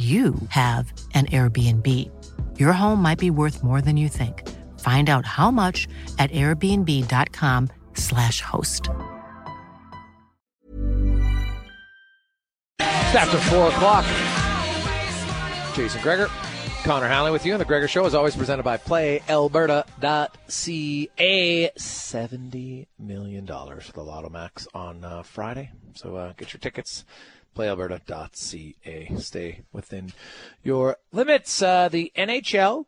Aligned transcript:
you 0.00 0.34
have 0.48 0.92
an 1.12 1.26
Airbnb. 1.26 1.86
Your 2.58 2.72
home 2.72 3.02
might 3.02 3.18
be 3.18 3.28
worth 3.28 3.62
more 3.62 3.82
than 3.82 3.98
you 3.98 4.08
think. 4.08 4.48
Find 4.80 5.10
out 5.10 5.26
how 5.26 5.50
much 5.50 5.86
at 6.18 6.30
airbnb.com/slash 6.30 8.40
host. 8.40 8.88
After 12.80 13.38
4 13.38 13.68
o'clock. 13.68 14.06
Jason 15.74 16.00
Gregor, 16.00 16.28
Connor 16.84 17.08
Halley 17.08 17.32
with 17.32 17.44
you. 17.44 17.52
And 17.52 17.60
the 17.60 17.66
Gregor 17.66 17.88
Show 17.88 18.06
is 18.06 18.14
always 18.14 18.36
presented 18.36 18.62
by 18.62 18.78
PlayAlberta.ca. 18.78 21.70
$70 21.78 22.86
million 22.98 23.46
for 23.46 23.92
the 23.92 24.02
Lotto 24.02 24.30
Max 24.30 24.66
on 24.72 25.04
uh, 25.04 25.22
Friday. 25.22 25.72
So 25.94 26.16
uh, 26.16 26.32
get 26.36 26.52
your 26.52 26.60
tickets 26.60 27.04
playalberta.ca. 27.56 29.16
Stay 29.18 29.62
within 29.72 30.12
your 30.62 30.96
limits. 31.12 31.62
Uh, 31.62 31.88
the 31.88 32.12
NHL, 32.16 32.86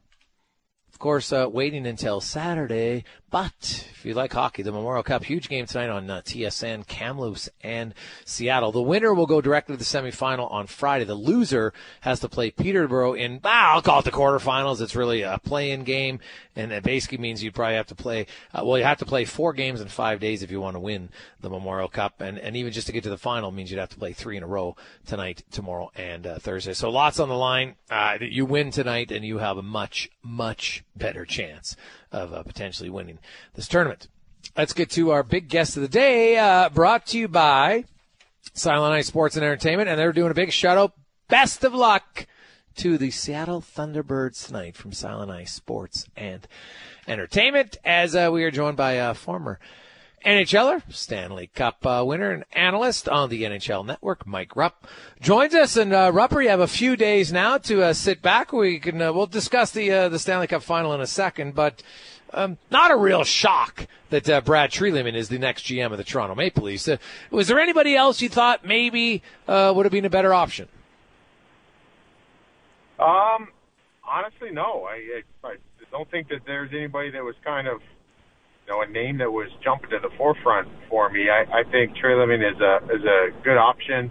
of 0.93 0.99
course, 0.99 1.33
uh, 1.33 1.47
waiting 1.51 1.87
until 1.87 2.21
Saturday. 2.21 3.05
But 3.33 3.89
if 3.95 4.05
you 4.05 4.13
like 4.13 4.35
hockey, 4.35 4.63
the 4.63 4.73
Memorial 4.73 5.03
Cup, 5.03 5.25
huge 5.25 5.49
game 5.49 5.65
tonight 5.65 5.89
on 5.89 6.11
uh, 6.11 6.21
TSN, 6.21 6.87
Kamloops 6.87 7.49
and 7.63 7.95
Seattle. 8.27 8.73
The 8.73 8.83
winner 8.83 9.15
will 9.15 9.25
go 9.25 9.41
directly 9.41 9.75
to 9.75 9.79
the 9.79 9.87
semifinal 9.87 10.53
on 10.53 10.67
Friday. 10.67 11.07
The 11.07 11.15
loser 11.15 11.73
has 12.03 12.21
to 12.21 12.29
play 12.29 12.51
Peterborough 12.51 13.15
in, 13.15 13.41
ah, 13.43 13.73
I'll 13.73 13.81
call 13.81 14.01
it 14.01 14.05
the 14.05 14.11
quarterfinals. 14.11 14.83
It's 14.83 14.95
really 14.95 15.23
a 15.23 15.39
play-in 15.39 15.85
game, 15.85 16.21
and 16.55 16.73
it 16.73 16.83
basically 16.83 17.17
means 17.17 17.43
you 17.43 17.51
probably 17.53 17.77
have 17.77 17.87
to 17.87 17.95
play, 17.95 18.27
uh, 18.53 18.65
well, 18.67 18.77
you 18.77 18.85
have 18.85 18.99
to 18.99 19.07
play 19.07 19.25
four 19.25 19.55
games 19.55 19.81
in 19.81 19.89
five 19.89 20.21
days 20.21 20.43
if 20.43 20.51
you 20.51 20.61
want 20.61 20.77
to 20.77 20.81
win 20.81 21.09
the 21.41 21.49
Memorial 21.49 21.89
Cup, 21.89 22.21
and, 22.21 22.39
and 22.39 22.55
even 22.55 22.71
just 22.71 22.89
to 22.89 22.93
get 22.93 23.03
to 23.05 23.11
the 23.11 23.17
final 23.17 23.51
means 23.51 23.71
you'd 23.71 23.81
have 23.81 23.89
to 23.89 23.99
play 23.99 24.13
three 24.13 24.37
in 24.37 24.43
a 24.43 24.47
row 24.47 24.77
tonight, 25.07 25.43
tomorrow, 25.51 25.91
and 25.97 26.27
uh, 26.27 26.39
Thursday. 26.39 26.75
So 26.75 26.91
lots 26.91 27.19
on 27.19 27.31
the 27.31 27.35
line. 27.35 27.77
Uh, 27.91 28.19
you 28.21 28.45
win 28.45 28.71
tonight, 28.71 29.11
and 29.11 29.25
you 29.25 29.39
have 29.39 29.57
a 29.57 29.63
much, 29.63 30.11
much 30.23 30.85
better 30.95 31.25
chance 31.25 31.77
of 32.13 32.33
uh, 32.33 32.43
potentially 32.43 32.91
winning 32.91 33.19
this 33.55 33.69
tournament. 33.69 34.09
Let's 34.57 34.73
get 34.73 34.91
to 34.91 35.11
our 35.11 35.23
big 35.23 35.49
guest 35.49 35.77
of 35.77 35.83
the 35.83 35.89
day, 35.89 36.37
uh, 36.37 36.69
brought 36.69 37.07
to 37.09 37.19
you 37.19 37.29
by 37.29 37.85
Silent 38.55 38.93
Ice 38.95 39.07
Sports 39.07 39.37
and 39.37 39.45
Entertainment, 39.45 39.89
and 39.89 39.99
they're 39.99 40.13
doing 40.13 40.31
a 40.31 40.35
big 40.35 40.53
shout 40.53 40.77
out. 40.77 40.93
Best 41.29 41.65
of 41.65 41.75
luck 41.75 42.27
to 42.77 42.99
the 42.99 43.11
Seattle 43.11 43.61
Thunderbirds 43.61 44.47
tonight 44.47 44.77
from 44.77 44.93
Silent 44.93 45.31
Ice 45.31 45.53
Sports 45.53 46.07
and 46.17 46.47
Entertainment, 47.09 47.79
as 47.85 48.15
uh, 48.15 48.31
we 48.33 48.45
are 48.45 48.51
joined 48.51 48.77
by 48.77 48.93
a 48.93 49.15
former 49.15 49.59
NHLer, 50.25 50.83
Stanley 50.93 51.49
Cup 51.49 51.85
uh, 51.85 52.03
winner 52.07 52.31
and 52.31 52.45
analyst 52.53 53.09
on 53.09 53.29
the 53.29 53.43
NHL 53.43 53.85
Network, 53.85 54.27
Mike 54.27 54.55
Rupp, 54.55 54.87
joins 55.21 55.55
us. 55.55 55.77
And 55.77 55.93
uh, 55.93 56.13
Rupper, 56.13 56.43
you 56.43 56.49
have 56.49 56.61
a 56.61 56.69
few 56.69 56.97
days 56.97 57.33
now 57.33 57.59
to 57.59 57.83
uh, 57.83 57.93
sit 57.93 58.23
back. 58.23 58.53
We 58.53 58.79
can 58.79 59.03
uh, 59.03 59.13
we'll 59.13 59.27
discuss 59.27 59.73
the 59.73 59.91
uh, 59.91 60.09
the 60.09 60.19
Stanley 60.19 60.47
Cup 60.47 60.63
final 60.63 60.93
in 60.95 61.01
a 61.01 61.07
second, 61.07 61.55
but 61.55 61.83
um, 62.33 62.59
not 62.71 62.91
a 62.91 62.97
real 62.97 63.25
shock 63.25 63.87
that 64.11 64.29
uh, 64.29 64.41
Brad 64.41 64.71
Treliving 64.71 65.15
is 65.15 65.29
the 65.29 65.39
next 65.39 65.65
GM 65.65 65.91
of 65.91 65.99
the 65.99 66.05
Toronto 66.05 66.35
Maple 66.35 66.65
Leafs. 66.65 66.89
Uh, 66.89 66.97
was 67.31 67.49
there 67.49 67.59
anybody 67.59 67.97
else 67.97 68.23
you 68.23 68.29
thought 68.29 68.65
maybe 68.65 69.23
uh, 69.49 69.73
would 69.75 69.85
have 69.85 69.93
been 69.93 70.05
a 70.05 70.11
better 70.11 70.33
option? 70.33 70.69
Um, 72.99 73.49
honestly, 74.07 74.51
no. 74.51 74.85
I, 74.85 75.23
I, 75.45 75.49
I 75.49 75.57
don't 75.91 76.11
think 76.11 76.29
that 76.29 76.41
there's 76.47 76.71
anybody 76.73 77.11
that 77.11 77.25
was 77.25 77.35
kind 77.45 77.67
of 77.67 77.81
know, 78.73 78.81
a 78.81 78.89
name 78.89 79.19
that 79.19 79.31
was 79.31 79.49
jumping 79.63 79.91
to 79.91 79.99
the 80.01 80.09
forefront 80.17 80.69
for 80.89 81.11
me. 81.11 81.29
I, 81.29 81.61
I 81.61 81.63
think 81.71 81.93
Treliving 81.97 82.41
is 82.41 82.59
a 82.61 82.81
is 82.89 83.05
a 83.05 83.29
good 83.45 83.59
option, 83.61 84.11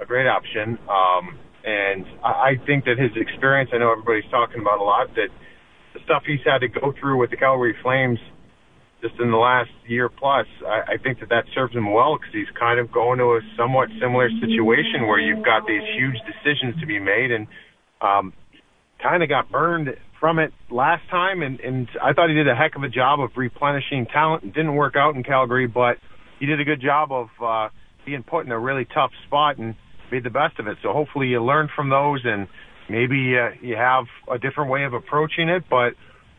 a 0.00 0.04
great 0.04 0.28
option. 0.28 0.76
Um, 0.84 1.38
and 1.64 2.04
I, 2.22 2.52
I 2.52 2.66
think 2.66 2.84
that 2.84 2.98
his 2.98 3.10
experience, 3.16 3.70
I 3.72 3.78
know 3.78 3.90
everybody's 3.90 4.28
talking 4.30 4.60
about 4.60 4.78
a 4.78 4.84
lot, 4.84 5.08
that 5.16 5.32
the 5.94 6.00
stuff 6.04 6.22
he's 6.26 6.44
had 6.44 6.60
to 6.60 6.68
go 6.68 6.92
through 7.00 7.18
with 7.18 7.30
the 7.30 7.36
Calgary 7.36 7.74
Flames 7.82 8.18
just 9.00 9.14
in 9.18 9.32
the 9.32 9.36
last 9.36 9.72
year 9.88 10.08
plus, 10.08 10.46
I, 10.64 10.94
I 10.94 10.96
think 11.02 11.18
that 11.20 11.28
that 11.30 11.44
serves 11.54 11.74
him 11.74 11.90
well 11.92 12.18
because 12.18 12.32
he's 12.32 12.52
kind 12.58 12.78
of 12.78 12.92
going 12.92 13.18
to 13.18 13.34
a 13.34 13.40
somewhat 13.56 13.88
similar 14.00 14.30
situation 14.38 15.08
where 15.08 15.18
you've 15.18 15.44
got 15.44 15.66
these 15.66 15.82
huge 15.96 16.14
decisions 16.22 16.78
to 16.80 16.86
be 16.86 17.00
made 17.00 17.32
and 17.32 17.48
um, 18.00 18.32
kind 19.02 19.22
of 19.22 19.28
got 19.28 19.50
burned 19.50 19.96
from 20.20 20.38
it 20.38 20.52
last 20.70 21.02
time, 21.10 21.42
and, 21.42 21.58
and 21.60 21.88
I 22.00 22.12
thought 22.12 22.28
he 22.28 22.34
did 22.34 22.48
a 22.48 22.54
heck 22.54 22.76
of 22.76 22.84
a 22.84 22.88
job 22.88 23.20
of 23.20 23.30
replenishing 23.36 24.06
talent. 24.06 24.44
It 24.44 24.54
didn't 24.54 24.76
work 24.76 24.94
out 24.96 25.16
in 25.16 25.24
Calgary, 25.24 25.66
but 25.66 25.98
he 26.38 26.46
did 26.46 26.60
a 26.60 26.64
good 26.64 26.80
job 26.80 27.10
of 27.10 27.28
uh, 27.42 27.68
being 28.06 28.22
put 28.22 28.46
in 28.46 28.52
a 28.52 28.58
really 28.58 28.84
tough 28.84 29.10
spot 29.26 29.58
and 29.58 29.74
made 30.12 30.22
the 30.22 30.30
best 30.30 30.58
of 30.58 30.68
it. 30.68 30.78
So 30.82 30.92
hopefully 30.92 31.28
you 31.28 31.42
learn 31.42 31.68
from 31.74 31.90
those, 31.90 32.20
and 32.24 32.46
maybe 32.88 33.36
uh, 33.36 33.50
you 33.60 33.76
have 33.76 34.04
a 34.30 34.38
different 34.38 34.70
way 34.70 34.84
of 34.84 34.92
approaching 34.92 35.48
it. 35.48 35.64
But 35.68 35.94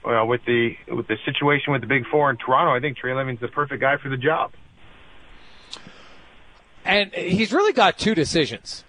uh, 0.05 0.25
with 0.25 0.41
the 0.45 0.75
with 0.87 1.07
the 1.07 1.17
situation 1.25 1.73
with 1.73 1.81
the 1.81 1.87
Big 1.87 2.05
Four 2.09 2.29
in 2.29 2.37
Toronto, 2.37 2.73
I 2.73 2.79
think 2.79 2.97
Treliving's 2.97 3.41
the 3.41 3.47
perfect 3.49 3.81
guy 3.81 3.97
for 3.97 4.09
the 4.09 4.17
job. 4.17 4.53
And 6.85 7.13
he's 7.13 7.51
really 7.53 7.73
got 7.73 7.97
two 7.97 8.13
decisions 8.13 8.83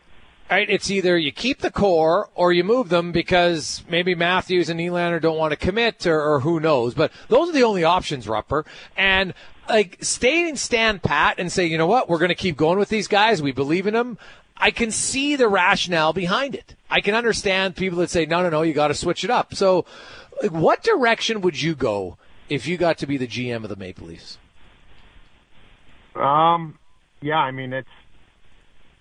right? 0.50 0.68
It's 0.68 0.90
either 0.90 1.18
you 1.18 1.32
keep 1.32 1.60
the 1.60 1.70
core 1.70 2.28
or 2.34 2.52
you 2.52 2.64
move 2.64 2.88
them 2.88 3.12
because 3.12 3.82
maybe 3.88 4.14
Matthews 4.14 4.68
and 4.68 4.78
Nylander 4.78 5.20
don't 5.20 5.38
want 5.38 5.52
to 5.52 5.56
commit 5.56 6.06
or, 6.06 6.20
or 6.20 6.40
who 6.40 6.60
knows. 6.60 6.94
But 6.94 7.12
those 7.28 7.48
are 7.48 7.52
the 7.52 7.62
only 7.62 7.84
options, 7.84 8.26
Rupper. 8.26 8.64
And 8.96 9.34
like 9.68 9.98
stay 10.00 10.48
and 10.48 10.58
stand 10.58 11.02
pat 11.02 11.38
and 11.38 11.50
say, 11.50 11.66
you 11.66 11.78
know 11.78 11.86
what, 11.86 12.08
we're 12.08 12.18
going 12.18 12.28
to 12.28 12.34
keep 12.34 12.56
going 12.56 12.78
with 12.78 12.88
these 12.88 13.08
guys. 13.08 13.42
We 13.42 13.52
believe 13.52 13.86
in 13.86 13.94
them. 13.94 14.18
I 14.56 14.70
can 14.70 14.90
see 14.90 15.36
the 15.36 15.48
rationale 15.48 16.12
behind 16.12 16.54
it. 16.54 16.76
I 16.88 17.00
can 17.00 17.14
understand 17.14 17.74
people 17.74 17.98
that 17.98 18.10
say, 18.10 18.24
no, 18.24 18.42
no, 18.42 18.50
no, 18.50 18.62
you 18.62 18.72
got 18.72 18.88
to 18.88 18.94
switch 18.94 19.24
it 19.24 19.30
up. 19.30 19.54
So, 19.54 19.84
like, 20.40 20.52
what 20.52 20.82
direction 20.82 21.40
would 21.40 21.60
you 21.60 21.74
go 21.74 22.18
if 22.48 22.66
you 22.68 22.76
got 22.76 22.98
to 22.98 23.06
be 23.06 23.16
the 23.16 23.26
GM 23.26 23.64
of 23.64 23.68
the 23.68 23.76
Maple 23.76 24.06
Leafs? 24.06 24.38
Um, 26.14 26.78
yeah, 27.20 27.38
I 27.38 27.50
mean 27.50 27.72
it's. 27.72 27.88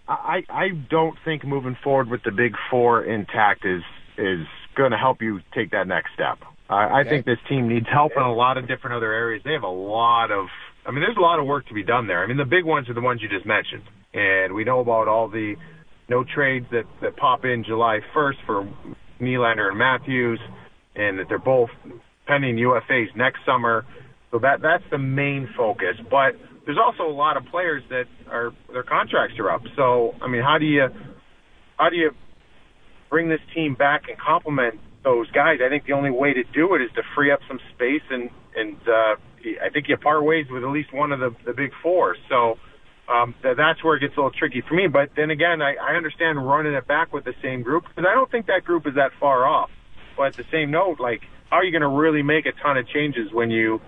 I 0.08 0.44
I 0.50 0.68
don't 0.90 1.18
think 1.24 1.46
moving 1.46 1.78
forward 1.84 2.10
with 2.10 2.24
the 2.24 2.32
big 2.32 2.54
four 2.70 3.04
intact 3.04 3.66
is 3.66 3.82
is 4.18 4.46
going 4.76 4.92
to 4.92 4.98
help 4.98 5.22
you 5.22 5.40
take 5.54 5.72
that 5.72 5.88
next 5.88 6.10
step. 6.14 6.40
I, 6.70 7.02
I 7.02 7.04
think 7.04 7.26
this 7.26 7.38
team 7.48 7.68
needs 7.68 7.86
help 7.92 8.14
in 8.16 8.24
a 8.24 8.34
lot 8.34 8.58
of 8.58 8.68
different 8.68 8.96
other 8.96 9.12
areas. 9.12 9.42
They 9.44 9.54
have 9.54 9.64
a 9.64 9.68
lot 9.68 10.32
of. 10.32 10.48
I 10.86 10.92
mean, 10.92 11.02
there's 11.02 11.18
a 11.18 11.22
lot 11.22 11.40
of 11.40 11.46
work 11.46 11.68
to 11.68 11.74
be 11.74 11.84
done 11.84 12.08
there. 12.08 12.24
I 12.24 12.28
mean, 12.28 12.38
the 12.38 12.46
big 12.46 12.66
ones 12.66 12.90
are 12.90 12.94
the 12.94 13.02
ones 13.02 13.22
you 13.22 13.30
just 13.30 13.46
mentioned, 13.46 13.84
and 14.14 14.54
we 14.54 14.64
know 14.64 14.80
about 14.80 15.08
all 15.08 15.30
the 15.30 15.56
no 16.10 16.24
trades 16.24 16.66
that 16.72 16.84
that 17.02 17.16
pop 17.16 17.46
in 17.46 17.64
July 17.64 18.00
1st 18.16 18.46
for 18.46 18.70
Nylander 19.22 19.70
and 19.70 19.78
Matthews, 19.78 20.40
and 20.96 21.20
that 21.20 21.26
they're 21.30 21.40
both 21.40 21.70
pending 22.28 22.58
UFAs 22.58 23.16
next 23.16 23.40
summer. 23.46 23.86
So 24.32 24.40
that 24.40 24.62
that's 24.62 24.84
the 24.92 24.98
main 24.98 25.48
focus. 25.56 25.96
But 26.10 26.36
there's 26.66 26.78
also 26.78 27.04
a 27.04 27.12
lot 27.12 27.38
of 27.38 27.46
players 27.46 27.84
that 27.90 28.06
are 28.30 28.52
their 28.72 28.84
contracts 28.84 29.38
are 29.40 29.50
up. 29.50 29.62
So 29.76 30.16
I 30.22 30.28
mean, 30.28 30.42
how 30.42 30.58
do 30.58 30.66
you 30.66 30.88
how 31.78 31.90
do 31.90 31.96
you 31.96 32.12
bring 33.10 33.30
this 33.30 33.42
team 33.54 33.76
back 33.76 34.04
and 34.10 34.18
complement 34.18 34.80
those 35.04 35.30
guys? 35.32 35.60
I 35.64 35.70
think 35.70 35.86
the 35.86 35.94
only 35.94 36.12
way 36.12 36.34
to 36.34 36.44
do 36.54 36.76
it 36.76 36.82
is 36.82 36.90
to 36.96 37.04
free 37.16 37.32
up 37.32 37.40
some 37.48 37.60
space 37.76 38.04
and 38.10 38.30
and 38.56 38.78
uh, 38.88 39.16
I 39.62 39.70
think 39.74 39.90
you 39.90 39.98
part 39.98 40.24
ways 40.24 40.46
with 40.50 40.64
at 40.64 40.70
least 40.70 40.94
one 40.94 41.12
of 41.12 41.20
the 41.20 41.36
the 41.46 41.54
big 41.54 41.72
four. 41.82 42.16
So. 42.30 42.58
Um, 43.06 43.36
that's 43.44 43.84
where 43.84 43.98
it 43.98 44.00
gets 44.00 44.14
a 44.14 44.16
little 44.16 44.32
tricky 44.32 44.64
for 44.66 44.76
me. 44.76 44.88
But 44.88 45.10
then 45.18 45.30
again, 45.30 45.62
I, 45.62 45.76
I 45.76 45.98
understand 45.98 46.48
running 46.48 46.72
it 46.74 46.88
back 46.88 47.12
with 47.12 47.26
the 47.26 47.34
same 47.42 47.62
group 47.62 47.84
because 47.84 48.10
I 48.10 48.14
don't 48.14 48.32
think 48.32 48.46
that 48.46 48.64
group 48.64 48.88
is 48.88 48.96
that 48.96 49.12
far 49.20 49.46
off. 49.46 49.70
But 50.16 50.28
at 50.28 50.36
the 50.38 50.46
same 50.50 50.72
note, 50.72 51.02
like, 51.02 51.20
how 51.50 51.58
are 51.58 51.66
you 51.66 51.72
going 51.72 51.82
to 51.82 51.90
really 51.90 52.24
make 52.24 52.46
a 52.46 52.54
ton 52.54 52.78
of 52.78 52.88
changes 52.88 53.34
when 53.34 53.52
you 53.52 53.82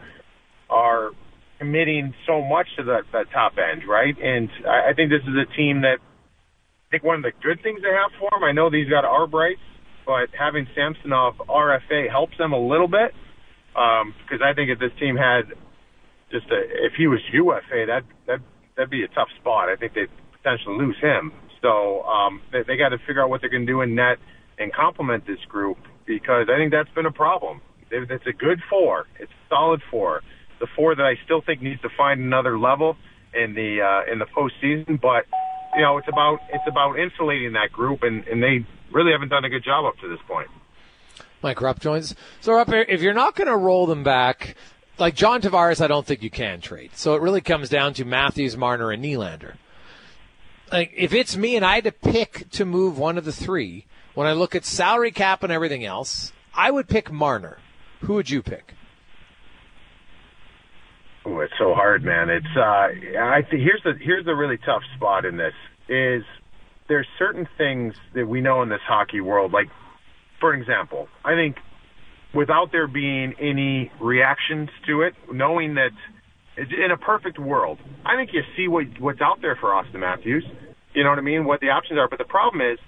are 0.70 1.12
committing 1.60 2.14
so 2.28 2.42
much 2.42 2.68
to 2.78 2.84
the, 2.84 3.00
the 3.12 3.24
top 3.34 3.54
end, 3.58 3.84
right? 3.88 4.16
And 4.22 4.50
I, 4.68 4.92
I 4.92 4.94
think 4.94 5.10
this 5.10 5.22
is 5.24 5.36
a 5.36 5.48
team 5.56 5.82
that 5.82 5.98
I 6.00 6.88
think 6.92 7.04
one 7.04 7.16
of 7.16 7.24
the 7.24 7.32
good 7.42 7.62
things 7.64 7.82
they 7.82 7.94
have 7.94 8.12
for 8.20 8.30
them. 8.32 8.44
I 8.44 8.52
know 8.52 8.70
these 8.70 8.90
got 8.90 9.04
Arbrights, 9.04 9.64
but 10.06 10.30
having 10.38 10.68
Samsonov 10.76 11.36
RFA 11.48 12.10
helps 12.10 12.38
them 12.38 12.54
a 12.54 12.60
little 12.60 12.88
bit 12.88 13.12
because 13.74 14.42
um, 14.42 14.46
I 14.46 14.54
think 14.54 14.70
if 14.70 14.80
this 14.80 14.92
team 15.00 15.16
had 15.16 15.52
just 16.32 16.46
a, 16.52 16.60
if 16.86 16.94
he 16.98 17.08
was 17.08 17.20
UFA, 17.34 17.86
that 17.88 18.04
that 18.28 18.40
that'd 18.76 18.90
be 18.90 19.04
a 19.04 19.08
tough 19.10 19.30
spot. 19.40 19.70
I 19.70 19.76
think 19.76 19.94
they'd 19.94 20.12
potentially 20.38 20.78
lose 20.78 20.98
him. 21.02 21.32
So 21.62 22.04
um, 22.04 22.42
they, 22.52 22.64
they 22.68 22.78
got 22.78 22.90
to 22.90 23.00
figure 23.00 23.24
out 23.24 23.30
what 23.30 23.42
they're 23.42 23.50
going 23.50 23.66
to 23.66 23.72
do 23.72 23.82
in 23.82 23.96
net 23.96 24.18
and 24.60 24.72
complement 24.72 25.26
this 25.26 25.40
group 25.50 25.78
because 26.06 26.48
I 26.54 26.58
think 26.58 26.72
that's 26.72 26.94
been 26.94 27.06
a 27.06 27.12
problem. 27.12 27.62
It's 27.90 28.28
a 28.28 28.34
good 28.34 28.60
four. 28.70 29.06
It's 29.20 29.32
a 29.32 29.50
solid 29.50 29.82
four 29.90 30.22
the 30.60 30.68
four 30.76 30.96
that 30.96 31.06
I 31.06 31.16
still 31.26 31.42
think 31.42 31.62
needs 31.62 31.82
to 31.82 31.90
find 31.96 32.22
another 32.22 32.58
level 32.58 32.98
in 33.34 33.54
the 33.54 33.82
uh, 33.82 34.12
in 34.12 34.20
the 34.20 34.26
postseason. 34.26 35.00
But 35.00 35.26
you 35.76 35.82
know, 35.82 35.98
it's 35.98 36.08
about 36.08 36.40
it's 36.50 36.68
about 36.68 37.00
insulating 37.00 37.54
that 37.54 37.72
group, 37.72 38.04
and, 38.04 38.26
and 38.28 38.42
they 38.42 38.66
really 38.92 39.12
haven't 39.12 39.30
done 39.30 39.46
a 39.46 39.50
good 39.50 39.64
job 39.64 39.86
up 39.86 39.98
to 40.00 40.08
this 40.08 40.20
point. 40.28 40.50
Mike 41.42 41.62
Rupp 41.62 41.80
joins. 41.80 42.16
So 42.42 42.54
Rupp, 42.54 42.70
if 42.72 43.02
you're 43.02 43.14
not 43.14 43.36
going 43.36 43.48
to 43.48 43.58
roll 43.58 43.86
them 43.86 44.04
back, 44.04 44.56
like 44.98 45.16
John 45.16 45.42
Tavares, 45.42 45.82
I 45.82 45.88
don't 45.88 46.06
think 46.06 46.24
you 46.24 46.30
can 46.30 46.62
trade. 46.62 46.92
So 46.96 47.16
it 47.16 47.22
really 47.22 47.42
comes 47.42 47.70
down 47.70 47.94
to 47.96 48.06
Matthews, 48.06 48.58
Marner, 48.58 48.92
and 48.92 49.04
Nylander. 49.04 49.56
Like 50.72 50.92
if 50.96 51.14
it's 51.14 51.38
me 51.38 51.56
and 51.56 51.64
I 51.64 51.76
had 51.76 51.84
to 51.84 51.92
pick 51.92 52.50
to 52.52 52.66
move 52.66 52.98
one 52.98 53.18
of 53.18 53.26
the 53.26 53.32
three, 53.32 53.86
when 54.16 54.28
I 54.28 54.34
look 54.34 54.56
at 54.56 54.66
salary 54.66 55.12
cap 55.12 55.44
and 55.44 55.52
everything 55.52 55.86
else, 55.86 56.32
I 56.56 56.72
would 56.72 56.88
pick 56.88 57.12
Marner. 57.12 57.60
Who 58.02 58.14
would 58.14 58.30
you 58.30 58.42
pick? 58.42 58.74
It's 61.42 61.54
so 61.58 61.74
hard, 61.74 62.04
man. 62.04 62.30
It's 62.30 62.56
uh, 62.56 62.60
I 63.20 63.42
think 63.50 63.62
here's 63.62 63.82
the 63.84 63.94
here's 64.00 64.26
the 64.26 64.36
really 64.36 64.58
tough 64.58 64.84
spot 64.96 65.26
in 65.26 65.38
this 65.38 65.54
is 65.88 66.24
there's 66.88 67.08
certain 67.18 67.48
things 67.58 67.96
that 68.14 68.28
we 68.28 68.42
know 68.42 68.62
in 68.62 68.70
this 68.70 68.82
hockey 68.88 69.22
world. 69.22 69.52
Like, 69.52 69.68
for 70.40 70.54
example, 70.54 71.08
I 71.24 71.34
think 71.34 71.58
without 72.34 72.72
there 72.72 72.88
being 72.88 73.34
any 73.40 73.92
reactions 74.02 74.70
to 74.88 75.02
it, 75.02 75.14
knowing 75.32 75.76
that 75.76 75.92
in 76.58 76.92
a 76.92 76.98
perfect 76.98 77.40
world, 77.40 77.80
I 78.06 78.16
think 78.16 78.32
you 78.34 78.42
see 78.56 78.68
what 78.68 78.86
what's 79.00 79.22
out 79.22 79.42
there 79.42 79.56
for 79.56 79.70
Auston 79.70 80.00
Matthews. 80.00 80.46
You 80.94 81.04
know 81.04 81.10
what 81.10 81.20
I 81.20 81.24
mean? 81.24 81.46
What 81.46 81.60
the 81.60 81.70
options 81.70 82.00
are. 82.00 82.08
But 82.08 82.20
the 82.20 82.26
problem 82.26 82.62
is 82.62 82.80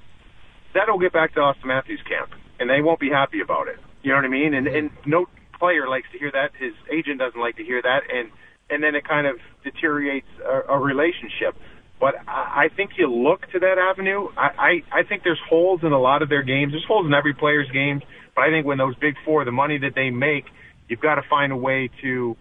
that'll 0.74 1.00
get 1.00 1.14
back 1.14 1.34
to 1.34 1.40
Auston 1.40 1.66
Matthews 1.66 2.02
camp, 2.08 2.30
and 2.60 2.70
they 2.70 2.82
won't 2.82 3.00
be 3.00 3.10
happy 3.10 3.42
about 3.42 3.68
it. 3.68 3.78
You 4.04 4.12
know 4.12 4.18
what 4.18 4.26
I 4.26 4.30
mean? 4.30 4.54
And 4.54 4.68
and 4.68 4.92
no 5.06 5.26
player 5.60 5.88
likes 5.88 6.08
to 6.12 6.20
hear 6.20 6.32
that. 6.32 6.52
His 6.60 6.74
agent 6.92 7.20
doesn't 7.20 7.40
like 7.40 7.58
to 7.58 7.64
hear 7.64 7.82
that, 7.82 8.02
and 8.14 8.32
and 8.70 8.84
then 8.84 8.96
it 8.96 9.08
kind 9.08 9.28
of 9.28 9.38
deteriorates 9.64 10.28
a, 10.44 10.74
a 10.74 10.80
relationship. 10.80 11.56
But 12.00 12.16
I, 12.28 12.66
I 12.66 12.70
think 12.76 12.92
you 12.98 13.12
look 13.12 13.50
to 13.52 13.60
that 13.60 13.78
avenue. 13.78 14.28
I, 14.38 14.82
I 14.92 15.00
I 15.00 15.04
think 15.04 15.24
there's 15.24 15.42
holes 15.50 15.82
in 15.84 15.92
a 15.92 16.00
lot 16.00 16.22
of 16.22 16.30
their 16.30 16.44
games. 16.44 16.74
There's 16.74 16.86
holes 16.86 17.06
in 17.06 17.14
every 17.14 17.34
player's 17.34 17.70
games. 17.72 18.04
But 18.36 18.44
I 18.44 18.50
think 18.50 18.66
when 18.66 18.78
those 18.78 18.96
big 18.96 19.16
four, 19.26 19.46
the 19.46 19.52
money 19.52 19.80
that 19.80 19.96
they 19.96 20.12
make, 20.12 20.46
you've 20.88 21.00
got 21.00 21.16
to 21.16 21.24
find 21.28 21.52
a 21.52 21.58
way 21.58 21.90
to 22.02 22.38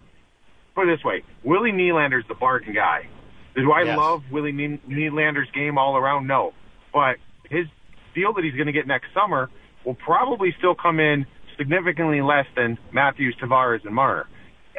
put 0.75 0.87
it 0.87 0.95
this 0.97 1.03
way: 1.03 1.23
Willie 1.43 1.71
Nylander's 1.71 2.25
the 2.27 2.35
bargain 2.35 2.73
guy. 2.73 3.09
Do 3.55 3.71
I 3.71 3.83
yes. 3.83 3.97
love 3.97 4.21
Willie 4.31 4.51
Nylander's 4.51 5.49
game 5.51 5.79
all 5.79 5.97
around? 5.97 6.27
No, 6.27 6.53
but 6.93 7.17
his 7.49 7.65
deal 8.13 8.33
that 8.33 8.43
he's 8.43 8.53
going 8.53 8.67
to 8.67 8.71
get 8.71 8.85
next 8.85 9.07
summer 9.13 9.49
will 9.83 9.95
probably 9.95 10.53
still 10.59 10.75
come 10.75 10.99
in 10.99 11.25
significantly 11.57 12.21
less 12.21 12.45
than 12.55 12.77
Matthews, 12.93 13.35
Tavares, 13.41 13.85
and 13.85 13.93
Marner. 13.93 14.27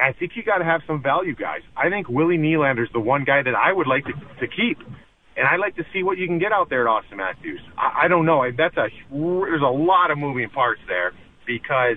I 0.01 0.13
think 0.13 0.33
you 0.37 0.43
got 0.43 0.59
to 0.59 0.65
have 0.65 0.83
some 0.87 1.03
value 1.03 1.35
guys. 1.35 1.61
I 1.77 1.91
think 1.91 2.09
Willie 2.09 2.39
Nylander's 2.39 2.91
the 2.93 3.01
one 3.01 3.25
guy 3.25 3.43
that 3.43 3.55
I 3.55 3.73
would 3.73 3.89
like 3.89 4.05
to, 4.05 4.13
to 4.13 4.47
keep, 4.47 4.79
and 5.37 5.47
I'd 5.47 5.61
like 5.61 5.77
to 5.77 5.85
see 5.93 6.03
what 6.03 6.19
you 6.19 6.27
can 6.27 6.39
get 6.39 6.53
out 6.53 6.71
there 6.71 6.87
at 6.87 6.91
Auston 6.91 7.17
Matthews. 7.17 7.61
I, 7.77 8.05
I 8.05 8.09
don't 8.09 8.25
know. 8.25 8.43
I, 8.43 8.51
That's 8.57 8.77
a 8.77 8.89
there's 9.11 9.63
a 9.63 9.67
lot 9.67 10.11
of 10.11 10.19
moving 10.19 10.49
parts 10.51 10.81
there 10.87 11.13
because 11.47 11.97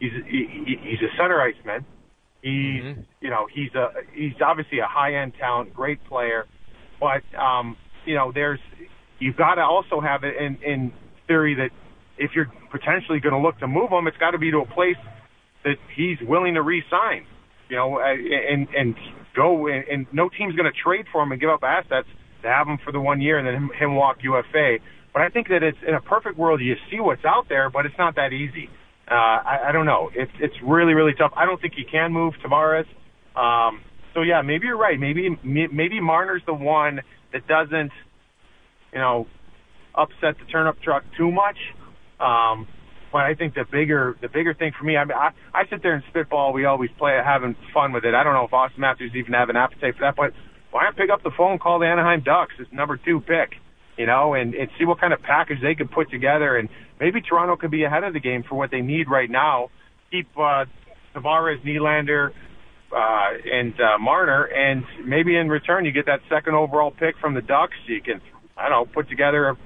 he's 0.00 0.12
he, 0.28 0.76
he's 0.82 1.00
a 1.00 1.16
center 1.16 1.40
iceman. 1.40 1.84
He's 2.42 2.82
mm-hmm. 2.82 3.00
you 3.20 3.30
know 3.30 3.46
he's 3.52 3.74
a 3.74 3.88
he's 4.12 4.32
obviously 4.44 4.80
a 4.80 4.86
high 4.86 5.14
end 5.14 5.34
talent, 5.38 5.72
great 5.74 6.04
player, 6.04 6.46
but 7.00 7.22
um, 7.38 7.76
you 8.04 8.14
know 8.14 8.32
there's 8.32 8.60
you've 9.18 9.36
got 9.36 9.54
to 9.54 9.62
also 9.62 10.00
have 10.00 10.24
it 10.24 10.36
in 10.36 10.58
in 10.62 10.92
theory 11.26 11.54
that 11.54 11.70
if 12.18 12.32
you're 12.34 12.50
potentially 12.70 13.20
going 13.20 13.34
to 13.34 13.40
look 13.40 13.58
to 13.58 13.66
move 13.66 13.90
him, 13.90 14.06
it's 14.06 14.16
got 14.16 14.30
to 14.32 14.38
be 14.38 14.50
to 14.50 14.58
a 14.58 14.66
place 14.66 14.96
that 15.64 15.76
he's 15.94 16.18
willing 16.22 16.54
to 16.54 16.62
re-sign. 16.62 17.26
You 17.68 17.76
know, 17.76 17.98
and 17.98 18.68
and 18.70 18.94
go 19.34 19.66
and, 19.66 19.84
and 19.88 20.06
no 20.12 20.28
team's 20.28 20.54
going 20.54 20.70
to 20.70 20.78
trade 20.78 21.06
for 21.10 21.22
him 21.22 21.32
and 21.32 21.40
give 21.40 21.50
up 21.50 21.64
assets 21.64 22.06
to 22.42 22.48
have 22.48 22.68
him 22.68 22.78
for 22.84 22.92
the 22.92 23.00
one 23.00 23.20
year 23.20 23.38
and 23.38 23.46
then 23.46 23.54
him, 23.54 23.70
him 23.76 23.94
walk 23.96 24.18
UFA. 24.22 24.78
But 25.12 25.22
I 25.22 25.30
think 25.30 25.48
that 25.48 25.62
it's 25.62 25.78
in 25.86 25.94
a 25.94 26.00
perfect 26.00 26.38
world 26.38 26.60
you 26.60 26.74
see 26.90 27.00
what's 27.00 27.24
out 27.24 27.48
there, 27.48 27.70
but 27.70 27.86
it's 27.86 27.98
not 27.98 28.14
that 28.16 28.32
easy. 28.32 28.68
Uh, 29.10 29.14
I, 29.14 29.68
I 29.68 29.72
don't 29.72 29.86
know. 29.86 30.10
It's 30.14 30.30
it's 30.40 30.54
really 30.64 30.94
really 30.94 31.14
tough. 31.18 31.32
I 31.36 31.44
don't 31.44 31.60
think 31.60 31.74
he 31.74 31.84
can 31.84 32.12
move 32.12 32.34
Tavares. 32.44 32.86
Um, 33.34 33.80
so 34.14 34.22
yeah, 34.22 34.42
maybe 34.42 34.66
you're 34.66 34.78
right. 34.78 34.98
Maybe 34.98 35.28
maybe 35.42 36.00
Marner's 36.00 36.42
the 36.46 36.54
one 36.54 37.00
that 37.32 37.46
doesn't, 37.48 37.92
you 38.92 38.98
know, 38.98 39.26
upset 39.94 40.38
the 40.38 40.50
turnip 40.50 40.80
truck 40.82 41.02
too 41.18 41.30
much. 41.30 41.56
Um, 42.20 42.66
but 43.12 43.22
I 43.22 43.34
think 43.34 43.54
the 43.54 43.64
bigger 43.70 44.16
the 44.20 44.28
bigger 44.28 44.52
thing 44.52 44.72
for 44.78 44.84
me, 44.84 44.96
I 44.96 45.04
mean, 45.04 45.16
I, 45.16 45.30
I 45.54 45.66
sit 45.70 45.82
there 45.82 45.94
and 45.94 46.04
spitball. 46.10 46.52
We 46.52 46.64
always 46.64 46.90
play 46.98 47.18
having 47.24 47.56
fun 47.72 47.92
with 47.92 48.04
it. 48.04 48.14
I 48.14 48.22
don't 48.22 48.34
know 48.34 48.44
if 48.44 48.50
Auston 48.50 48.78
Matthews 48.78 49.12
even 49.14 49.32
have 49.32 49.48
an 49.48 49.56
appetite 49.56 49.94
for 49.94 50.00
that, 50.00 50.16
but 50.16 50.32
why 50.70 50.84
not 50.84 50.96
pick 50.96 51.10
up 51.10 51.22
the 51.22 51.30
phone, 51.36 51.58
call 51.58 51.78
the 51.78 51.86
Anaheim 51.86 52.22
Ducks, 52.22 52.54
as 52.60 52.66
number 52.72 52.98
two 52.98 53.20
pick, 53.20 53.56
you 53.96 54.06
know, 54.06 54.34
and, 54.34 54.54
and 54.54 54.68
see 54.78 54.84
what 54.84 55.00
kind 55.00 55.12
of 55.12 55.22
package 55.22 55.58
they 55.62 55.74
could 55.74 55.90
put 55.90 56.10
together, 56.10 56.56
and 56.56 56.68
maybe 57.00 57.20
Toronto 57.22 57.56
could 57.56 57.70
be 57.70 57.84
ahead 57.84 58.04
of 58.04 58.12
the 58.12 58.20
game 58.20 58.44
for 58.46 58.56
what 58.56 58.70
they 58.70 58.82
need 58.82 59.08
right 59.08 59.30
now. 59.30 59.70
Keep 60.10 60.28
uh, 60.36 60.66
Tavares, 61.14 61.64
Nylander, 61.64 62.32
uh, 62.94 63.30
and 63.50 63.74
uh, 63.80 63.98
Marner, 63.98 64.44
and 64.44 64.84
maybe 65.04 65.36
in 65.36 65.48
return 65.48 65.84
you 65.84 65.92
get 65.92 66.06
that 66.06 66.20
second 66.28 66.54
overall 66.54 66.90
pick 66.90 67.16
from 67.18 67.34
the 67.34 67.42
Ducks. 67.42 67.76
You 67.86 68.02
can, 68.02 68.20
I 68.56 68.68
don't 68.68 68.86
know, 68.86 68.92
put 68.92 69.08
together 69.08 69.48
a 69.48 69.56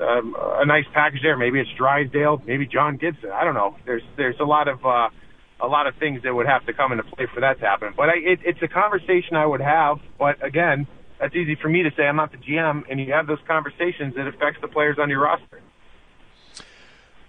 um, 0.00 0.36
a 0.38 0.66
nice 0.66 0.84
package 0.92 1.22
there. 1.22 1.36
Maybe 1.36 1.60
it's 1.60 1.70
Drysdale, 1.76 2.42
maybe 2.46 2.66
John 2.66 2.96
Gibson. 2.96 3.30
I 3.30 3.44
don't 3.44 3.54
know. 3.54 3.76
There's 3.84 4.02
there's 4.16 4.38
a 4.40 4.44
lot 4.44 4.68
of 4.68 4.84
uh, 4.84 5.08
a 5.60 5.66
lot 5.66 5.86
of 5.86 5.94
things 5.96 6.22
that 6.22 6.34
would 6.34 6.46
have 6.46 6.66
to 6.66 6.72
come 6.72 6.92
into 6.92 7.04
play 7.04 7.26
for 7.32 7.40
that 7.40 7.58
to 7.60 7.64
happen. 7.64 7.94
But 7.96 8.10
I, 8.10 8.16
it, 8.16 8.40
it's 8.44 8.62
a 8.62 8.68
conversation 8.68 9.36
I 9.36 9.46
would 9.46 9.60
have. 9.60 9.98
But 10.18 10.44
again, 10.44 10.86
that's 11.18 11.34
easy 11.34 11.54
for 11.54 11.68
me 11.68 11.82
to 11.82 11.90
say. 11.96 12.04
I'm 12.04 12.16
not 12.16 12.32
the 12.32 12.38
GM, 12.38 12.84
and 12.90 13.00
you 13.00 13.12
have 13.12 13.26
those 13.26 13.38
conversations. 13.46 14.14
It 14.16 14.26
affects 14.26 14.60
the 14.60 14.68
players 14.68 14.98
on 14.98 15.08
your 15.08 15.22
roster. 15.22 15.60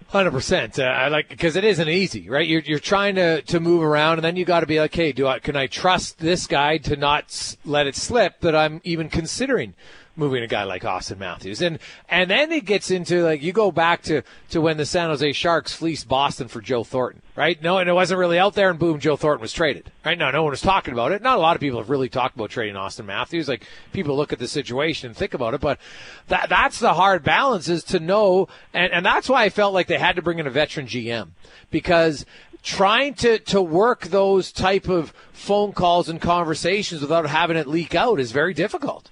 Hundred 0.08 0.30
percent. 0.30 0.78
Uh, 0.78 0.84
I 0.84 1.08
like 1.08 1.28
because 1.28 1.54
it 1.56 1.64
isn't 1.64 1.88
easy, 1.88 2.30
right? 2.30 2.46
You're 2.46 2.62
you're 2.62 2.78
trying 2.78 3.16
to 3.16 3.42
to 3.42 3.60
move 3.60 3.82
around, 3.82 4.14
and 4.14 4.24
then 4.24 4.36
you 4.36 4.46
got 4.46 4.60
to 4.60 4.66
be 4.66 4.80
like, 4.80 4.94
hey, 4.94 5.12
do 5.12 5.26
I 5.26 5.38
can 5.38 5.54
I 5.54 5.66
trust 5.66 6.18
this 6.18 6.46
guy 6.46 6.78
to 6.78 6.96
not 6.96 7.56
let 7.66 7.86
it 7.86 7.94
slip 7.94 8.40
that 8.40 8.56
I'm 8.56 8.80
even 8.84 9.10
considering 9.10 9.74
moving 10.18 10.42
a 10.42 10.46
guy 10.46 10.64
like 10.64 10.82
Auston 10.82 11.18
Matthews. 11.18 11.62
And 11.62 11.78
and 12.08 12.28
then 12.30 12.50
it 12.52 12.64
gets 12.64 12.90
into 12.90 13.22
like 13.22 13.42
you 13.42 13.52
go 13.52 13.70
back 13.70 14.02
to 14.02 14.22
to 14.50 14.60
when 14.60 14.76
the 14.76 14.84
San 14.84 15.08
Jose 15.08 15.32
Sharks 15.32 15.72
fleeced 15.72 16.08
Boston 16.08 16.48
for 16.48 16.60
Joe 16.60 16.84
Thornton, 16.84 17.22
right? 17.36 17.60
No, 17.62 17.78
and 17.78 17.88
it 17.88 17.92
wasn't 17.92 18.18
really 18.18 18.38
out 18.38 18.54
there, 18.54 18.70
and 18.70 18.78
boom, 18.78 18.98
Joe 18.98 19.16
Thornton 19.16 19.40
was 19.40 19.52
traded. 19.52 19.90
Right? 20.04 20.18
No, 20.18 20.30
no 20.30 20.42
one 20.42 20.50
was 20.50 20.60
talking 20.60 20.92
about 20.92 21.12
it. 21.12 21.22
Not 21.22 21.38
a 21.38 21.40
lot 21.40 21.56
of 21.56 21.60
people 21.60 21.78
have 21.78 21.90
really 21.90 22.08
talked 22.08 22.34
about 22.34 22.50
trading 22.50 22.74
Auston 22.74 23.06
Matthews. 23.06 23.48
Like 23.48 23.66
people 23.92 24.16
look 24.16 24.32
at 24.32 24.38
the 24.38 24.48
situation 24.48 25.08
and 25.08 25.16
think 25.16 25.34
about 25.34 25.54
it, 25.54 25.60
but 25.60 25.78
that 26.26 26.48
that's 26.48 26.80
the 26.80 26.94
hard 26.94 27.22
balance 27.22 27.68
is 27.68 27.84
to 27.84 28.00
know, 28.00 28.48
and 28.74 28.92
and 28.92 29.06
that's 29.06 29.28
why 29.28 29.44
I 29.44 29.48
felt 29.48 29.72
like 29.72 29.86
they 29.86 29.98
had 29.98 30.16
to 30.16 30.22
bring 30.22 30.38
in 30.38 30.46
a 30.46 30.50
veteran 30.50 30.86
GM 30.86 31.28
because 31.70 32.26
trying 32.62 33.14
to, 33.14 33.38
to 33.38 33.62
work 33.62 34.08
those 34.08 34.52
type 34.52 34.88
of 34.88 35.12
phone 35.32 35.72
calls 35.72 36.08
and 36.08 36.20
conversations 36.20 37.00
without 37.00 37.26
having 37.26 37.56
it 37.56 37.66
leak 37.66 37.94
out 37.94 38.20
is 38.20 38.32
very 38.32 38.52
difficult. 38.52 39.10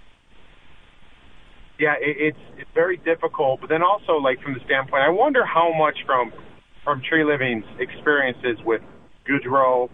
Yeah, 1.78 1.95
it, 2.00 2.16
it's 2.35 2.45
it's 2.59 2.71
very 2.75 2.97
difficult. 2.99 3.61
But 3.61 3.68
then 3.68 3.83
also, 3.83 4.14
like 4.14 4.40
from 4.42 4.54
the 4.54 4.61
standpoint, 4.64 5.02
I 5.02 5.11
wonder 5.11 5.45
how 5.45 5.73
much 5.76 5.99
from 6.06 6.33
from 6.85 7.02
Treliving's 7.02 7.66
experiences 7.80 8.59
with 8.64 8.83
Goodrow, 9.28 9.90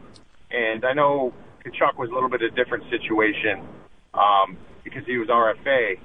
and 0.50 0.84
I 0.84 0.92
know 0.92 1.32
Tkachuk 1.64 1.96
was 1.98 2.10
a 2.10 2.14
little 2.14 2.28
bit 2.28 2.42
of 2.42 2.52
a 2.52 2.56
different 2.56 2.84
situation 2.90 3.64
um, 4.14 4.58
because 4.84 5.02
he 5.06 5.16
was 5.18 5.28
RFA. 5.28 5.98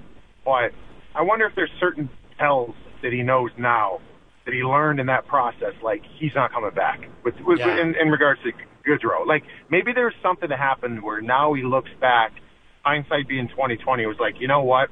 But 0.45 0.71
I 1.15 1.21
wonder 1.21 1.45
if 1.45 1.53
there's 1.55 1.71
certain 1.79 2.09
tells 2.39 2.73
that 3.01 3.11
he 3.11 3.21
knows 3.21 3.51
now 3.57 3.99
that 4.45 4.53
he 4.53 4.63
learned 4.63 4.99
in 4.99 5.07
that 5.07 5.27
process, 5.27 5.73
like 5.83 6.01
he's 6.17 6.31
not 6.33 6.51
coming 6.53 6.71
back 6.71 7.01
with, 7.25 7.35
with 7.45 7.59
Yeah. 7.59 7.81
in, 7.81 7.95
in 7.95 8.07
regards 8.09 8.39
to 8.43 8.51
Goodrow. 8.87 9.27
Like 9.27 9.43
maybe 9.69 9.91
there's 9.93 10.13
something 10.23 10.47
that 10.49 10.57
happened 10.57 11.03
where 11.03 11.19
now 11.19 11.53
he 11.53 11.63
looks 11.63 11.89
back, 11.99 12.31
hindsight 12.83 13.27
being 13.27 13.49
2020, 13.49 14.05
was 14.05 14.15
like, 14.19 14.35
you 14.39 14.47
know 14.47 14.63
what, 14.63 14.89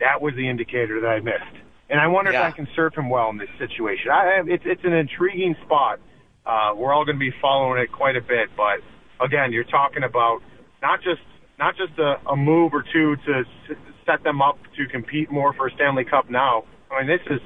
that 0.00 0.20
was 0.20 0.34
the 0.34 0.48
indicator 0.48 1.00
that 1.00 1.08
I 1.08 1.20
missed. 1.20 1.62
And 1.88 2.00
I 2.00 2.06
wonder 2.08 2.32
Yeah. 2.32 2.46
if 2.48 2.52
I 2.52 2.56
can 2.56 2.68
serve 2.74 2.94
him 2.94 3.08
well 3.08 3.30
in 3.30 3.38
this 3.38 3.48
situation. 3.58 4.10
I, 4.10 4.42
it's 4.46 4.64
it's 4.66 4.84
an 4.84 4.92
intriguing 4.92 5.54
spot. 5.64 6.00
Uh, 6.44 6.72
we're 6.76 6.92
all 6.92 7.04
going 7.04 7.16
to 7.16 7.20
be 7.20 7.32
following 7.40 7.80
it 7.82 7.90
quite 7.92 8.16
a 8.16 8.20
bit, 8.20 8.48
but 8.56 8.78
again, 9.24 9.52
you're 9.52 9.64
talking 9.64 10.02
about 10.04 10.40
not 10.82 11.00
just 11.02 11.22
not 11.58 11.76
just 11.76 11.98
a, 11.98 12.16
a 12.30 12.36
move 12.36 12.72
or 12.74 12.82
two 12.92 13.16
to 13.26 13.32
s- 13.70 13.76
set 14.04 14.22
them 14.24 14.42
up 14.42 14.58
to 14.76 14.86
compete 14.86 15.30
more 15.30 15.52
for 15.54 15.68
a 15.68 15.70
Stanley 15.72 16.04
Cup 16.04 16.28
now. 16.30 16.64
I 16.90 17.02
mean, 17.02 17.08
this 17.08 17.26
is 17.30 17.40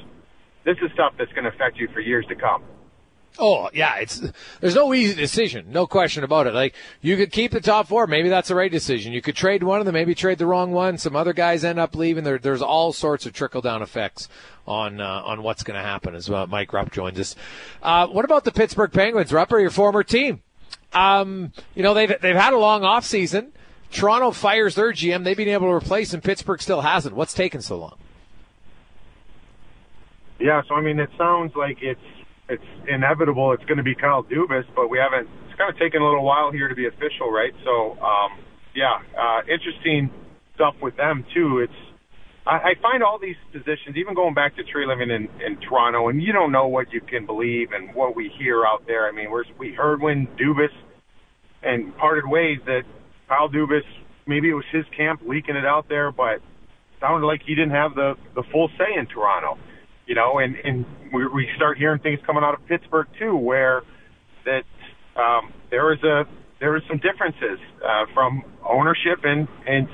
this 0.64 0.76
is 0.82 0.90
stuff 0.92 1.12
that's 1.18 1.32
going 1.32 1.44
to 1.44 1.50
affect 1.50 1.78
you 1.78 1.88
for 1.92 2.00
years 2.00 2.26
to 2.28 2.34
come. 2.34 2.62
Oh 3.38 3.70
yeah, 3.72 3.96
it's 3.96 4.22
there's 4.60 4.74
no 4.74 4.92
easy 4.92 5.14
decision, 5.14 5.66
no 5.70 5.86
question 5.86 6.24
about 6.24 6.46
it. 6.46 6.54
Like 6.54 6.74
you 7.00 7.16
could 7.16 7.32
keep 7.32 7.52
the 7.52 7.60
top 7.60 7.88
four, 7.88 8.06
maybe 8.06 8.28
that's 8.28 8.48
the 8.48 8.54
right 8.54 8.70
decision. 8.70 9.12
You 9.12 9.22
could 9.22 9.36
trade 9.36 9.62
one 9.62 9.80
of 9.80 9.86
them, 9.86 9.94
maybe 9.94 10.14
trade 10.14 10.38
the 10.38 10.46
wrong 10.46 10.72
one. 10.72 10.98
Some 10.98 11.16
other 11.16 11.32
guys 11.32 11.64
end 11.64 11.78
up 11.78 11.94
leaving. 11.94 12.24
There, 12.24 12.38
there's 12.38 12.62
all 12.62 12.92
sorts 12.92 13.26
of 13.26 13.32
trickle 13.32 13.60
down 13.60 13.82
effects 13.82 14.28
on 14.66 15.00
uh, 15.00 15.22
on 15.24 15.42
what's 15.42 15.62
going 15.62 15.76
to 15.76 15.82
happen. 15.82 16.14
As 16.14 16.28
well, 16.28 16.46
Mike 16.46 16.72
Rupp 16.72 16.92
joins 16.92 17.18
us. 17.18 17.36
Uh, 17.82 18.08
what 18.08 18.24
about 18.24 18.44
the 18.44 18.52
Pittsburgh 18.52 18.92
Penguins? 18.92 19.30
Rupper, 19.30 19.60
your 19.60 19.70
former 19.70 20.02
team. 20.02 20.42
Um, 20.92 21.52
you 21.74 21.82
know 21.82 21.94
they've 21.94 22.20
they've 22.20 22.36
had 22.36 22.52
a 22.52 22.58
long 22.58 22.84
off 22.84 23.04
season. 23.04 23.52
Toronto 23.92 24.30
fires 24.32 24.74
their 24.74 24.92
GM. 24.92 25.24
They've 25.24 25.36
been 25.36 25.48
able 25.48 25.68
to 25.68 25.74
replace, 25.74 26.12
and 26.12 26.22
Pittsburgh 26.22 26.60
still 26.60 26.80
hasn't. 26.80 27.14
What's 27.14 27.34
taken 27.34 27.60
so 27.60 27.78
long? 27.78 27.96
Yeah, 30.38 30.62
so 30.68 30.74
I 30.74 30.80
mean, 30.80 30.98
it 30.98 31.10
sounds 31.18 31.54
like 31.54 31.82
it's 31.82 32.00
it's 32.50 32.70
inevitable. 32.88 33.52
It's 33.52 33.64
going 33.64 33.78
to 33.78 33.86
be 33.86 33.94
Kyle 33.94 34.24
Dubas, 34.24 34.64
but 34.74 34.88
we 34.88 34.98
haven't. 34.98 35.30
It's 35.46 35.56
kind 35.56 35.70
of 35.72 35.78
taken 35.78 36.02
a 36.02 36.04
little 36.04 36.24
while 36.24 36.50
here 36.50 36.68
to 36.68 36.74
be 36.74 36.86
official, 36.86 37.30
right? 37.30 37.52
So, 37.64 37.96
um, 38.02 38.42
yeah, 38.74 38.98
uh, 39.16 39.40
interesting 39.46 40.10
stuff 40.54 40.74
with 40.82 40.96
them 40.96 41.24
too. 41.32 41.60
It's 41.60 41.80
I, 42.46 42.56
I 42.56 42.72
find 42.82 43.02
all 43.02 43.18
these 43.18 43.36
positions, 43.52 43.96
even 43.96 44.14
going 44.14 44.34
back 44.34 44.56
to 44.56 44.62
Treliving 44.64 45.14
in, 45.14 45.28
in 45.44 45.60
Toronto, 45.60 46.08
and 46.08 46.22
you 46.22 46.32
don't 46.32 46.50
know 46.50 46.66
what 46.66 46.92
you 46.92 47.00
can 47.00 47.24
believe 47.24 47.68
and 47.72 47.94
what 47.94 48.16
we 48.16 48.32
hear 48.38 48.66
out 48.66 48.86
there. 48.86 49.06
I 49.06 49.12
mean, 49.12 49.30
we're, 49.30 49.44
we 49.58 49.72
heard 49.72 50.00
when 50.00 50.26
Dubas 50.38 50.74
and 51.62 51.96
parted 51.96 52.26
ways 52.26 52.58
that 52.66 52.82
Kyle 53.28 53.48
Dubas, 53.48 53.86
maybe 54.26 54.50
it 54.50 54.54
was 54.54 54.64
his 54.72 54.84
camp 54.96 55.20
leaking 55.24 55.56
it 55.56 55.66
out 55.66 55.88
there, 55.88 56.10
but 56.10 56.40
sounded 57.00 57.26
like 57.26 57.42
he 57.46 57.54
didn't 57.54 57.72
have 57.72 57.94
the 57.94 58.14
the 58.34 58.42
full 58.52 58.68
say 58.76 58.98
in 58.98 59.06
Toronto 59.06 59.56
you 60.10 60.16
know, 60.16 60.40
and 60.40 60.56
and 60.64 60.84
we, 61.12 61.24
we 61.28 61.48
start 61.54 61.78
hearing 61.78 62.00
things 62.00 62.18
coming 62.26 62.42
out 62.42 62.52
of 62.52 62.66
Pittsburgh 62.66 63.06
too, 63.16 63.36
where 63.36 63.82
that 64.44 64.64
um, 65.14 65.52
there 65.70 65.92
is 65.92 66.02
a 66.02 66.24
there 66.58 66.76
is 66.76 66.82
some 66.88 66.98
differences 66.98 67.60
uh, 67.78 68.06
from 68.12 68.42
ownership 68.68 69.20
and 69.22 69.46
and 69.68 69.86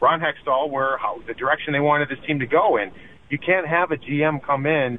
Ron 0.00 0.20
Hextall, 0.20 0.70
where 0.70 0.96
how 0.96 1.20
the 1.26 1.34
direction 1.34 1.74
they 1.74 1.80
wanted 1.80 2.08
this 2.08 2.16
team 2.26 2.38
to 2.38 2.46
go, 2.46 2.78
and 2.78 2.90
you 3.28 3.38
can't 3.38 3.68
have 3.68 3.90
a 3.90 3.98
GM 3.98 4.42
come 4.42 4.64
in 4.64 4.98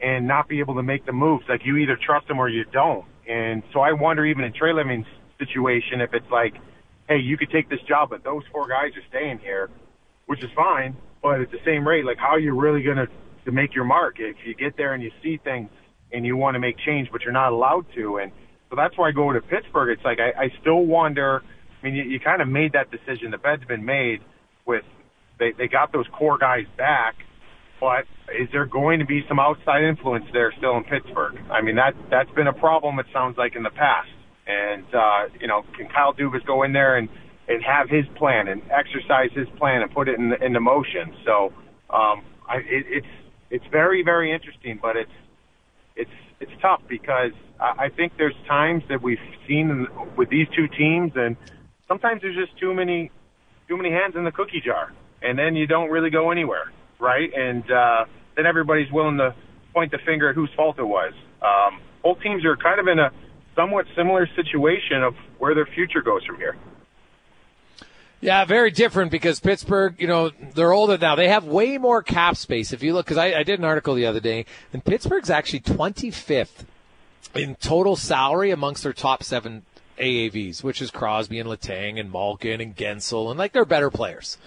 and 0.00 0.26
not 0.26 0.48
be 0.48 0.58
able 0.58 0.74
to 0.74 0.82
make 0.82 1.06
the 1.06 1.12
moves. 1.12 1.44
Like 1.48 1.60
you 1.64 1.76
either 1.76 1.96
trust 2.04 2.26
them 2.26 2.40
or 2.40 2.48
you 2.48 2.64
don't. 2.64 3.04
And 3.28 3.62
so 3.72 3.78
I 3.78 3.92
wonder, 3.92 4.26
even 4.26 4.42
in 4.42 4.52
Treliving's 4.54 5.06
situation, 5.38 6.00
if 6.00 6.12
it's 6.14 6.30
like, 6.32 6.54
hey, 7.08 7.18
you 7.18 7.38
could 7.38 7.50
take 7.52 7.70
this 7.70 7.80
job, 7.86 8.10
but 8.10 8.24
those 8.24 8.42
four 8.50 8.66
guys 8.66 8.90
are 8.96 9.06
staying 9.08 9.38
here, 9.38 9.70
which 10.26 10.42
is 10.42 10.50
fine. 10.56 10.96
But 11.22 11.42
at 11.42 11.52
the 11.52 11.60
same 11.64 11.86
rate, 11.86 12.04
like 12.04 12.18
how 12.18 12.30
are 12.30 12.40
you 12.40 12.58
really 12.58 12.82
going 12.82 12.96
to 12.96 13.06
to 13.44 13.52
make 13.52 13.74
your 13.74 13.84
mark 13.84 14.16
if 14.18 14.36
you 14.44 14.54
get 14.54 14.76
there 14.76 14.94
and 14.94 15.02
you 15.02 15.10
see 15.22 15.38
things 15.42 15.70
and 16.12 16.24
you 16.26 16.36
want 16.36 16.54
to 16.54 16.58
make 16.60 16.76
change, 16.78 17.08
but 17.10 17.22
you're 17.22 17.32
not 17.32 17.52
allowed 17.52 17.86
to? 17.94 18.18
And 18.18 18.32
so 18.70 18.76
that's 18.76 18.96
why 18.96 19.08
I 19.08 19.12
go 19.12 19.32
to 19.32 19.40
Pittsburgh. 19.40 19.96
It's 19.96 20.04
like 20.04 20.18
I, 20.18 20.44
I 20.44 20.48
still 20.60 20.84
wonder. 20.86 21.42
I 21.80 21.84
mean, 21.84 21.94
you, 21.94 22.04
you 22.04 22.20
kind 22.20 22.40
of 22.40 22.48
made 22.48 22.72
that 22.72 22.90
decision. 22.90 23.30
The 23.30 23.38
bed's 23.38 23.64
been 23.64 23.84
made 23.84 24.20
with 24.66 24.84
they 25.38 25.52
they 25.58 25.68
got 25.68 25.92
those 25.92 26.06
core 26.16 26.38
guys 26.38 26.66
back, 26.78 27.16
but 27.80 28.04
is 28.38 28.48
there 28.52 28.66
going 28.66 29.00
to 29.00 29.06
be 29.06 29.22
some 29.28 29.38
outside 29.38 29.82
influence 29.82 30.24
there 30.32 30.52
still 30.56 30.76
in 30.76 30.84
Pittsburgh? 30.84 31.36
I 31.50 31.60
mean, 31.62 31.76
that 31.76 31.94
that's 32.10 32.30
been 32.30 32.46
a 32.46 32.52
problem. 32.52 32.98
It 32.98 33.06
sounds 33.12 33.36
like 33.36 33.56
in 33.56 33.62
the 33.62 33.70
past. 33.70 34.08
And 34.46 34.84
uh, 34.94 35.34
you 35.40 35.48
know, 35.48 35.64
can 35.76 35.88
Kyle 35.88 36.14
Dubas 36.14 36.44
go 36.46 36.62
in 36.62 36.72
there 36.72 36.96
and 36.96 37.08
and 37.48 37.62
have 37.62 37.88
his 37.90 38.04
plan 38.16 38.48
and 38.48 38.62
exercise 38.70 39.30
his 39.34 39.48
plan 39.58 39.82
and 39.82 39.90
put 39.92 40.08
it 40.08 40.18
in 40.18 40.32
into 40.40 40.60
motion? 40.60 41.14
So 41.24 41.52
um, 41.90 42.22
I, 42.48 42.58
it, 42.58 42.86
it's 42.88 43.06
it's 43.52 43.66
very 43.70 44.02
very 44.02 44.32
interesting, 44.32 44.80
but 44.82 44.96
it's 44.96 45.12
it's 45.94 46.10
it's 46.40 46.52
tough 46.60 46.80
because 46.88 47.32
I, 47.60 47.84
I 47.84 47.88
think 47.90 48.14
there's 48.16 48.34
times 48.48 48.82
that 48.88 49.02
we've 49.02 49.18
seen 49.46 49.86
with 50.16 50.30
these 50.30 50.48
two 50.56 50.66
teams, 50.66 51.12
and 51.14 51.36
sometimes 51.86 52.22
there's 52.22 52.34
just 52.34 52.58
too 52.58 52.74
many 52.74 53.12
too 53.68 53.76
many 53.76 53.90
hands 53.90 54.16
in 54.16 54.24
the 54.24 54.32
cookie 54.32 54.62
jar, 54.64 54.92
and 55.20 55.38
then 55.38 55.54
you 55.54 55.66
don't 55.66 55.90
really 55.90 56.10
go 56.10 56.30
anywhere, 56.30 56.72
right? 56.98 57.30
And 57.32 57.70
uh, 57.70 58.04
then 58.36 58.46
everybody's 58.46 58.90
willing 58.90 59.18
to 59.18 59.34
point 59.74 59.92
the 59.92 59.98
finger 60.04 60.30
at 60.30 60.34
whose 60.34 60.50
fault 60.56 60.78
it 60.78 60.84
was. 60.84 61.12
Um, 61.42 61.80
both 62.02 62.20
teams 62.22 62.44
are 62.44 62.56
kind 62.56 62.80
of 62.80 62.88
in 62.88 62.98
a 62.98 63.10
somewhat 63.54 63.84
similar 63.94 64.26
situation 64.34 65.02
of 65.02 65.14
where 65.38 65.54
their 65.54 65.66
future 65.66 66.00
goes 66.00 66.24
from 66.24 66.36
here. 66.36 66.56
Yeah, 68.22 68.44
very 68.44 68.70
different 68.70 69.10
because 69.10 69.40
Pittsburgh, 69.40 69.96
you 69.98 70.06
know, 70.06 70.30
they're 70.54 70.72
older 70.72 70.96
now. 70.96 71.16
They 71.16 71.26
have 71.28 71.44
way 71.44 71.76
more 71.76 72.04
cap 72.04 72.36
space. 72.36 72.72
If 72.72 72.80
you 72.82 72.94
look, 72.94 73.04
because 73.04 73.18
I, 73.18 73.34
I 73.40 73.42
did 73.42 73.58
an 73.58 73.64
article 73.64 73.94
the 73.96 74.06
other 74.06 74.20
day, 74.20 74.46
and 74.72 74.84
Pittsburgh's 74.84 75.28
actually 75.28 75.60
25th 75.60 76.64
in 77.34 77.56
total 77.56 77.96
salary 77.96 78.52
amongst 78.52 78.84
their 78.84 78.92
top 78.92 79.24
seven 79.24 79.62
AAVs, 79.98 80.62
which 80.62 80.80
is 80.80 80.92
Crosby 80.92 81.40
and 81.40 81.48
Letang 81.50 81.98
and 81.98 82.12
Malkin 82.12 82.60
and 82.60 82.76
Guentzel, 82.76 83.28
and 83.28 83.38
like 83.40 83.52
they're 83.52 83.64
better 83.64 83.90
players. 83.90 84.38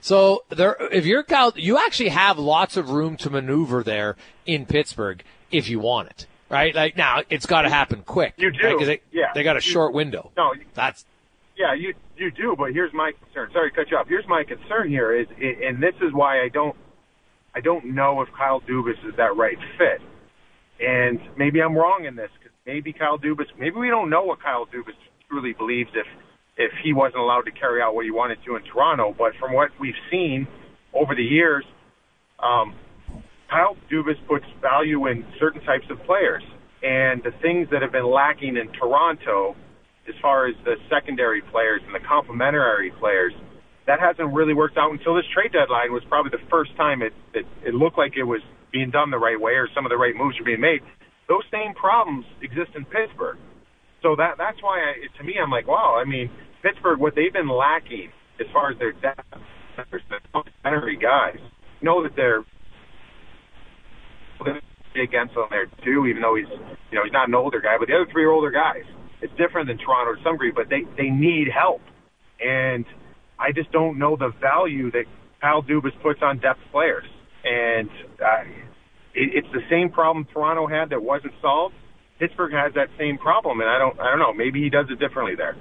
So 0.00 0.42
there, 0.48 0.76
if 0.92 1.06
you're 1.06 1.22
Cal, 1.22 1.52
you 1.54 1.78
actually 1.78 2.08
have 2.10 2.40
lots 2.40 2.76
of 2.76 2.90
room 2.90 3.16
to 3.18 3.30
maneuver 3.30 3.84
there 3.84 4.16
in 4.46 4.66
Pittsburgh 4.66 5.22
if 5.52 5.68
you 5.68 5.78
want 5.78 6.08
it, 6.10 6.26
right? 6.50 6.74
Like 6.74 6.96
now, 6.96 7.22
it's 7.30 7.46
got 7.46 7.62
to 7.62 7.68
happen 7.68 8.02
quick. 8.04 8.34
You 8.36 8.50
do, 8.50 8.76
right? 8.76 8.84
they, 8.86 9.00
yeah. 9.12 9.32
They 9.32 9.44
got 9.44 9.54
a 9.56 9.58
You- 9.58 9.70
short 9.72 9.92
window. 9.94 10.32
No, 10.36 10.54
That's 10.74 11.04
Yeah, 11.56 11.72
you 11.72 11.94
you 12.16 12.30
do, 12.30 12.54
but 12.56 12.72
here's 12.72 12.92
my 12.92 13.12
concern. 13.24 13.50
Sorry 13.52 13.70
to 13.70 13.76
cut 13.76 13.90
you 13.90 13.96
off. 13.96 14.06
Here's 14.08 14.26
my 14.28 14.44
concern 14.44 14.88
here 14.88 15.14
is, 15.14 15.26
and 15.38 15.82
this 15.82 15.94
is 16.02 16.12
why 16.12 16.42
I 16.42 16.48
don't 16.48 16.76
I 17.54 17.60
don't 17.60 17.94
know 17.94 18.20
if 18.20 18.28
Kyle 18.36 18.60
Dubas 18.60 19.00
is 19.08 19.16
that 19.16 19.34
right 19.34 19.56
fit. 19.78 20.02
And 20.78 21.18
maybe 21.38 21.62
I'm 21.62 21.74
wrong 21.74 22.04
in 22.06 22.14
this 22.14 22.28
because 22.38 22.54
maybe 22.66 22.92
Kyle 22.92 23.18
Dubas, 23.18 23.46
maybe 23.58 23.76
we 23.76 23.88
don't 23.88 24.10
know 24.10 24.24
what 24.24 24.42
Kyle 24.42 24.66
Dubas 24.66 24.92
truly 25.30 25.54
believes 25.54 25.90
if 25.94 26.06
if 26.58 26.72
he 26.84 26.92
wasn't 26.92 27.20
allowed 27.20 27.42
to 27.42 27.50
carry 27.52 27.80
out 27.80 27.94
what 27.94 28.04
he 28.04 28.10
wanted 28.10 28.38
to 28.46 28.56
in 28.56 28.62
Toronto. 28.64 29.14
But 29.16 29.32
from 29.40 29.54
what 29.54 29.70
we've 29.80 29.98
seen 30.10 30.46
over 30.92 31.14
the 31.14 31.22
years, 31.22 31.64
um, 32.38 32.74
Kyle 33.48 33.76
Dubas 33.90 34.16
puts 34.28 34.44
value 34.60 35.06
in 35.06 35.24
certain 35.38 35.62
types 35.62 35.86
of 35.90 36.02
players, 36.04 36.42
and 36.82 37.22
the 37.22 37.32
things 37.42 37.68
that 37.72 37.80
have 37.80 37.92
been 37.92 38.10
lacking 38.10 38.56
in 38.56 38.72
Toronto, 38.72 39.56
as 40.08 40.14
far 40.22 40.46
as 40.46 40.54
the 40.64 40.76
secondary 40.90 41.42
players 41.42 41.80
and 41.84 41.94
the 41.94 42.04
complementary 42.06 42.92
players, 42.98 43.32
that 43.86 44.00
hasn't 44.00 44.34
really 44.34 44.54
worked 44.54 44.76
out 44.76 44.90
until 44.90 45.14
this 45.14 45.26
trade 45.32 45.52
deadline 45.52 45.92
was 45.92 46.02
probably 46.08 46.30
the 46.30 46.42
first 46.50 46.74
time 46.76 47.02
it, 47.02 47.12
it, 47.34 47.46
it 47.62 47.74
looked 47.74 47.98
like 47.98 48.16
it 48.16 48.24
was 48.24 48.40
being 48.72 48.90
done 48.90 49.10
the 49.10 49.18
right 49.18 49.40
way 49.40 49.52
or 49.52 49.68
some 49.74 49.86
of 49.86 49.90
the 49.90 49.96
right 49.96 50.14
moves 50.14 50.38
were 50.38 50.44
being 50.44 50.60
made. 50.60 50.80
Those 51.28 51.42
same 51.50 51.74
problems 51.74 52.26
exist 52.42 52.74
in 52.74 52.84
Pittsburgh. 52.84 53.38
So 54.02 54.14
that 54.16 54.38
that's 54.38 54.62
why 54.62 54.78
I, 54.78 54.92
to 55.18 55.24
me 55.24 55.34
I'm 55.42 55.50
like, 55.50 55.66
wow. 55.66 55.98
I 55.98 56.04
mean, 56.04 56.30
Pittsburgh, 56.62 57.00
what 57.00 57.14
they've 57.14 57.32
been 57.32 57.48
lacking 57.48 58.10
as 58.38 58.46
far 58.52 58.70
as 58.70 58.78
their 58.78 58.92
depth 58.92 59.26
centers, 59.74 60.02
the 60.10 60.18
complementary 60.32 60.98
guys, 60.98 61.38
know 61.82 62.02
that 62.02 62.14
they're 62.14 62.44
against 64.96 65.34
them 65.34 65.46
there 65.50 65.66
too, 65.84 66.06
even 66.06 66.22
though 66.22 66.36
he's 66.36 66.48
you 66.90 66.96
know 66.96 67.04
he's 67.04 67.12
not 67.12 67.28
an 67.28 67.34
older 67.34 67.60
guy, 67.60 67.76
but 67.78 67.88
the 67.88 67.94
other 67.94 68.08
three 68.10 68.24
are 68.24 68.32
older 68.32 68.50
guys. 68.50 68.84
Different 69.36 69.68
than 69.68 69.78
Toronto 69.78 70.14
to 70.14 70.22
some 70.22 70.34
degree, 70.34 70.50
but 70.50 70.68
they 70.68 70.82
they 70.96 71.10
need 71.10 71.48
help, 71.48 71.80
and 72.44 72.84
I 73.38 73.52
just 73.52 73.70
don't 73.72 73.98
know 73.98 74.16
the 74.16 74.32
value 74.40 74.90
that 74.92 75.04
Kyle 75.40 75.62
Dubas 75.62 75.92
puts 76.02 76.20
on 76.22 76.38
depth 76.38 76.60
players, 76.72 77.04
and 77.44 77.88
uh, 78.24 78.42
it, 79.14 79.44
it's 79.44 79.48
the 79.52 79.62
same 79.70 79.90
problem 79.90 80.26
Toronto 80.32 80.66
had 80.66 80.90
that 80.90 81.02
wasn't 81.02 81.34
solved. 81.40 81.74
Pittsburgh 82.18 82.52
has 82.52 82.72
that 82.74 82.88
same 82.98 83.18
problem, 83.18 83.60
and 83.60 83.68
I 83.68 83.78
don't 83.78 83.98
I 84.00 84.10
don't 84.10 84.18
know. 84.18 84.32
Maybe 84.32 84.62
he 84.62 84.70
does 84.70 84.86
it 84.90 84.98
differently 84.98 85.34
there. 85.34 85.56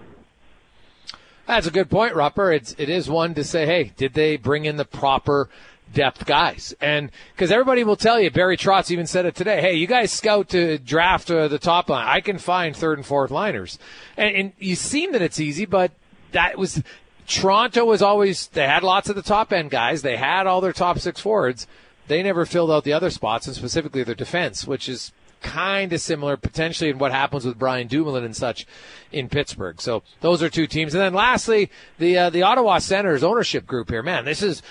That's 1.48 1.67
a 1.67 1.72
good 1.72 1.89
point, 1.89 2.15
Rupper. 2.15 2.55
It's 2.55 2.75
it 2.77 2.89
is 2.89 3.10
one 3.10 3.36
to 3.36 3.43
say, 3.43 3.65
hey, 3.65 3.91
did 3.95 4.13
they 4.13 4.38
bring 4.38 4.65
in 4.65 4.77
the 4.77 4.86
proper 4.86 5.50
depth 5.94 6.25
guys. 6.25 6.74
And 6.82 7.12
because 7.34 7.51
everybody 7.51 7.84
will 7.84 7.96
tell 7.96 8.20
you, 8.20 8.30
Barry 8.30 8.58
Trotz 8.58 8.92
even 8.92 9.08
said 9.08 9.25
it 9.25 9.36
today. 9.36 9.62
Hey, 9.62 9.75
you 9.75 9.88
guys 9.88 10.12
scout 10.12 10.50
to 10.50 10.77
draft 10.77 11.32
uh, 11.32 11.48
the 11.48 11.60
top 11.60 11.89
line. 11.89 12.06
I 12.08 12.22
can 12.22 12.38
find 12.38 12.75
third 12.75 12.98
and 12.98 13.06
fourth 13.06 13.32
liners, 13.32 13.80
and, 14.18 14.36
and 14.36 14.54
you 14.60 14.75
seem 14.75 15.12
that 15.13 15.22
it's 15.22 15.39
easy, 15.39 15.65
but 15.65 15.92
that 16.32 16.58
was 16.58 16.84
Toronto 17.27 17.86
was 17.86 18.01
always 18.01 18.48
they 18.48 18.68
had 18.68 18.84
lots 18.84 19.10
of 19.10 19.15
the 19.15 19.22
top 19.22 19.51
end 19.51 19.72
guys. 19.72 20.01
They 20.01 20.18
had 20.18 20.48
all 20.48 20.62
their 20.62 20.74
top 20.74 21.00
six 21.00 21.20
forwards. 21.22 21.68
They 22.08 22.22
never 22.22 22.46
filled 22.46 22.70
out 22.70 22.84
the 22.84 22.94
other 22.94 23.10
spots, 23.10 23.48
and 23.48 23.56
specifically 23.56 24.04
their 24.04 24.15
defense, 24.15 24.68
which 24.68 24.88
is 24.88 25.12
kind 25.46 25.94
of 25.94 26.02
similar 26.02 26.36
potentially 26.36 26.90
in 26.90 26.98
what 26.98 27.12
happens 27.12 27.46
with 27.46 27.58
Brian 27.58 27.88
Dumoulin 27.88 28.24
and 28.24 28.36
such 28.36 28.66
in 29.12 29.30
Pittsburgh. 29.30 29.80
So 29.80 30.02
those 30.22 30.42
are 30.42 30.50
two 30.50 30.66
teams. 30.66 30.94
And 30.96 31.02
then 31.02 31.14
lastly, 31.14 31.70
the 32.00 32.18
uh, 32.18 32.30
the 32.32 32.42
Ottawa 32.42 32.80
Senators 32.80 33.24
ownership 33.24 33.68
group 33.68 33.90
here. 33.90 34.02
Man, 34.02 34.25
this 34.25 34.42
is 34.42 34.64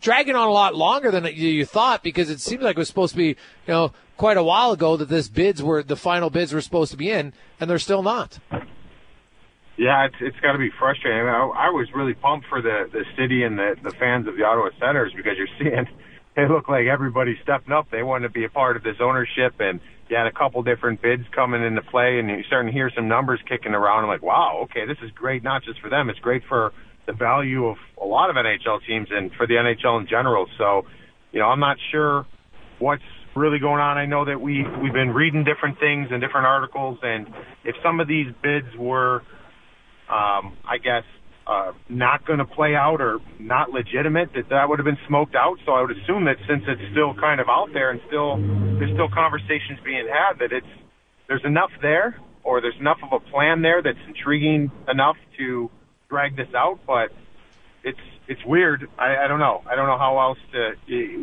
dragging 0.00 0.36
on 0.36 0.46
a 0.46 0.52
lot 0.52 0.74
longer 0.74 1.10
than 1.10 1.24
you, 1.24 1.64
thought 1.64 2.02
because 2.02 2.28
it 2.28 2.40
seems 2.40 2.62
like 2.62 2.76
it 2.76 2.78
was 2.78 2.88
supposed 2.88 3.14
to 3.14 3.18
be, 3.18 3.28
you 3.28 3.36
know, 3.68 3.92
quite 4.18 4.36
a 4.36 4.42
while 4.42 4.72
ago 4.72 4.96
that 4.98 5.08
this 5.08 5.28
bids 5.28 5.62
were 5.62 5.82
the 5.82 5.96
final 5.96 6.28
bids 6.28 6.52
were 6.52 6.60
supposed 6.60 6.90
to 6.90 6.98
be 6.98 7.10
in, 7.10 7.32
and 7.58 7.70
they're 7.70 7.78
still 7.78 8.02
not. 8.02 8.38
Yeah, 9.78 10.04
it's 10.04 10.16
it's 10.20 10.38
got 10.40 10.52
to 10.52 10.58
be 10.58 10.70
frustrating. 10.78 11.26
I, 11.26 11.40
I 11.56 11.70
was 11.70 11.88
really 11.94 12.14
pumped 12.14 12.46
for 12.48 12.60
the 12.60 12.90
the 12.92 13.04
city 13.16 13.44
and 13.44 13.58
the 13.58 13.76
the 13.82 13.92
fans 13.92 14.28
of 14.28 14.36
the 14.36 14.44
Ottawa 14.44 14.68
Senators 14.78 15.14
because 15.16 15.38
you're 15.38 15.48
seeing 15.58 15.86
they 16.36 16.46
look 16.46 16.68
like 16.68 16.86
everybody's 16.86 17.38
stepping 17.42 17.72
up. 17.72 17.90
They 17.90 18.02
want 18.02 18.24
to 18.24 18.28
be 18.28 18.44
a 18.44 18.48
part 18.48 18.76
of 18.76 18.82
this 18.82 18.96
ownership, 19.00 19.54
and 19.58 19.80
you 20.08 20.16
had 20.16 20.26
a 20.26 20.32
couple 20.32 20.62
different 20.62 21.02
bids 21.02 21.24
coming 21.34 21.62
into 21.62 21.82
play, 21.82 22.18
and 22.18 22.28
you're 22.28 22.42
starting 22.46 22.72
to 22.72 22.76
hear 22.76 22.90
some 22.94 23.08
numbers 23.08 23.40
kicking 23.48 23.74
around. 23.74 24.04
I'm 24.04 24.08
like, 24.08 24.22
wow, 24.22 24.60
okay, 24.64 24.86
this 24.86 24.96
is 25.02 25.10
great, 25.12 25.42
not 25.42 25.62
just 25.64 25.80
for 25.80 25.90
them, 25.90 26.08
it's 26.08 26.18
great 26.20 26.42
for 26.48 26.72
the 27.06 27.12
value 27.12 27.66
of 27.66 27.76
a 28.00 28.04
lot 28.04 28.30
of 28.30 28.36
NHL 28.36 28.80
teams 28.86 29.08
and 29.10 29.30
for 29.36 29.46
the 29.46 29.54
NHL 29.54 30.00
in 30.00 30.06
general. 30.08 30.46
So, 30.58 30.82
you 31.32 31.40
know, 31.40 31.46
I'm 31.46 31.60
not 31.60 31.76
sure 31.90 32.26
what's 32.78 33.02
really 33.34 33.58
going 33.58 33.80
on. 33.80 33.96
I 33.96 34.06
know 34.06 34.24
that 34.24 34.40
we 34.40 34.64
we've 34.82 34.92
been 34.92 35.10
reading 35.10 35.44
different 35.44 35.78
things 35.80 36.08
and 36.10 36.20
different 36.20 36.46
articles, 36.46 36.98
and 37.02 37.26
if 37.64 37.76
some 37.82 38.00
of 38.00 38.08
these 38.08 38.26
bids 38.42 38.68
were, 38.76 39.22
um, 40.10 40.56
I 40.68 40.78
guess, 40.82 41.04
uh, 41.48 41.72
not 41.88 42.26
going 42.26 42.38
to 42.38 42.44
play 42.44 42.74
out 42.74 43.00
or 43.00 43.20
not 43.38 43.70
legitimate, 43.70 44.28
that 44.34 44.50
that 44.50 44.68
would 44.68 44.78
have 44.78 44.84
been 44.84 44.98
smoked 45.08 45.34
out. 45.34 45.56
So 45.64 45.72
I 45.72 45.80
would 45.80 45.96
assume 45.96 46.26
that 46.26 46.36
since 46.46 46.62
it's 46.68 46.82
still 46.92 47.14
kind 47.14 47.40
of 47.40 47.48
out 47.48 47.70
there 47.72 47.90
and 47.90 48.00
still 48.06 48.36
there's 48.78 48.92
still 48.92 49.08
conversations 49.08 49.80
being 49.82 50.06
had, 50.06 50.38
that 50.40 50.52
it's 50.52 50.66
there's 51.26 51.44
enough 51.44 51.70
there 51.80 52.20
or 52.44 52.60
there's 52.60 52.78
enough 52.78 52.98
of 53.02 53.12
a 53.12 53.30
plan 53.30 53.62
there 53.62 53.82
that's 53.82 53.98
intriguing 54.06 54.70
enough 54.88 55.16
to 55.38 55.70
drag 56.10 56.36
this 56.36 56.52
out. 56.54 56.80
But 56.86 57.12
it's 57.82 57.98
it's 58.28 58.44
weird. 58.44 58.86
I, 58.98 59.24
I 59.24 59.28
don't 59.28 59.40
know. 59.40 59.62
I 59.66 59.74
don't 59.74 59.86
know 59.86 59.98
how 59.98 60.20
else 60.20 60.38
to. 60.52 60.74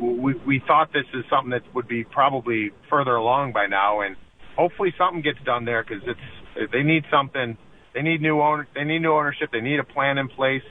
We 0.01 0.33
we 0.33 0.63
thought 0.65 0.91
this 0.91 1.05
is 1.13 1.23
something 1.29 1.51
that 1.51 1.61
would 1.75 1.87
be 1.87 2.03
probably 2.03 2.71
further 2.89 3.15
along 3.15 3.53
by 3.53 3.67
now, 3.67 4.01
and 4.01 4.15
hopefully 4.57 4.91
something 4.97 5.21
gets 5.21 5.39
done 5.45 5.65
there 5.65 5.83
because 5.83 6.01
it's 6.07 6.71
they 6.71 6.81
need 6.81 7.03
something 7.11 7.57
they 7.95 8.01
need 8.01 8.21
new 8.21 8.41
owner. 8.41 8.67
They 8.75 8.83
need 8.83 8.99
new 8.99 9.13
ownership. 9.13 9.49
They 9.51 9.61
need 9.61 9.79
a 9.79 9.83
plan 9.83 10.17
in 10.17 10.27
place 10.27 10.61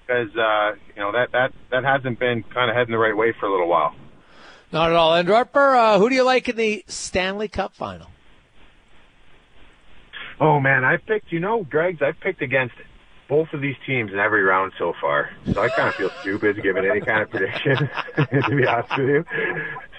because 0.00 0.28
uh, 0.36 0.72
you 0.94 1.00
know 1.00 1.12
that 1.12 1.30
that 1.32 1.52
that 1.70 1.84
hasn't 1.84 2.18
been 2.18 2.42
kind 2.42 2.68
of 2.68 2.76
heading 2.76 2.92
the 2.92 2.98
right 2.98 3.16
way 3.16 3.32
for 3.38 3.46
a 3.46 3.50
little 3.50 3.68
while. 3.68 3.94
Not 4.72 4.90
at 4.90 4.96
all. 4.96 5.14
And 5.14 5.28
Harper, 5.28 5.76
uh, 5.76 5.98
who 5.98 6.08
do 6.08 6.16
you 6.16 6.24
like 6.24 6.48
in 6.48 6.56
the 6.56 6.84
Stanley 6.88 7.46
Cup 7.46 7.74
final? 7.74 8.08
Oh 10.40 10.58
man, 10.58 10.84
I 10.84 10.96
picked. 10.96 11.30
You 11.30 11.38
know, 11.38 11.62
Greg's. 11.62 12.02
I 12.02 12.10
picked 12.12 12.42
against 12.42 12.74
both 13.28 13.48
of 13.52 13.60
these 13.60 13.74
teams 13.86 14.12
in 14.12 14.18
every 14.18 14.42
round 14.42 14.72
so 14.78 14.92
far. 15.00 15.30
So 15.52 15.62
I 15.62 15.68
kind 15.68 15.88
of 15.88 15.94
feel 15.94 16.10
stupid 16.20 16.62
giving 16.62 16.84
any 16.84 17.00
kind 17.00 17.22
of 17.22 17.30
prediction, 17.30 17.76
to 18.16 18.56
be 18.56 18.66
honest 18.66 18.96
with 18.96 19.08
you. 19.08 19.24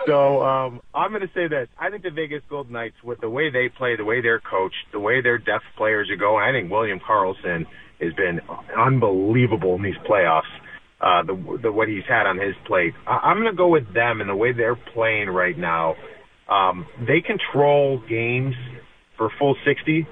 So 0.05 0.41
um, 0.43 0.81
I'm 0.93 1.09
going 1.09 1.21
to 1.21 1.33
say 1.33 1.47
that 1.47 1.67
I 1.77 1.89
think 1.89 2.03
the 2.03 2.11
Vegas 2.11 2.41
Golden 2.49 2.73
Knights, 2.73 2.95
with 3.03 3.19
the 3.19 3.29
way 3.29 3.49
they 3.49 3.69
play, 3.69 3.95
the 3.95 4.05
way 4.05 4.21
they're 4.21 4.39
coached, 4.39 4.75
the 4.91 4.99
way 4.99 5.21
their 5.21 5.37
depth 5.37 5.65
players 5.75 6.09
are 6.09 6.15
going, 6.15 6.43
I 6.43 6.51
think 6.51 6.71
William 6.71 6.99
Karlsson 6.99 7.65
has 7.99 8.13
been 8.13 8.39
unbelievable 8.77 9.75
in 9.75 9.83
these 9.83 9.97
playoffs. 10.09 10.43
Uh, 10.99 11.21
the, 11.23 11.59
the 11.61 11.71
what 11.71 11.87
he's 11.87 12.05
had 12.09 12.25
on 12.25 12.39
his 12.39 12.55
plate. 12.65 12.93
I, 13.05 13.17
I'm 13.17 13.37
going 13.37 13.51
to 13.51 13.57
go 13.57 13.67
with 13.67 13.93
them 13.93 14.19
and 14.19 14.27
the 14.27 14.35
way 14.35 14.51
they're 14.51 14.75
playing 14.75 15.29
right 15.29 15.55
now. 15.55 15.95
Um, 16.49 16.87
they 17.05 17.21
control 17.21 18.01
games 18.09 18.55
for 19.15 19.29
full 19.37 19.55
60 19.63 20.07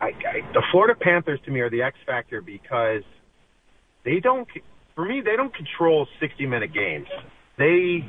I, 0.00 0.06
I, 0.06 0.52
the 0.52 0.62
Florida 0.70 0.98
Panthers 0.98 1.40
to 1.44 1.50
me 1.50 1.60
are 1.60 1.70
the 1.70 1.82
X 1.82 1.96
factor 2.04 2.40
because 2.40 3.02
they 4.04 4.20
don't, 4.20 4.46
for 4.94 5.04
me, 5.04 5.22
they 5.24 5.36
don't 5.36 5.54
control 5.54 6.06
60 6.20 6.46
minute 6.46 6.72
games. 6.72 7.06
They, 7.58 8.04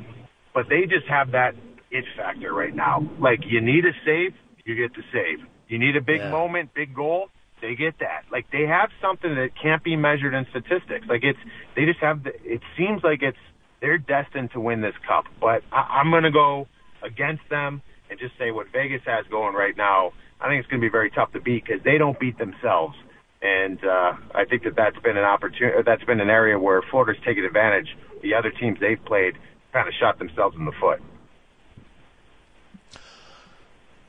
but 0.54 0.66
they 0.68 0.82
just 0.82 1.06
have 1.08 1.32
that 1.32 1.54
it 1.90 2.04
factor 2.16 2.52
right 2.52 2.74
now. 2.74 3.08
Like 3.18 3.40
you 3.46 3.60
need 3.60 3.84
a 3.84 3.92
save, 4.04 4.34
you 4.64 4.76
get 4.76 4.94
the 4.94 5.02
save. 5.12 5.46
You 5.68 5.78
need 5.78 5.96
a 5.96 6.00
big 6.00 6.20
yeah. 6.20 6.30
moment, 6.30 6.74
big 6.74 6.94
goal, 6.94 7.28
they 7.60 7.74
get 7.74 7.98
that. 8.00 8.24
Like 8.30 8.46
they 8.52 8.66
have 8.66 8.90
something 9.00 9.34
that 9.34 9.50
can't 9.60 9.82
be 9.82 9.96
measured 9.96 10.34
in 10.34 10.46
statistics. 10.50 11.06
Like 11.08 11.22
it's, 11.22 11.38
they 11.76 11.84
just 11.84 12.00
have 12.00 12.24
the, 12.24 12.30
it 12.44 12.60
seems 12.76 13.02
like 13.02 13.22
it's, 13.22 13.38
they're 13.80 13.98
destined 13.98 14.50
to 14.52 14.60
win 14.60 14.80
this 14.80 14.94
cup, 15.06 15.24
but 15.40 15.62
I, 15.72 16.00
I'm 16.00 16.10
going 16.10 16.24
to 16.24 16.32
go 16.32 16.66
against 17.02 17.42
them 17.48 17.80
and 18.10 18.18
just 18.18 18.32
say 18.38 18.50
what 18.50 18.66
Vegas 18.72 19.02
has 19.06 19.24
going 19.30 19.54
right 19.54 19.76
now 19.76 20.12
I 20.40 20.48
think 20.48 20.60
it's 20.60 20.68
going 20.68 20.80
to 20.80 20.86
be 20.86 20.90
very 20.90 21.10
tough 21.10 21.32
to 21.32 21.40
beat 21.40 21.64
because 21.64 21.82
they 21.82 21.98
don't 21.98 22.18
beat 22.18 22.38
themselves. 22.38 22.96
And 23.40 23.82
uh, 23.84 24.14
I 24.34 24.44
think 24.44 24.64
that 24.64 24.74
that's 24.76 24.98
been 24.98 25.16
an 25.16 25.24
opportunity. 25.24 25.82
That's 25.84 26.04
been 26.04 26.20
an 26.20 26.30
area 26.30 26.58
where 26.58 26.82
Florida's 26.90 27.22
taken 27.24 27.44
advantage. 27.44 27.96
The 28.22 28.34
other 28.34 28.50
teams 28.50 28.78
they've 28.80 29.02
played 29.04 29.34
kind 29.72 29.86
of 29.86 29.94
shot 29.94 30.18
themselves 30.18 30.56
in 30.56 30.64
the 30.64 30.72
foot. 30.72 31.00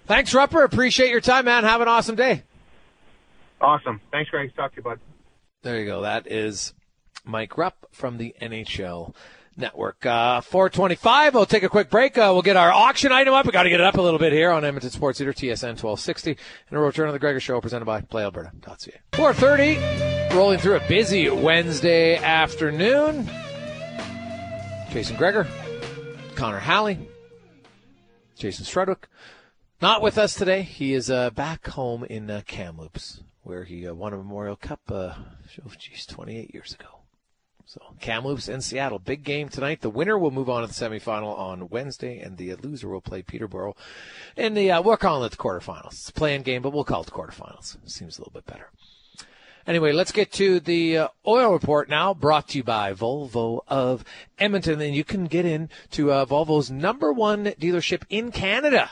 Thanks, 0.06 0.34
Rupper. 0.34 0.64
Appreciate 0.64 1.12
your 1.12 1.22
time, 1.22 1.46
man. 1.46 1.64
Have 1.64 1.82
an 1.82 1.88
awesome 1.88 2.16
day. 2.16 2.44
Awesome. 3.62 4.02
Thanks, 4.12 4.32
Greg. 4.32 4.56
Talk 4.56 4.72
to 4.72 4.78
you, 4.78 4.84
bud. 4.84 5.00
There 5.62 5.80
you 5.80 5.86
go. 5.86 6.02
That 6.02 6.26
is 6.26 6.74
Mike 7.26 7.58
Rupp 7.58 7.86
from 7.92 8.18
the 8.18 8.34
NHL 8.42 9.14
Network. 9.60 10.06
Uh, 10.06 10.42
425. 10.42 11.34
We'll 11.36 11.46
take 11.46 11.64
a 11.64 11.70
quick 11.70 11.90
break. 11.90 12.18
Uh, 12.18 12.32
we'll 12.34 12.42
get 12.42 12.58
our 12.58 12.72
auction 12.72 13.12
item 13.12 13.34
up. 13.34 13.46
We 13.46 13.52
got 13.52 13.64
to 13.64 13.70
get 13.70 13.80
it 13.80 13.86
up 13.86 13.98
a 13.98 14.02
little 14.02 14.20
bit 14.20 14.34
here 14.34 14.52
on 14.52 14.66
Edmonton 14.66 14.90
Sports 14.90 15.20
Leader 15.20 15.34
TSN 15.34 15.82
1260 15.82 16.38
and 16.70 16.78
a 16.78 16.82
return 16.82 17.08
of 17.08 17.14
the 17.14 17.20
Gregor 17.20 17.40
Show 17.40 17.62
presented 17.62 17.86
by 17.86 18.02
PlayAlberta.ca. 18.02 19.00
430. 19.14 20.36
Rolling 20.36 20.60
through 20.60 20.78
a 20.78 20.88
busy 20.88 21.30
Wednesday 21.30 22.16
afternoon. 22.18 23.30
Jason 24.92 25.18
Gregor, 25.18 25.48
Connor 26.34 26.60
Halley, 26.60 26.98
Jason 28.36 28.66
Strudwick. 28.66 29.04
Not 29.82 30.02
with 30.02 30.18
us 30.18 30.34
today. 30.34 30.64
He 30.64 30.94
is 30.94 31.12
uh, 31.12 31.30
back 31.30 31.68
home 31.68 32.04
in 32.04 32.30
uh, 32.30 32.42
Kamloops, 32.46 33.22
where 33.44 33.66
he 33.66 33.88
uh, 33.88 33.94
won 33.94 34.14
a 34.14 34.18
Memorial 34.18 34.56
Cup, 34.56 34.82
uh, 34.90 35.14
oh, 35.66 35.72
geez, 35.78 36.06
28 36.06 36.54
years 36.54 36.74
ago. 36.74 36.99
So 37.70 37.94
Kamloops 38.00 38.48
and 38.48 38.64
Seattle, 38.64 38.98
big 38.98 39.24
game 39.24 39.48
tonight. 39.48 39.82
The 39.82 39.92
winner 39.92 40.18
will 40.18 40.32
move 40.32 40.50
on 40.50 40.62
to 40.62 40.68
the 40.68 40.74
semifinal 40.74 41.38
on 41.38 41.70
Wednesday, 41.70 42.18
and 42.18 42.36
the 42.36 42.56
loser 42.56 42.90
will 42.90 43.00
play 43.00 43.22
Peterborough 43.22 43.76
And 44.36 44.58
the. 44.58 44.72
Uh, 44.72 44.82
we're 44.82 44.98
calling 44.98 45.28
it 45.28 45.30
the 45.30 45.38
quarterfinals. 45.38 45.92
It's 45.92 46.10
a 46.10 46.14
playing 46.14 46.42
game, 46.42 46.64
but 46.64 46.74
we'll 46.74 46.84
call 46.84 47.02
it 47.02 47.06
the 47.06 47.12
quarterfinals. 47.12 47.78
Seems 47.88 48.18
a 48.18 48.22
little 48.22 48.34
bit 48.34 48.48
better. 48.48 48.72
Anyway, 49.68 49.92
let's 49.92 50.12
get 50.12 50.32
to 50.32 50.60
the 50.60 50.98
uh, 50.98 51.08
oil 51.28 51.54
report 51.54 51.90
now, 51.90 52.12
brought 52.12 52.48
to 52.48 52.58
you 52.58 52.64
by 52.64 52.92
Volvo 52.92 53.62
of 53.68 54.04
Edmonton. 54.40 54.82
And 54.82 54.96
you 54.96 55.04
can 55.04 55.26
get 55.26 55.46
in 55.46 55.70
to 55.92 56.12
uh, 56.12 56.26
Volvo's 56.26 56.72
number 56.72 57.14
one 57.14 57.46
dealership 57.46 58.02
in 58.10 58.32
Canada. 58.32 58.90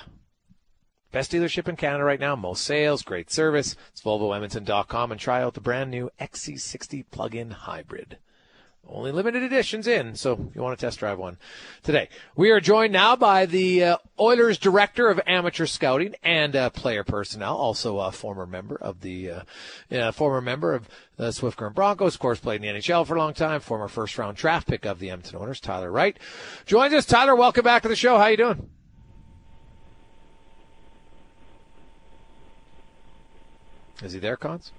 Best 1.11 1.31
dealership 1.31 1.67
in 1.67 1.77
Canada 1.77 2.03
right 2.03 2.19
now. 2.19 2.35
Most 2.35 2.63
sales, 2.63 3.01
great 3.01 3.31
service. 3.31 3.75
It's 3.91 4.03
VolvoEdmonton.com 4.03 5.11
and 5.11 5.19
try 5.19 5.41
out 5.41 5.55
the 5.55 5.61
brand 5.61 5.89
new 5.89 6.11
XC60 6.21 7.05
plug-in 7.09 7.49
hybrid. 7.49 8.19
Only 8.89 9.11
limited 9.11 9.43
editions 9.43 9.85
in, 9.85 10.15
so 10.15 10.49
you 10.55 10.61
want 10.61 10.79
to 10.79 10.85
test 10.85 10.99
drive 10.99 11.19
one 11.19 11.37
today. 11.83 12.07
We 12.37 12.51
are 12.51 12.61
joined 12.61 12.93
now 12.93 13.17
by 13.17 13.45
the 13.45 13.83
uh, 13.83 13.97
Oilers 14.17 14.57
director 14.57 15.09
of 15.09 15.19
amateur 15.27 15.65
scouting 15.65 16.15
and 16.23 16.55
uh, 16.55 16.69
player 16.69 17.03
personnel, 17.03 17.57
also 17.57 17.99
a 17.99 18.13
former 18.13 18.45
member 18.45 18.77
of 18.77 19.01
the 19.01 19.31
uh, 19.91 20.11
former 20.13 20.39
member 20.39 20.73
of 20.73 20.87
the 21.17 21.33
Swift 21.33 21.57
Current 21.57 21.75
Broncos, 21.75 22.15
of 22.15 22.21
course, 22.21 22.39
played 22.39 22.63
in 22.63 22.75
the 22.75 22.79
NHL 22.79 23.05
for 23.05 23.17
a 23.17 23.19
long 23.19 23.33
time, 23.33 23.59
former 23.59 23.89
first 23.89 24.17
round 24.17 24.37
draft 24.37 24.69
pick 24.69 24.85
of 24.85 24.99
the 24.99 25.09
Edmonton 25.09 25.39
Oilers, 25.41 25.59
Tyler 25.59 25.91
Wright. 25.91 26.17
Joins 26.65 26.93
us. 26.93 27.05
Tyler, 27.05 27.35
welcome 27.35 27.65
back 27.65 27.81
to 27.81 27.89
the 27.89 27.95
show. 27.95 28.17
How 28.17 28.27
you 28.27 28.37
doing? 28.37 28.69
Is 34.01 34.13
he 34.13 34.19
there, 34.19 34.37
Cons? 34.37 34.71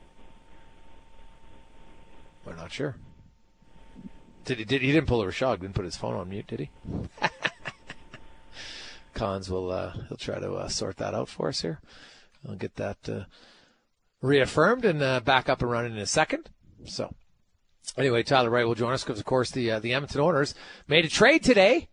We're 2.47 2.55
not 2.55 2.73
sure. 2.73 2.97
Did 4.49 4.61
he? 4.61 4.65
Did 4.65 4.81
he 4.81 4.93
didn't 4.93 5.09
pull 5.09 5.21
a 5.21 5.27
Rashad? 5.27 5.61
Didn't 5.61 5.75
put 5.75 5.85
his 5.85 5.99
phone 5.99 6.15
on 6.15 6.31
mute, 6.31 6.47
did 6.47 6.61
he? 6.61 6.71
Cons 9.15 9.51
will 9.51 9.71
uh, 9.71 9.93
he'll 10.09 10.17
try 10.17 10.39
to 10.39 10.55
uh, 10.55 10.69
sort 10.69 10.97
that 10.97 11.13
out 11.13 11.29
for 11.29 11.49
us 11.49 11.61
here. 11.61 11.83
I'll 12.49 12.55
get 12.55 12.77
that 12.77 12.97
uh, 13.07 13.25
reaffirmed 14.23 14.87
and 14.87 15.03
uh, 15.03 15.21
back 15.21 15.51
up 15.51 15.61
and 15.61 15.71
running 15.71 15.93
in 15.93 15.99
a 15.99 16.07
second. 16.07 16.49
So, 16.87 17.15
anyway, 17.99 18.23
Tyler 18.23 18.49
Wright 18.49 18.67
will 18.67 18.75
join 18.75 18.95
us 18.95 19.05
because, 19.05 19.19
of 19.19 19.27
course, 19.27 19.51
the 19.51 19.71
uh, 19.71 19.81
the 19.81 19.93
Edmonton 19.93 20.23
Oilers 20.23 20.55
made 20.87 21.05
a 21.05 21.11
trade 21.11 21.45
today 21.45 21.91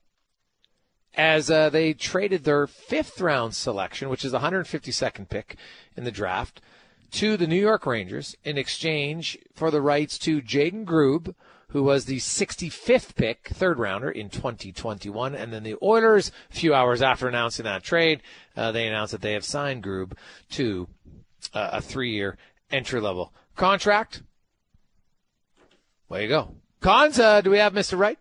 as 1.16 1.52
uh, 1.52 1.70
they 1.70 1.94
traded 1.94 2.46
their 2.46 2.68
fifth 2.68 3.20
round 3.20 3.54
selection, 3.54 4.08
which 4.08 4.24
is 4.24 4.32
the 4.32 4.40
152nd 4.40 5.28
pick 5.28 5.58
in 5.98 6.06
the 6.06 6.12
draft, 6.12 6.62
to 7.12 7.36
the 7.36 7.48
New 7.48 7.60
York 7.60 7.86
Rangers 7.86 8.38
in 8.46 8.58
exchange 8.58 9.38
for 9.54 9.72
the 9.72 9.82
rights 9.82 10.18
to 10.20 10.42
Jayden 10.42 10.86
Grubbe, 10.86 11.36
who 11.76 11.84
was 11.84 12.06
the 12.06 12.20
65th 12.20 13.16
pick, 13.16 13.50
third 13.50 13.78
rounder 13.78 14.10
in 14.10 14.30
2021. 14.30 15.36
And 15.36 15.52
then 15.52 15.64
the 15.64 15.76
Oilers, 15.84 16.32
a 16.50 16.56
few 16.56 16.74
hours 16.74 17.02
after 17.02 17.28
announcing 17.28 17.66
that 17.66 17.84
trade, 17.84 18.22
uh, 18.56 18.72
they 18.72 18.88
announced 18.88 19.12
that 19.12 19.20
they 19.20 19.34
have 19.34 19.44
signed 19.44 19.84
Grubbe 19.84 20.14
to 20.52 20.88
uh, 21.54 21.72
a 21.74 21.82
three 21.82 22.14
year 22.14 22.38
entry 22.72 23.02
level 23.02 23.34
contract. 23.58 24.24
There 26.10 26.22
you 26.22 26.30
go. 26.30 26.56
Cons, 26.80 27.20
uh, 27.20 27.42
do 27.42 27.50
we 27.50 27.58
have 27.58 27.74
Mr. 27.74 27.98
Wright? 28.00 28.20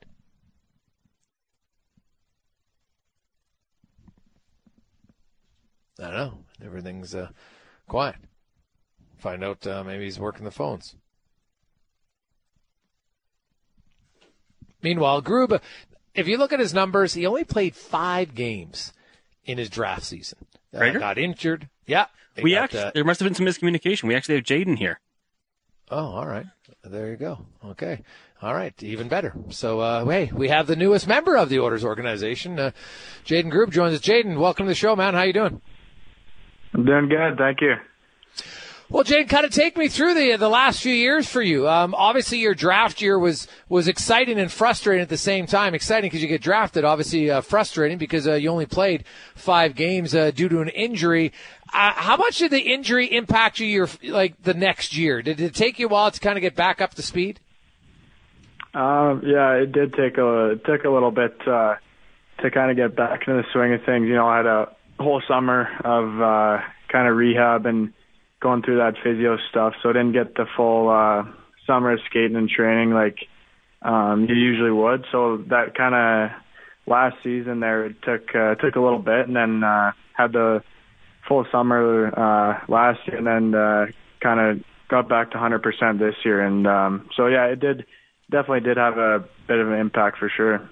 I 6.01 6.03
don't 6.03 6.15
know. 6.15 6.39
Everything's 6.61 7.15
uh, 7.15 7.29
quiet. 7.87 8.17
Find 9.19 9.45
out 9.45 9.65
uh, 9.65 9.85
maybe 9.85 10.03
he's 10.03 10.19
working 10.19 10.45
the 10.45 10.51
phones. 10.51 10.97
Meanwhile, 14.85 15.23
Grubbe, 15.23 15.61
if 16.15 16.29
you 16.29 16.37
look 16.37 16.53
at 16.53 16.61
his 16.61 16.75
numbers, 16.75 17.15
he 17.15 17.27
only 17.27 17.43
played 17.43 17.75
five 17.75 18.35
games 18.35 18.93
in 19.47 19.57
his 19.57 19.71
draft 19.71 20.05
season. 20.05 20.39
Uh, 20.73 20.91
got 20.91 21.17
injured. 21.17 21.71
Yeah. 21.87 22.07
We 22.43 22.53
got, 22.53 22.65
actually, 22.65 22.81
uh, 22.81 22.91
there 22.93 23.05
must 23.05 23.21
have 23.21 23.27
been 23.27 23.35
some 23.35 23.47
miscommunication. 23.47 24.05
We 24.05 24.15
actually 24.15 24.35
have 24.37 24.45
Jayden 24.45 24.77
here. 24.77 25.01
Oh, 25.91 26.07
all 26.07 26.27
right. 26.27 26.47
There 26.83 27.11
you 27.11 27.17
go. 27.17 27.39
Okay. 27.65 28.03
All 28.43 28.53
right. 28.55 28.75
Even 28.83 29.09
better. 29.09 29.33
So, 29.51 29.81
uh, 29.81 30.05
hey, 30.05 30.31
we 30.35 30.49
have 30.49 30.67
the 30.67 30.77
newest 30.77 31.07
member 31.07 31.37
of 31.37 31.49
the 31.49 31.61
Oilers 31.61 31.85
organization. 31.85 32.59
Uh, 32.59 32.71
Jayden 33.25 33.51
Grubbe 33.51 33.71
joins 33.71 33.95
us. 33.95 34.01
Jayden, 34.01 34.39
welcome 34.39 34.67
to 34.67 34.71
the 34.71 34.75
show, 34.75 34.95
man. 34.95 35.15
How 35.15 35.23
you 35.23 35.33
doing? 35.33 35.63
I'm 36.75 36.85
doing 36.85 37.09
good. 37.09 37.39
Thank 37.39 37.63
you. 37.63 37.75
Well, 38.95 39.03
Jane, 39.03 39.27
kind 39.27 39.45
of 39.45 39.51
take 39.51 39.77
me 39.77 39.89
through 39.89 40.15
the 40.15 40.37
the 40.37 40.49
last 40.49 40.81
few 40.81 40.95
years 40.95 41.29
for 41.29 41.43
you. 41.43 41.69
Um, 41.69 41.97
obviously, 41.97 42.39
your 42.39 42.55
draft 42.55 43.03
year 43.03 43.19
was 43.19 43.49
was 43.69 43.89
exciting 43.89 44.39
and 44.39 44.53
frustrating 44.53 45.03
at 45.03 45.09
the 45.09 45.17
same 45.17 45.47
time. 45.47 45.75
Exciting 45.75 46.07
because 46.07 46.23
you 46.23 46.29
get 46.29 46.41
drafted. 46.41 46.85
Obviously, 46.85 47.29
uh, 47.29 47.41
frustrating 47.41 47.99
because 47.99 48.29
uh, 48.29 48.35
you 48.35 48.49
only 48.51 48.67
played 48.67 49.03
five 49.35 49.75
games 49.75 50.15
uh, 50.15 50.31
due 50.31 50.49
to 50.49 50.61
an 50.61 50.69
injury. 50.69 51.33
Uh, 51.73 51.91
how 51.93 52.17
much 52.17 52.39
did 52.39 52.53
the 52.53 52.61
injury 52.73 53.07
impact 53.07 53.59
you 53.59 53.67
your 53.67 53.89
like 54.05 54.41
the 54.45 54.55
next 54.55 54.97
year? 54.97 55.23
Did 55.23 55.41
it 55.41 55.57
take 55.57 55.81
you 55.81 55.87
a 55.87 55.91
while 55.91 56.13
to 56.13 56.21
kind 56.21 56.39
of 56.39 56.43
get 56.43 56.55
back 56.55 56.81
up 56.81 56.95
to 56.95 57.03
speed? 57.03 57.41
Um, 58.75 59.23
yeah, 59.27 59.55
it 59.55 59.73
did 59.73 59.95
take 59.95 60.19
a 60.19 60.51
it 60.51 60.65
took 60.65 60.85
a 60.85 60.91
little 60.91 61.11
bit 61.11 61.37
uh, 61.49 61.75
to 62.43 62.51
kind 62.53 62.71
of 62.71 62.77
get 62.77 62.95
back 62.95 63.27
into 63.27 63.43
the 63.43 63.49
swing 63.53 63.75
of 63.75 63.83
things. 63.83 64.07
You 64.07 64.15
know, 64.15 64.29
I 64.29 64.37
had 64.37 64.47
a 64.47 64.77
whole 65.01 65.21
summer 65.27 65.69
of 65.83 66.21
uh, 66.23 66.65
kind 66.93 67.09
of 67.09 67.17
rehab 67.17 67.67
and 67.67 67.93
going 68.45 68.63
through 68.63 68.77
that 68.77 68.95
physio 69.03 69.39
stuff, 69.51 69.73
so 69.83 69.89
I 69.89 69.95
didn't 69.95 70.13
get 70.13 70.35
the 70.35 70.45
full 70.55 70.91
uh, 70.91 71.25
summer 71.67 71.97
skating 72.07 72.37
and 72.37 72.49
training 72.49 72.93
like 72.93 73.17
um, 73.81 74.27
you 74.29 74.35
usually 74.35 74.71
would. 74.71 75.07
So 75.11 75.39
that 75.49 75.75
kind 75.75 75.95
of 75.95 76.31
last 76.87 77.17
season 77.25 77.61
there 77.61 77.87
it 77.87 77.97
took 78.03 78.35
uh, 78.35 78.55
took 78.57 78.77
a 78.77 78.81
little 78.81 78.99
bit, 78.99 79.27
and 79.27 79.35
then 79.35 79.65
uh, 79.65 79.93
had 80.13 80.33
the 80.33 80.63
full 81.27 81.47
summer 81.51 82.09
uh, 82.09 82.61
last 82.69 83.01
year, 83.09 83.17
and 83.17 83.27
then 83.27 83.55
uh, 83.59 83.87
kind 84.23 84.41
of 84.41 84.65
got 84.89 85.09
back 85.09 85.31
to 85.31 85.39
100% 85.39 85.99
this 85.99 86.15
year. 86.23 86.45
And 86.45 86.67
um, 86.67 87.09
so 87.17 87.27
yeah, 87.27 87.47
it 87.47 87.61
did 87.61 87.87
definitely 88.31 88.61
did 88.61 88.77
have 88.77 88.99
a 88.99 89.25
bit 89.49 89.59
of 89.59 89.73
an 89.73 89.79
impact 89.79 90.19
for 90.19 90.31
sure. 90.35 90.69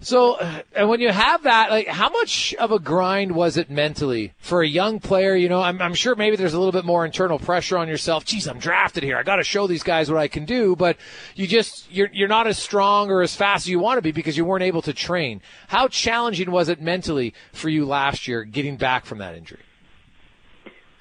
So, 0.00 0.38
and 0.76 0.88
when 0.88 1.00
you 1.00 1.10
have 1.10 1.42
that, 1.42 1.70
like, 1.70 1.88
how 1.88 2.08
much 2.08 2.54
of 2.54 2.70
a 2.70 2.78
grind 2.78 3.32
was 3.32 3.56
it 3.56 3.68
mentally 3.68 4.32
for 4.38 4.62
a 4.62 4.68
young 4.68 5.00
player? 5.00 5.34
You 5.34 5.48
know, 5.48 5.60
I'm, 5.60 5.82
I'm 5.82 5.94
sure 5.94 6.14
maybe 6.14 6.36
there's 6.36 6.54
a 6.54 6.58
little 6.58 6.72
bit 6.72 6.84
more 6.84 7.04
internal 7.04 7.38
pressure 7.40 7.76
on 7.76 7.88
yourself. 7.88 8.24
Geez, 8.24 8.46
I'm 8.46 8.60
drafted 8.60 9.02
here. 9.02 9.16
I 9.16 9.24
got 9.24 9.36
to 9.36 9.44
show 9.44 9.66
these 9.66 9.82
guys 9.82 10.08
what 10.08 10.20
I 10.20 10.28
can 10.28 10.44
do. 10.44 10.76
But 10.76 10.98
you 11.34 11.48
just, 11.48 11.90
you're, 11.90 12.10
you're 12.12 12.28
not 12.28 12.46
as 12.46 12.58
strong 12.58 13.10
or 13.10 13.22
as 13.22 13.34
fast 13.34 13.66
as 13.66 13.70
you 13.70 13.80
want 13.80 13.98
to 13.98 14.02
be 14.02 14.12
because 14.12 14.36
you 14.36 14.44
weren't 14.44 14.62
able 14.62 14.82
to 14.82 14.92
train. 14.92 15.42
How 15.66 15.88
challenging 15.88 16.52
was 16.52 16.68
it 16.68 16.80
mentally 16.80 17.34
for 17.52 17.68
you 17.68 17.84
last 17.84 18.28
year 18.28 18.44
getting 18.44 18.76
back 18.76 19.04
from 19.04 19.18
that 19.18 19.34
injury? 19.34 19.60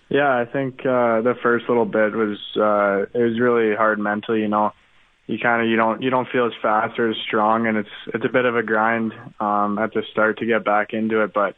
Yeah, 0.09 0.35
I 0.35 0.45
think 0.45 0.79
uh, 0.79 1.21
the 1.21 1.35
first 1.43 1.67
little 1.67 1.85
bit 1.85 2.13
was 2.13 2.37
uh, 2.55 3.05
it 3.13 3.21
was 3.21 3.39
really 3.39 3.75
hard 3.75 3.99
mentally. 3.99 4.39
You 4.39 4.47
know, 4.47 4.71
you 5.27 5.37
kind 5.37 5.61
of 5.61 5.67
you 5.67 5.75
don't 5.75 6.01
you 6.01 6.09
don't 6.09 6.27
feel 6.29 6.45
as 6.47 6.53
fast 6.61 6.97
or 6.97 7.09
as 7.09 7.17
strong, 7.27 7.67
and 7.67 7.77
it's 7.77 7.89
it's 8.13 8.25
a 8.25 8.29
bit 8.29 8.45
of 8.45 8.55
a 8.55 8.63
grind 8.63 9.13
um, 9.39 9.77
at 9.77 9.93
the 9.93 10.03
start 10.11 10.39
to 10.39 10.45
get 10.45 10.63
back 10.63 10.93
into 10.93 11.21
it, 11.21 11.33
but 11.33 11.55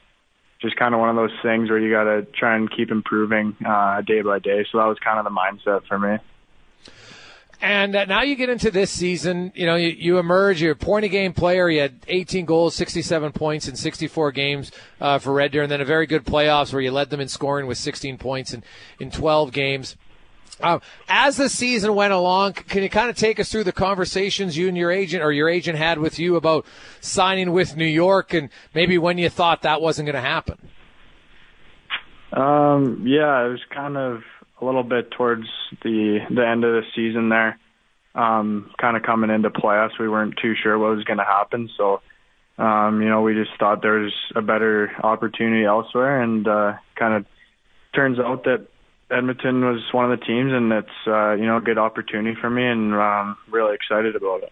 just 0.59 0.75
kind 0.75 0.93
of 0.93 0.99
one 0.99 1.09
of 1.09 1.15
those 1.15 1.37
things 1.41 1.69
where 1.69 1.79
you 1.79 1.91
got 1.91 2.03
to 2.03 2.23
try 2.37 2.55
and 2.55 2.69
keep 2.69 2.91
improving 2.91 3.55
uh, 3.65 4.01
day 4.01 4.21
by 4.21 4.39
day. 4.39 4.65
So 4.71 4.79
that 4.79 4.85
was 4.85 4.97
kind 4.99 5.17
of 5.19 5.23
the 5.23 5.31
mindset 5.31 5.85
for 5.87 5.97
me. 5.97 6.17
And 7.61 7.95
uh, 7.95 8.05
now 8.05 8.23
you 8.23 8.35
get 8.35 8.49
into 8.49 8.71
this 8.71 8.89
season, 8.89 9.51
you 9.53 9.65
know, 9.65 9.75
you, 9.75 9.89
you 9.89 10.17
emerge, 10.17 10.61
you're 10.61 10.71
a 10.71 10.77
point 10.77 11.03
a 11.03 11.09
game 11.09 11.33
player. 11.33 11.69
You 11.69 11.81
had 11.81 11.99
18 12.07 12.45
goals, 12.45 12.73
67 12.75 13.33
points 13.33 13.67
in 13.67 13.75
64 13.75 14.31
games 14.31 14.71
uh, 15.01 15.19
for 15.19 15.33
Red 15.33 15.51
Deer, 15.51 15.63
and 15.63 15.71
then 15.71 15.81
a 15.81 15.85
very 15.85 16.07
good 16.07 16.25
playoffs 16.25 16.71
where 16.71 16.81
you 16.81 16.91
led 16.91 17.09
them 17.09 17.19
in 17.19 17.27
scoring 17.27 17.67
with 17.67 17.77
16 17.77 18.17
points 18.17 18.53
in, 18.53 18.63
in 18.99 19.11
12 19.11 19.51
games. 19.51 19.97
Uh, 20.61 20.79
as 21.07 21.37
the 21.37 21.49
season 21.49 21.95
went 21.95 22.13
along, 22.13 22.53
can 22.53 22.83
you 22.83 22.89
kind 22.89 23.09
of 23.09 23.15
take 23.15 23.39
us 23.39 23.51
through 23.51 23.63
the 23.63 23.71
conversations 23.71 24.57
you 24.57 24.67
and 24.67 24.77
your 24.77 24.91
agent 24.91 25.23
or 25.23 25.31
your 25.31 25.49
agent 25.49 25.77
had 25.77 25.99
with 25.99 26.19
you 26.19 26.35
about 26.35 26.65
signing 27.01 27.51
with 27.51 27.75
New 27.75 27.85
York 27.85 28.33
and 28.33 28.49
maybe 28.73 28.97
when 28.97 29.17
you 29.17 29.29
thought 29.29 29.61
that 29.61 29.81
wasn't 29.81 30.05
going 30.05 30.21
to 30.21 30.21
happen? 30.21 30.57
Um, 32.31 33.03
yeah, 33.07 33.45
it 33.45 33.49
was 33.49 33.61
kind 33.73 33.97
of 33.97 34.21
a 34.61 34.65
little 34.65 34.83
bit 34.83 35.11
towards 35.11 35.47
the 35.83 36.19
the 36.29 36.45
end 36.45 36.63
of 36.63 36.73
the 36.73 36.83
season 36.95 37.29
there. 37.29 37.57
Um, 38.13 38.71
kind 38.79 38.97
of 38.97 39.03
coming 39.03 39.29
into 39.29 39.49
playoffs, 39.49 39.99
we 39.99 40.09
weren't 40.09 40.35
too 40.41 40.53
sure 40.61 40.77
what 40.77 40.95
was 40.95 41.03
going 41.05 41.19
to 41.19 41.23
happen, 41.23 41.69
so 41.77 42.01
um, 42.59 43.01
you 43.01 43.07
know, 43.07 43.21
we 43.21 43.35
just 43.35 43.51
thought 43.57 43.81
there 43.81 43.99
was 43.99 44.13
a 44.35 44.41
better 44.41 44.91
opportunity 45.01 45.63
elsewhere, 45.63 46.21
and 46.21 46.45
uh, 46.45 46.73
kind 46.95 47.13
of 47.13 47.25
turns 47.95 48.19
out 48.19 48.43
that 48.43 48.67
Edmonton 49.11 49.65
was 49.65 49.81
one 49.91 50.11
of 50.11 50.19
the 50.19 50.25
teams, 50.25 50.51
and 50.53 50.71
it's 50.71 51.07
uh, 51.07 51.33
you 51.33 51.45
know 51.45 51.57
a 51.57 51.61
good 51.61 51.77
opportunity 51.77 52.39
for 52.39 52.49
me, 52.49 52.65
and 52.65 52.93
I'm 52.93 53.29
um, 53.29 53.37
really 53.49 53.75
excited 53.75 54.15
about 54.15 54.43
it. 54.43 54.51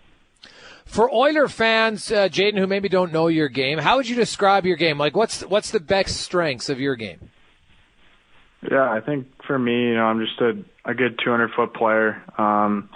For 0.85 1.13
Oiler 1.13 1.47
fans, 1.47 2.11
uh, 2.11 2.29
Jayden, 2.29 2.57
who 2.57 2.65
maybe 2.65 2.87
don't 2.87 3.11
know 3.11 3.27
your 3.27 3.49
game, 3.49 3.77
how 3.77 3.97
would 3.97 4.07
you 4.07 4.15
describe 4.15 4.65
your 4.65 4.77
game? 4.77 4.97
Like, 4.97 5.15
what's 5.15 5.41
what's 5.41 5.71
the 5.71 5.79
best 5.79 6.17
strengths 6.17 6.69
of 6.69 6.79
your 6.79 6.95
game? 6.95 7.29
Yeah, 8.69 8.89
I 8.89 9.01
think 9.01 9.27
for 9.45 9.59
me, 9.59 9.89
you 9.89 9.95
know, 9.95 10.05
I'm 10.05 10.19
just 10.19 10.39
a 10.41 10.63
a 10.89 10.93
good 10.93 11.19
200 11.23 11.51
foot 11.51 11.73
player, 11.73 12.23
um, 12.37 12.89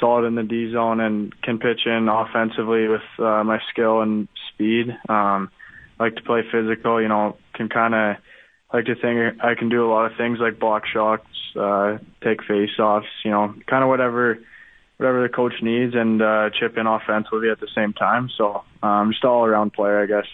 solid 0.00 0.26
in 0.26 0.34
the 0.34 0.42
D 0.42 0.72
zone, 0.72 1.00
and 1.00 1.32
can 1.42 1.58
pitch 1.58 1.86
in 1.86 2.08
offensively 2.08 2.88
with 2.88 3.02
uh, 3.18 3.44
my 3.44 3.60
skill 3.70 4.02
and 4.02 4.28
speed. 4.52 4.88
Um, 5.08 5.50
like 5.98 6.16
to 6.16 6.22
play 6.22 6.42
physical, 6.50 7.00
you 7.00 7.08
know, 7.08 7.36
can 7.54 7.68
kind 7.68 7.94
of 7.94 8.16
like 8.72 8.84
to 8.86 8.94
think 8.94 9.42
I 9.42 9.54
can 9.54 9.68
do 9.68 9.86
a 9.86 9.90
lot 9.90 10.10
of 10.10 10.16
things 10.16 10.38
like 10.40 10.58
block 10.58 10.84
shots, 10.86 11.26
uh, 11.56 11.98
take 12.22 12.42
face-offs, 12.44 13.06
you 13.24 13.30
know, 13.30 13.54
kind 13.66 13.82
of 13.82 13.88
whatever 13.88 14.38
whatever 14.98 15.22
the 15.22 15.28
coach 15.28 15.54
needs, 15.62 15.94
and 15.94 16.20
uh, 16.20 16.50
chip 16.58 16.76
in 16.76 16.86
offensively 16.86 17.50
at 17.50 17.60
the 17.60 17.68
same 17.74 17.92
time. 17.92 18.28
So 18.36 18.64
I'm 18.82 19.06
um, 19.06 19.12
just 19.12 19.24
all 19.24 19.44
around 19.44 19.72
player, 19.72 20.02
I 20.02 20.06
guess. 20.06 20.26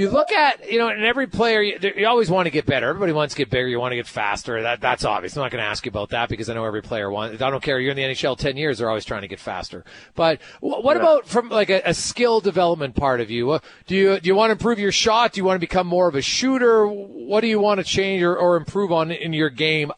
You 0.00 0.10
look 0.10 0.32
at, 0.32 0.70
you 0.70 0.78
know, 0.78 0.88
and 0.88 1.04
every 1.04 1.26
player, 1.26 1.60
you, 1.60 1.78
you, 1.96 2.06
always 2.06 2.30
want 2.30 2.46
to 2.46 2.50
get 2.50 2.64
better. 2.64 2.88
Everybody 2.88 3.12
wants 3.12 3.34
to 3.34 3.38
get 3.38 3.50
bigger. 3.50 3.68
You 3.68 3.78
want 3.78 3.92
to 3.92 3.96
get 3.96 4.06
faster. 4.06 4.62
That, 4.62 4.80
that's 4.80 5.04
obvious. 5.04 5.36
I'm 5.36 5.42
not 5.42 5.50
going 5.50 5.62
to 5.62 5.68
ask 5.68 5.84
you 5.84 5.90
about 5.90 6.08
that 6.10 6.28
because 6.30 6.48
I 6.48 6.54
know 6.54 6.64
every 6.64 6.82
player 6.82 7.10
wants, 7.10 7.40
I 7.42 7.50
don't 7.50 7.62
care. 7.62 7.78
You're 7.78 7.90
in 7.90 7.96
the 7.96 8.02
NHL 8.02 8.38
10 8.38 8.56
years. 8.56 8.78
They're 8.78 8.88
always 8.88 9.04
trying 9.04 9.22
to 9.22 9.28
get 9.28 9.38
faster. 9.38 9.84
But 10.14 10.40
what 10.60 10.96
yeah. 10.96 11.02
about 11.02 11.26
from 11.26 11.50
like 11.50 11.68
a, 11.68 11.82
a, 11.84 11.94
skill 11.94 12.40
development 12.40 12.96
part 12.96 13.20
of 13.20 13.30
you? 13.30 13.60
Do 13.86 13.94
you, 13.94 14.18
do 14.18 14.26
you 14.28 14.34
want 14.34 14.48
to 14.48 14.52
improve 14.52 14.78
your 14.78 14.92
shot? 14.92 15.34
Do 15.34 15.40
you 15.40 15.44
want 15.44 15.56
to 15.56 15.60
become 15.60 15.86
more 15.86 16.08
of 16.08 16.14
a 16.14 16.22
shooter? 16.22 16.86
What 16.86 17.42
do 17.42 17.46
you 17.46 17.60
want 17.60 17.78
to 17.78 17.84
change 17.84 18.22
or, 18.22 18.36
or 18.36 18.56
improve 18.56 18.90
on 18.90 19.10
in 19.10 19.34
your 19.34 19.50
game 19.50 19.92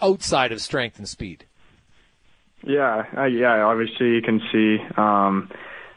outside 0.00 0.52
of 0.52 0.60
strength 0.60 0.98
and 0.98 1.08
speed? 1.08 1.46
Yeah, 2.62 3.06
uh, 3.16 3.24
yeah. 3.24 3.62
Obviously, 3.62 4.10
you 4.10 4.22
can 4.22 4.40
see 4.52 4.78
um, 4.96 5.50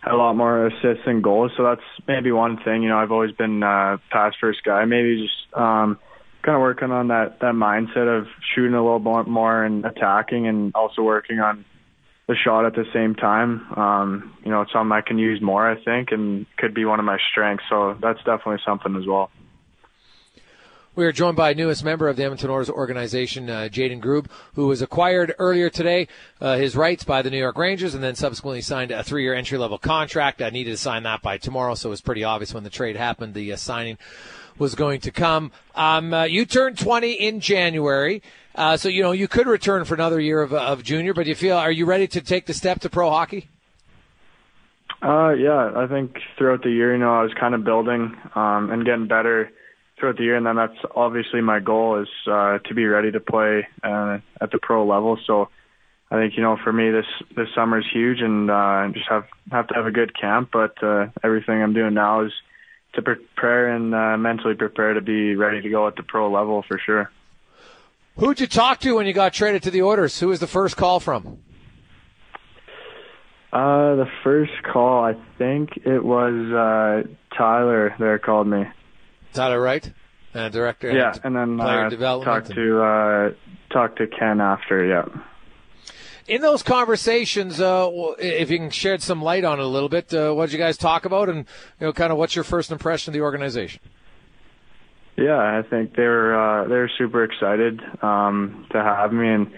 a 0.05 0.15
lot 0.15 0.35
more 0.35 0.67
assists 0.67 1.03
and 1.05 1.23
goals. 1.23 1.51
So 1.57 1.63
that's 1.63 1.81
maybe 2.07 2.31
one 2.31 2.57
thing. 2.63 2.83
You 2.83 2.89
know, 2.89 2.97
I've 2.97 3.11
always 3.11 3.31
been 3.31 3.63
a 3.63 3.99
pass 4.11 4.33
first 4.39 4.63
guy. 4.63 4.85
Maybe 4.85 5.21
just 5.21 5.53
um, 5.57 5.97
kind 6.41 6.55
of 6.55 6.61
working 6.61 6.91
on 6.91 7.07
that 7.07 7.39
that 7.39 7.53
mindset 7.53 8.19
of 8.19 8.27
shooting 8.53 8.73
a 8.73 8.83
little 8.83 8.99
more, 8.99 9.23
more 9.23 9.63
and 9.63 9.85
attacking, 9.85 10.47
and 10.47 10.71
also 10.75 11.01
working 11.01 11.39
on 11.39 11.65
the 12.27 12.35
shot 12.35 12.65
at 12.65 12.73
the 12.73 12.85
same 12.93 13.15
time. 13.15 13.73
Um, 13.77 14.37
you 14.43 14.51
know, 14.51 14.61
it's 14.61 14.71
something 14.71 14.91
I 14.91 15.01
can 15.01 15.17
use 15.17 15.41
more, 15.41 15.69
I 15.69 15.81
think, 15.83 16.11
and 16.11 16.45
could 16.57 16.73
be 16.73 16.85
one 16.85 16.99
of 16.99 17.05
my 17.05 17.17
strengths. 17.31 17.65
So 17.69 17.97
that's 18.01 18.19
definitely 18.19 18.59
something 18.65 18.95
as 18.95 19.05
well. 19.07 19.29
We 20.95 21.08
are 21.08 21.12
joined 21.12 21.38
by 21.38 21.56
newest 21.56 21.84
member 21.84 22.08
of 22.08 22.17
the 22.17 22.23
Edmonton 22.23 22.51
Oilers 22.51 22.69
organization, 22.69 23.49
uh, 23.49 23.67
Jayden 23.71 23.99
Grubbe, 23.99 24.27
who 24.53 24.67
was 24.67 24.84
acquired 24.84 25.34
earlier 25.39 25.67
today, 25.67 26.08
uh, 26.39 26.58
his 26.58 26.75
rights 26.75 27.03
by 27.03 27.23
the 27.23 27.32
New 27.32 27.39
York 27.39 27.58
Rangers, 27.58 27.95
and 27.95 28.03
then 28.03 28.13
subsequently 28.13 28.62
signed 28.62 28.91
a 28.91 29.01
three-year 29.01 29.34
entry-level 29.34 29.79
contract. 29.79 30.39
I 30.39 30.51
needed 30.51 30.69
to 30.69 30.77
sign 30.77 31.01
that 31.01 31.23
by 31.23 31.39
tomorrow, 31.39 31.73
so 31.73 31.89
it 31.89 31.97
was 31.97 32.01
pretty 32.01 32.23
obvious 32.23 32.53
when 32.53 32.63
the 32.63 32.69
trade 32.69 32.95
happened, 32.95 33.34
the 33.34 33.53
uh, 33.53 33.56
signing 33.56 33.97
was 34.60 34.75
going 34.75 34.99
to 34.99 35.10
come. 35.10 35.51
Um, 35.73 36.13
uh, 36.13 36.25
you 36.25 36.45
turned 36.45 36.77
20 36.77 37.13
in 37.13 37.39
January, 37.39 38.21
uh, 38.53 38.77
so 38.77 38.88
you 38.88 39.01
know 39.01 39.13
you 39.13 39.27
could 39.27 39.47
return 39.47 39.86
for 39.86 39.95
another 39.95 40.19
year 40.19 40.43
of, 40.43 40.53
of 40.53 40.84
junior. 40.84 41.15
But 41.15 41.25
you 41.25 41.34
feel, 41.34 41.58
are 41.58 41.71
you 41.71 41.88
ready 41.88 42.08
to 42.10 42.21
take 42.21 42.45
the 42.45 42.53
step 42.53 42.82
to 42.82 42.89
pro 42.91 43.10
hockey? 43.10 43.49
Uh, 45.01 45.32
yeah, 45.32 45.71
I 45.75 45.88
think 45.88 46.19
throughout 46.38 46.62
the 46.62 46.69
year, 46.69 46.93
you 46.93 46.99
know, 46.99 47.15
I 47.15 47.23
was 47.23 47.34
kind 47.34 47.56
of 47.56 47.63
building 47.63 48.15
um, 48.36 48.69
and 48.69 48.86
getting 48.86 49.08
better 49.08 49.51
throughout 49.97 50.17
the 50.17 50.23
year, 50.23 50.36
and 50.36 50.45
then 50.45 50.56
that's 50.56 50.77
obviously 50.95 51.41
my 51.41 51.60
goal 51.60 52.01
is 52.01 52.10
uh, 52.27 52.60
to 52.60 52.73
be 52.73 52.86
ready 52.86 53.12
to 53.12 53.19
play 53.19 53.67
uh, 53.84 54.19
at 54.41 54.51
the 54.51 54.60
pro 54.62 54.86
level. 54.86 55.17
So 55.25 55.49
I 56.12 56.15
think 56.15 56.36
you 56.36 56.43
know 56.43 56.58
for 56.63 56.73
me 56.73 56.91
this 56.91 57.06
this 57.36 57.47
summer 57.56 57.79
is 57.79 57.86
huge, 57.91 58.21
and 58.21 58.49
uh, 58.49 58.89
just 58.93 59.10
have 59.10 59.25
have 59.51 59.67
to 59.67 59.73
have 59.75 59.86
a 59.86 59.91
good 59.91 60.17
camp. 60.19 60.49
But 60.51 60.82
uh, 60.84 61.08
everything 61.23 61.62
I'm 61.62 61.73
doing 61.73 61.93
now 61.93 62.25
is 62.25 62.32
to 62.93 63.01
prepare 63.01 63.75
and 63.75 63.93
uh, 63.93 64.17
mentally 64.17 64.56
prepare 64.56 64.93
to 64.93 65.01
be 65.01 65.36
ready 65.36 65.62
to 65.62 65.69
go 65.69 65.88
at 65.88 65.95
the 65.95 66.03
pro 66.03 66.32
level 66.32 66.63
for 66.67 66.79
sure. 66.84 67.12
Who'd 68.17 68.39
you 68.39 68.47
talk 68.47 68.79
to 68.82 68.95
when 68.95 69.08
you 69.08 69.13
got 69.13 69.34
traded 69.34 69.63
to 69.63 69.71
the 69.71 69.82
Oilers? 69.82 70.19
Who 70.19 70.27
was 70.27 70.39
the 70.39 70.47
first 70.47 70.77
call 70.77 70.99
from? 70.99 71.39
Uh, 73.51 73.95
the 73.95 74.08
first 74.23 74.51
call, 74.71 75.03
I 75.03 75.15
think 75.38 75.77
it 75.77 76.03
was 76.03 76.34
uh, 76.51 77.08
Tyler. 77.36 77.95
There 77.99 78.17
called 78.19 78.47
me. 78.47 78.65
Tyler 79.33 79.61
Wright, 79.61 79.91
uh, 80.33 80.49
director. 80.49 80.91
Yeah, 80.91 81.13
and, 81.23 81.35
and 81.35 81.35
then 81.35 81.57
player 81.57 81.85
uh, 81.85 81.89
development. 81.89 82.45
Talk 82.47 82.55
to 82.55 82.81
uh, 82.81 83.31
talk 83.71 83.95
to 83.97 84.07
Ken 84.07 84.39
after. 84.41 84.85
Yeah. 84.85 85.05
In 86.25 86.41
those 86.41 86.63
conversations, 86.63 87.59
uh, 87.59 87.89
if 88.17 88.49
you 88.49 88.57
can 88.57 88.69
shed 88.69 89.01
some 89.01 89.21
light 89.21 89.43
on 89.43 89.59
it 89.59 89.63
a 89.63 89.67
little 89.67 89.89
bit, 89.89 90.13
uh, 90.13 90.31
what 90.31 90.45
did 90.45 90.53
you 90.53 90.59
guys 90.59 90.77
talk 90.77 91.03
about, 91.03 91.27
and 91.27 91.39
you 91.79 91.87
know, 91.87 91.93
kind 91.93 92.13
of 92.13 92.17
what's 92.17 92.35
your 92.35 92.45
first 92.45 92.71
impression 92.71 93.11
of 93.11 93.13
the 93.13 93.21
organization? 93.21 93.81
Yeah, 95.17 95.37
I 95.37 95.61
think 95.69 95.95
they're 95.95 96.39
uh, 96.39 96.67
they're 96.67 96.89
super 96.97 97.23
excited 97.23 97.81
um, 98.01 98.67
to 98.71 98.81
have 98.81 99.11
me 99.11 99.27
and 99.27 99.51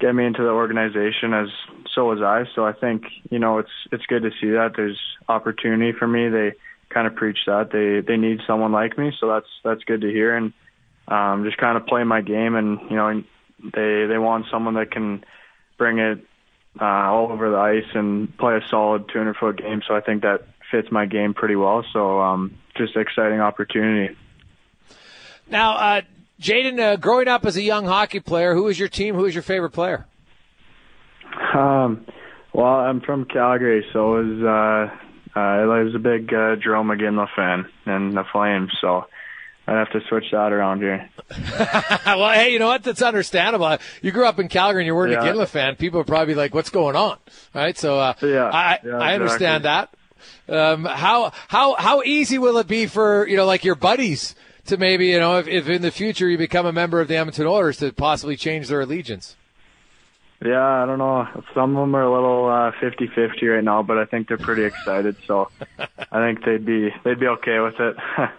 get 0.00 0.14
me 0.14 0.26
into 0.26 0.42
the 0.42 0.50
organization 0.50 1.32
as 1.32 1.48
so 1.94 2.06
was 2.06 2.20
I. 2.20 2.44
So 2.54 2.64
I 2.64 2.72
think 2.72 3.04
you 3.30 3.38
know 3.38 3.58
it's 3.58 3.70
it's 3.92 4.04
good 4.06 4.22
to 4.22 4.30
see 4.40 4.50
that 4.50 4.72
there's 4.76 4.98
opportunity 5.28 5.92
for 5.96 6.06
me. 6.06 6.28
They 6.28 6.52
kind 6.90 7.06
of 7.06 7.14
preach 7.14 7.38
that 7.46 7.70
they 7.72 8.00
they 8.00 8.16
need 8.16 8.40
someone 8.46 8.72
like 8.72 8.98
me. 8.98 9.12
So 9.18 9.28
that's 9.28 9.46
that's 9.64 9.84
good 9.84 10.02
to 10.02 10.08
hear, 10.08 10.36
and 10.36 10.52
um, 11.08 11.44
just 11.44 11.56
kind 11.56 11.76
of 11.76 11.86
play 11.86 12.04
my 12.04 12.20
game. 12.20 12.54
And 12.54 12.78
you 12.90 12.96
know, 12.96 13.22
they 13.62 14.06
they 14.06 14.18
want 14.18 14.46
someone 14.50 14.74
that 14.74 14.90
can 14.90 15.24
bring 15.78 15.98
it 15.98 16.24
uh, 16.80 16.84
all 16.84 17.32
over 17.32 17.50
the 17.50 17.56
ice 17.56 17.90
and 17.94 18.36
play 18.38 18.56
a 18.56 18.60
solid 18.68 19.08
200 19.12 19.36
foot 19.36 19.56
game. 19.56 19.82
So 19.86 19.94
I 19.94 20.00
think 20.00 20.22
that 20.22 20.46
fits 20.70 20.88
my 20.90 21.06
game 21.06 21.34
pretty 21.34 21.56
well. 21.56 21.84
So 21.92 22.20
um, 22.20 22.58
just 22.76 22.96
exciting 22.96 23.40
opportunity. 23.40 24.16
Now, 25.48 25.72
uh, 25.76 26.00
Jayden, 26.40 26.78
uh, 26.78 26.96
growing 26.96 27.28
up 27.28 27.44
as 27.44 27.56
a 27.56 27.62
young 27.62 27.86
hockey 27.86 28.20
player, 28.20 28.54
who 28.54 28.68
is 28.68 28.78
your 28.78 28.88
team? 28.88 29.14
Who 29.14 29.24
is 29.24 29.34
your 29.34 29.42
favorite 29.42 29.70
player? 29.70 30.06
Um, 31.54 32.06
well, 32.52 32.66
I'm 32.66 33.00
from 33.00 33.24
Calgary, 33.24 33.84
so 33.92 34.16
it 34.16 34.24
was 34.24 34.90
uh, 35.34 35.40
I 35.40 35.82
was 35.82 35.94
a 35.94 35.98
big 35.98 36.32
uh, 36.32 36.56
Jarome 36.56 36.96
Iginla 36.96 37.28
fan 37.34 37.66
and 37.86 38.16
the 38.16 38.24
Flames, 38.32 38.72
so 38.80 39.06
I'd 39.66 39.74
have 39.74 39.92
to 39.92 40.00
switch 40.08 40.24
that 40.32 40.52
around 40.52 40.80
here. 40.80 41.08
well, 42.06 42.32
hey, 42.32 42.52
you 42.52 42.58
know 42.58 42.66
what? 42.66 42.82
That's 42.82 43.02
understandable. 43.02 43.78
You 44.02 44.10
grew 44.10 44.26
up 44.26 44.40
in 44.40 44.48
Calgary 44.48 44.82
and 44.82 44.86
you 44.86 44.94
weren't 44.94 45.12
yeah. 45.12 45.22
a 45.22 45.32
Iginla 45.32 45.46
fan. 45.46 45.76
People 45.76 46.00
are 46.00 46.04
probably 46.04 46.34
like, 46.34 46.54
"What's 46.54 46.70
going 46.70 46.96
on?" 46.96 47.18
Right? 47.54 47.78
So, 47.78 47.98
uh, 47.98 48.14
yeah, 48.22 48.50
I, 48.52 48.78
yeah, 48.84 48.98
I 48.98 49.14
understand 49.14 49.62
exactly. 49.62 49.98
that. 50.48 50.62
Um, 50.72 50.84
how 50.84 51.32
how 51.48 51.76
how 51.76 52.02
easy 52.02 52.38
will 52.38 52.58
it 52.58 52.66
be 52.66 52.86
for 52.86 53.26
you 53.28 53.36
know 53.36 53.46
like 53.46 53.64
your 53.64 53.76
buddies 53.76 54.34
to 54.66 54.76
maybe 54.76 55.06
you 55.06 55.20
know 55.20 55.38
if, 55.38 55.46
if 55.46 55.68
in 55.68 55.82
the 55.82 55.92
future 55.92 56.28
you 56.28 56.36
become 56.36 56.66
a 56.66 56.72
member 56.72 57.00
of 57.00 57.08
the 57.08 57.16
Edmonton 57.16 57.46
Oilers 57.46 57.78
to 57.78 57.92
possibly 57.92 58.36
change 58.36 58.68
their 58.68 58.80
allegiance? 58.80 59.36
Yeah, 60.42 60.82
I 60.82 60.86
don't 60.86 60.98
know. 60.98 61.28
Some 61.54 61.76
of 61.76 61.82
them 61.82 61.94
are 61.94 62.02
a 62.02 62.12
little 62.12 62.46
uh, 62.48 62.72
50-50 62.80 63.54
right 63.54 63.64
now, 63.64 63.82
but 63.82 63.98
I 63.98 64.06
think 64.06 64.26
they're 64.26 64.38
pretty 64.38 64.64
excited. 64.64 65.16
So 65.26 65.50
I 66.10 66.26
think 66.26 66.44
they'd 66.44 66.64
be 66.64 66.90
they'd 67.04 67.20
be 67.20 67.26
okay 67.26 67.58
with 67.58 67.78
it. 67.78 67.96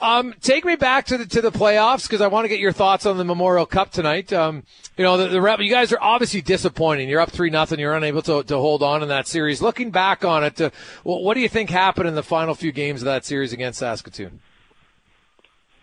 um, 0.00 0.34
take 0.40 0.64
me 0.64 0.74
back 0.74 1.06
to 1.06 1.18
the 1.18 1.26
to 1.26 1.40
the 1.40 1.52
playoffs 1.52 2.08
because 2.08 2.20
I 2.20 2.26
want 2.26 2.46
to 2.46 2.48
get 2.48 2.58
your 2.58 2.72
thoughts 2.72 3.06
on 3.06 3.16
the 3.16 3.24
Memorial 3.24 3.64
Cup 3.64 3.92
tonight. 3.92 4.32
Um, 4.32 4.64
you 4.96 5.04
know, 5.04 5.16
the, 5.16 5.28
the 5.28 5.56
you 5.62 5.70
guys 5.70 5.92
are 5.92 6.00
obviously 6.00 6.42
disappointing. 6.42 7.08
You're 7.08 7.20
up 7.20 7.30
three 7.30 7.50
nothing. 7.50 7.78
You're 7.78 7.94
unable 7.94 8.22
to 8.22 8.42
to 8.42 8.56
hold 8.56 8.82
on 8.82 9.00
in 9.00 9.08
that 9.08 9.28
series. 9.28 9.62
Looking 9.62 9.92
back 9.92 10.24
on 10.24 10.42
it, 10.42 10.60
uh, 10.60 10.70
what 11.04 11.34
do 11.34 11.40
you 11.40 11.48
think 11.48 11.70
happened 11.70 12.08
in 12.08 12.16
the 12.16 12.24
final 12.24 12.56
few 12.56 12.72
games 12.72 13.02
of 13.02 13.06
that 13.06 13.24
series 13.24 13.52
against 13.52 13.78
Saskatoon? 13.78 14.40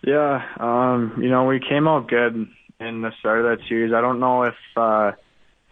Yeah, 0.04 0.44
um, 0.58 1.14
you 1.22 1.30
know, 1.30 1.46
we 1.46 1.60
came 1.60 1.86
out 1.88 2.08
good 2.08 2.48
in 2.82 3.02
the 3.02 3.12
start 3.20 3.44
of 3.44 3.44
that 3.44 3.66
series. 3.68 3.92
I 3.92 4.00
don't 4.00 4.20
know 4.20 4.44
if 4.44 4.54
uh, 4.76 5.12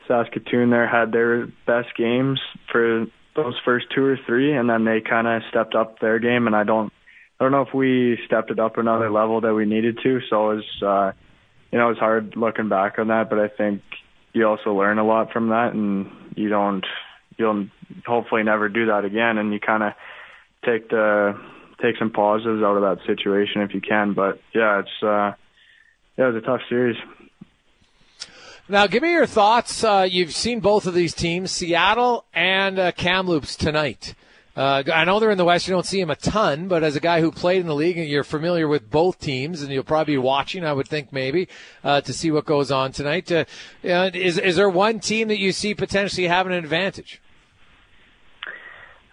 Saskatoon 0.07 0.71
there 0.71 0.89
had 0.89 1.13
their 1.13 1.47
best 1.67 1.97
games 1.97 2.41
for 2.71 3.07
those 3.37 3.55
first 3.65 3.87
two 3.95 4.05
or 4.05 4.19
three, 4.27 4.57
and 4.57 4.69
then 4.69 4.85
they 4.85 5.01
kind 5.01 5.27
of 5.27 5.43
stepped 5.51 5.75
up 5.75 6.01
their 6.01 6.19
game. 6.19 6.47
And 6.47 6.57
I 6.57 6.65
don't, 6.65 6.93
I 7.39 7.45
don't 7.45 7.53
know 7.53 7.63
if 7.63 7.75
we 7.75 8.19
stepped 8.27 8.51
it 8.51 8.59
up 8.59 8.77
another 8.77 9.11
level 9.11 9.41
that 9.43 9.55
we 9.55 9.67
needed 9.67 9.99
to. 10.03 10.21
So 10.29 10.51
it 10.51 10.57
was, 10.57 10.83
uh, 10.83 11.19
you 11.71 11.79
know, 11.79 11.91
it's 11.91 12.01
hard 12.01 12.35
looking 12.37 12.69
back 12.69 12.99
on 12.99 13.09
that. 13.09 13.31
But 13.31 13.39
I 13.39 13.49
think 13.49 13.83
you 14.33 14.47
also 14.47 14.73
learn 14.73 14.99
a 14.99 15.07
lot 15.07 15.33
from 15.33 15.49
that, 15.49 15.73
and 15.73 16.11
you 16.37 16.49
don't, 16.49 16.85
you'll 17.37 17.69
hopefully 18.07 18.43
never 18.43 18.69
do 18.69 18.87
that 18.87 19.05
again. 19.05 19.39
And 19.39 19.53
you 19.53 19.61
kind 19.61 19.83
of 19.83 19.93
take 20.65 20.91
the 20.91 21.39
take 21.81 21.97
some 21.99 22.11
positives 22.11 22.63
out 22.63 22.77
of 22.77 22.83
that 22.83 23.07
situation 23.07 23.63
if 23.63 23.75
you 23.75 23.81
can. 23.81 24.13
But 24.13 24.41
yeah, 24.55 24.81
it's 24.81 25.03
uh, 25.03 25.33
yeah, 26.21 26.29
it 26.29 26.35
was 26.35 26.43
a 26.43 26.47
tough 26.47 26.61
series. 26.69 26.97
Now, 28.69 28.87
give 28.87 29.03
me 29.03 29.11
your 29.13 29.25
thoughts. 29.25 29.83
Uh, 29.83 30.07
you've 30.09 30.35
seen 30.35 30.61
both 30.61 30.87
of 30.87 30.93
these 30.93 31.15
teams, 31.15 31.51
Seattle 31.51 32.27
and 32.35 32.79
uh, 32.79 32.93
Kamloops 32.93 33.57
tonight. 33.57 34.15
Uh, 34.55 34.83
I 34.93 35.05
know 35.07 35.19
they're 35.19 35.31
in 35.31 35.39
the 35.39 35.47
West. 35.47 35.67
You 35.67 35.73
don't 35.73 35.87
see 35.87 35.99
them 35.99 36.11
a 36.11 36.17
ton, 36.17 36.69
but 36.69 36.83
as 36.83 36.95
a 36.95 37.01
guy 37.01 37.23
who 37.23 37.33
played 37.33 37.63
in 37.63 37.67
the 37.67 37.75
league, 37.75 37.97
and 37.97 38.07
you're 38.07 38.23
familiar 38.23 38.69
with 38.69 38.91
both 38.91 39.19
teams, 39.19 39.63
and 39.63 39.73
you'll 39.73 39.83
probably 39.83 40.13
be 40.13 40.19
watching. 40.19 40.63
I 40.63 40.75
would 40.75 40.89
think 40.89 41.11
maybe 41.11 41.49
uh, 41.83 42.03
to 42.03 42.13
see 42.13 42.31
what 42.31 42.45
goes 42.45 42.71
on 42.71 42.93
tonight. 42.93 43.33
Uh, 43.33 43.47
is 43.83 44.37
is 44.37 44.57
there 44.57 44.69
one 44.69 45.01
team 45.01 45.29
that 45.29 45.39
you 45.39 45.53
see 45.53 45.75
potentially 45.75 46.27
having 46.27 46.53
an 46.53 46.59
advantage? 46.59 47.23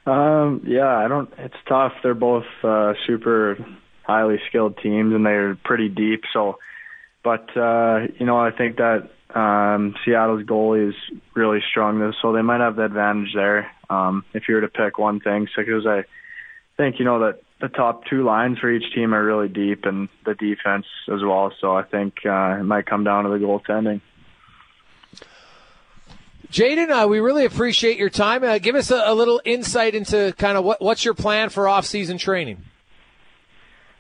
Um, 0.05 0.61
yeah, 0.67 0.97
I 0.97 1.07
don't. 1.07 1.31
It's 1.37 1.55
tough. 1.69 1.93
They're 2.03 2.13
both 2.13 2.45
uh, 2.63 2.95
super 3.05 3.57
highly 4.03 4.39
skilled 4.49 4.77
teams, 4.77 5.13
and 5.13 5.25
they're 5.25 5.55
pretty 5.55 5.89
deep. 5.89 6.23
So, 6.33 6.57
but 7.27 7.57
uh, 7.57 8.07
you 8.17 8.25
know, 8.25 8.37
I 8.37 8.51
think 8.51 8.77
that 8.77 9.09
um, 9.37 9.95
Seattle's 10.05 10.43
goalie 10.43 10.87
is 10.87 10.95
really 11.35 11.59
strong, 11.69 12.13
so 12.21 12.31
they 12.31 12.41
might 12.41 12.61
have 12.61 12.77
the 12.77 12.85
advantage 12.85 13.33
there. 13.35 13.69
Um, 13.89 14.23
if 14.33 14.43
you 14.47 14.55
were 14.55 14.61
to 14.61 14.69
pick 14.69 14.97
one 14.97 15.19
thing, 15.19 15.49
so 15.53 15.61
because 15.61 15.85
I 15.85 16.05
think 16.77 16.99
you 16.99 17.03
know 17.03 17.19
that 17.19 17.41
the 17.59 17.67
top 17.67 18.05
two 18.05 18.23
lines 18.23 18.59
for 18.59 18.71
each 18.71 18.95
team 18.95 19.13
are 19.13 19.25
really 19.25 19.49
deep, 19.49 19.83
and 19.83 20.07
the 20.25 20.35
defense 20.35 20.85
as 21.13 21.21
well. 21.21 21.51
So 21.59 21.75
I 21.75 21.83
think 21.83 22.13
uh, 22.25 22.59
it 22.61 22.63
might 22.63 22.85
come 22.85 23.03
down 23.03 23.25
to 23.25 23.29
the 23.29 23.39
goaltending. 23.39 23.99
Jayden, 26.49 26.89
uh, 26.89 27.09
we 27.09 27.19
really 27.19 27.43
appreciate 27.43 27.97
your 27.97 28.09
time. 28.09 28.41
Uh, 28.41 28.57
give 28.57 28.75
us 28.75 28.89
a, 28.89 29.03
a, 29.05 29.13
little 29.13 29.41
insight 29.43 29.95
into 29.95 30.33
kind 30.37 30.57
of 30.57 30.63
what, 30.63 30.81
what's 30.81 31.03
your 31.03 31.13
plan 31.13 31.49
for 31.49 31.67
off-season 31.67 32.17
training. 32.17 32.63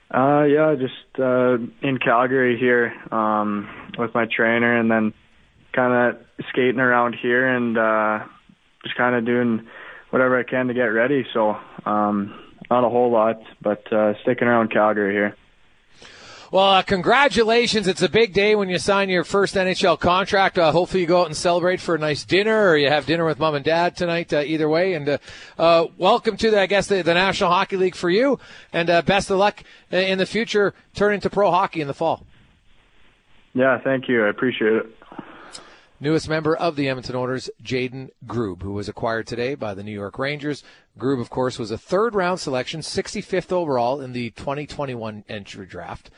Uh, 0.09 0.43
yeah, 0.43 0.75
just 0.79 1.19
uh, 1.19 1.57
in 1.81 1.97
Calgary 1.97 2.57
here 2.57 2.93
um, 3.11 3.67
with 3.97 4.13
my 4.13 4.25
trainer, 4.25 4.77
and 4.77 4.89
then 4.89 5.13
kind 5.73 6.15
of 6.15 6.21
skating 6.49 6.79
around 6.79 7.15
here 7.21 7.45
and 7.47 7.77
uh, 7.77 8.25
just 8.83 8.95
kind 8.95 9.15
of 9.15 9.25
doing 9.25 9.67
whatever 10.09 10.39
I 10.39 10.43
can 10.43 10.67
to 10.67 10.73
get 10.73 10.85
ready. 10.85 11.25
So 11.33 11.57
um, 11.85 12.33
not 12.69 12.85
a 12.85 12.89
whole 12.89 13.11
lot, 13.11 13.37
but 13.61 13.91
uh, 13.91 14.13
sticking 14.23 14.47
around 14.47 14.71
Calgary 14.71 15.13
here. 15.13 15.35
Well, 16.49 16.63
uh, 16.63 16.81
congratulations. 16.81 17.89
It's 17.89 18.01
a 18.01 18.07
big 18.07 18.31
day 18.31 18.55
when 18.55 18.69
you 18.69 18.77
sign 18.77 19.09
your 19.09 19.25
first 19.25 19.55
NHL 19.55 19.99
contract. 19.99 20.57
Uh, 20.57 20.71
hopefully, 20.71 21.01
you 21.01 21.07
go 21.07 21.19
out 21.19 21.27
and 21.27 21.35
celebrate 21.35 21.81
for 21.81 21.95
a 21.95 21.99
nice 21.99 22.23
dinner 22.23 22.69
or 22.69 22.77
you 22.77 22.87
have 22.87 23.05
dinner 23.05 23.25
with 23.25 23.37
mom 23.37 23.55
and 23.55 23.65
dad 23.65 23.97
tonight, 23.97 24.31
uh, 24.31 24.39
either 24.39 24.69
way. 24.69 24.93
And 24.93 25.09
uh, 25.09 25.17
uh, 25.59 25.87
welcome 25.97 26.37
to, 26.37 26.49
the, 26.49 26.61
I 26.61 26.65
guess, 26.65 26.87
the, 26.87 27.01
the, 27.01 27.13
National 27.13 27.49
Hockey 27.49 27.75
League 27.75 27.95
for 27.95 28.09
you. 28.09 28.39
And 28.71 28.89
uh, 28.89 29.01
best 29.01 29.29
of 29.29 29.37
luck 29.37 29.61
in 29.91 30.19
the 30.19 30.25
future 30.25 30.73
turning 30.95 31.19
to 31.21 31.29
pro 31.29 31.51
hockey 31.51 31.81
in 31.81 31.87
the 31.87 31.93
fall. 31.93 32.25
Yeah, 33.53 33.79
thank 33.83 34.07
you. 34.07 34.25
I 34.25 34.29
appreciate 34.29 34.71
it. 34.71 34.96
Newest 35.99 36.29
member 36.29 36.55
of 36.55 36.75
the 36.75 36.87
Edmonton 36.87 37.15
Oilers, 37.15 37.49
Jayden 37.63 38.11
Grubbe, 38.27 38.61
who 38.61 38.73
was 38.73 38.87
acquired 38.87 39.25
today 39.25 39.55
by 39.55 39.73
the 39.73 39.83
New 39.83 39.91
York 39.91 40.19
Rangers. 40.19 40.63
Grube, 40.95 41.19
of 41.19 41.31
course, 41.31 41.57
was 41.57 41.71
a 41.71 41.77
third 41.77 42.13
round 42.13 42.39
selection, 42.39 42.81
65th 42.81 43.51
overall 43.51 43.99
in 43.99 44.13
the 44.13 44.29
2021 44.31 45.23
entry 45.27 45.65
draft. 45.65 46.11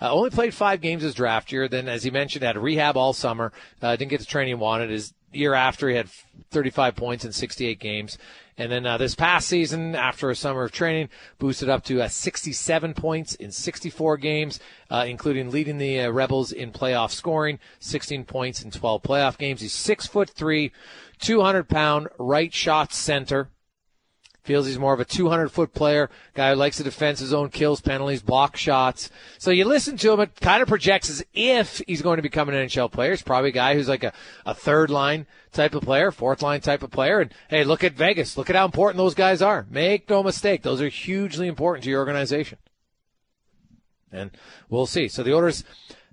Uh, 0.00 0.10
only 0.10 0.30
played 0.30 0.54
five 0.54 0.80
games 0.80 1.02
his 1.02 1.12
draft 1.12 1.52
year. 1.52 1.68
Then, 1.68 1.86
as 1.86 2.02
he 2.02 2.10
mentioned, 2.10 2.44
had 2.44 2.56
rehab 2.56 2.96
all 2.96 3.12
summer. 3.12 3.52
Uh, 3.82 3.94
didn't 3.96 4.10
get 4.10 4.20
the 4.20 4.26
training 4.26 4.52
he 4.52 4.54
wanted. 4.54 4.88
His 4.88 5.12
year 5.32 5.54
after, 5.54 5.88
he 5.88 5.96
had 5.96 6.08
35 6.50 6.96
points 6.96 7.24
in 7.24 7.32
68 7.32 7.78
games. 7.78 8.18
And 8.58 8.72
then 8.72 8.86
uh, 8.86 8.96
this 8.96 9.14
past 9.14 9.48
season, 9.48 9.94
after 9.94 10.30
a 10.30 10.36
summer 10.36 10.64
of 10.64 10.72
training, 10.72 11.10
boosted 11.38 11.68
up 11.68 11.84
to 11.84 12.00
uh, 12.00 12.08
67 12.08 12.94
points 12.94 13.34
in 13.34 13.52
64 13.52 14.16
games, 14.16 14.60
uh, 14.90 15.04
including 15.06 15.50
leading 15.50 15.76
the 15.76 16.00
uh, 16.00 16.10
Rebels 16.10 16.52
in 16.52 16.72
playoff 16.72 17.10
scoring, 17.10 17.58
16 17.80 18.24
points 18.24 18.62
in 18.62 18.70
12 18.70 19.02
playoff 19.02 19.36
games. 19.36 19.60
He's 19.60 19.74
six 19.74 20.06
foot 20.06 20.30
three, 20.30 20.72
200 21.20 21.68
pound 21.68 22.08
right 22.18 22.52
shot 22.52 22.94
center. 22.94 23.50
Feels 24.46 24.66
he's 24.66 24.78
more 24.78 24.94
of 24.94 25.00
a 25.00 25.04
200 25.04 25.48
foot 25.48 25.74
player, 25.74 26.08
guy 26.32 26.50
who 26.50 26.54
likes 26.54 26.76
to 26.76 26.84
defend 26.84 27.18
his 27.18 27.34
own 27.34 27.48
kills, 27.48 27.80
penalties, 27.80 28.22
block 28.22 28.56
shots. 28.56 29.10
So 29.38 29.50
you 29.50 29.64
listen 29.64 29.96
to 29.96 30.12
him, 30.12 30.20
it 30.20 30.40
kind 30.40 30.62
of 30.62 30.68
projects 30.68 31.10
as 31.10 31.24
if 31.34 31.82
he's 31.88 32.00
going 32.00 32.18
to 32.18 32.22
become 32.22 32.48
an 32.48 32.54
NHL 32.54 32.92
player. 32.92 33.10
He's 33.10 33.22
probably 33.22 33.48
a 33.48 33.52
guy 33.52 33.74
who's 33.74 33.88
like 33.88 34.04
a, 34.04 34.12
a 34.44 34.54
third 34.54 34.88
line 34.88 35.26
type 35.50 35.74
of 35.74 35.82
player, 35.82 36.12
fourth 36.12 36.42
line 36.42 36.60
type 36.60 36.84
of 36.84 36.92
player. 36.92 37.18
And 37.18 37.34
hey, 37.48 37.64
look 37.64 37.82
at 37.82 37.94
Vegas. 37.94 38.36
Look 38.36 38.48
at 38.48 38.54
how 38.54 38.66
important 38.66 38.98
those 38.98 39.16
guys 39.16 39.42
are. 39.42 39.66
Make 39.68 40.08
no 40.08 40.22
mistake. 40.22 40.62
Those 40.62 40.80
are 40.80 40.88
hugely 40.88 41.48
important 41.48 41.82
to 41.82 41.90
your 41.90 41.98
organization. 41.98 42.58
And 44.12 44.30
we'll 44.70 44.86
see. 44.86 45.08
So 45.08 45.24
the 45.24 45.34
Oilers, 45.34 45.64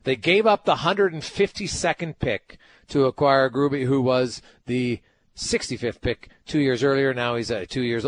they 0.05 0.15
gave 0.15 0.47
up 0.47 0.65
the 0.65 0.77
152nd 0.77 2.17
pick 2.17 2.57
to 2.87 3.05
acquire 3.05 3.47
Gruby, 3.51 3.85
who 3.85 4.01
was 4.01 4.41
the 4.65 5.01
65th 5.35 6.01
pick 6.01 6.29
two 6.47 6.59
years 6.59 6.83
earlier. 6.83 7.13
Now 7.13 7.35
he's 7.35 7.51
uh, 7.51 7.65
two 7.69 7.83
years 7.83 8.07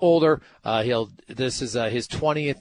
older. 0.00 0.40
Uh, 0.64 0.82
he'll 0.82 1.10
this 1.28 1.62
is 1.62 1.76
uh, 1.76 1.88
his 1.88 2.08
20th 2.08 2.60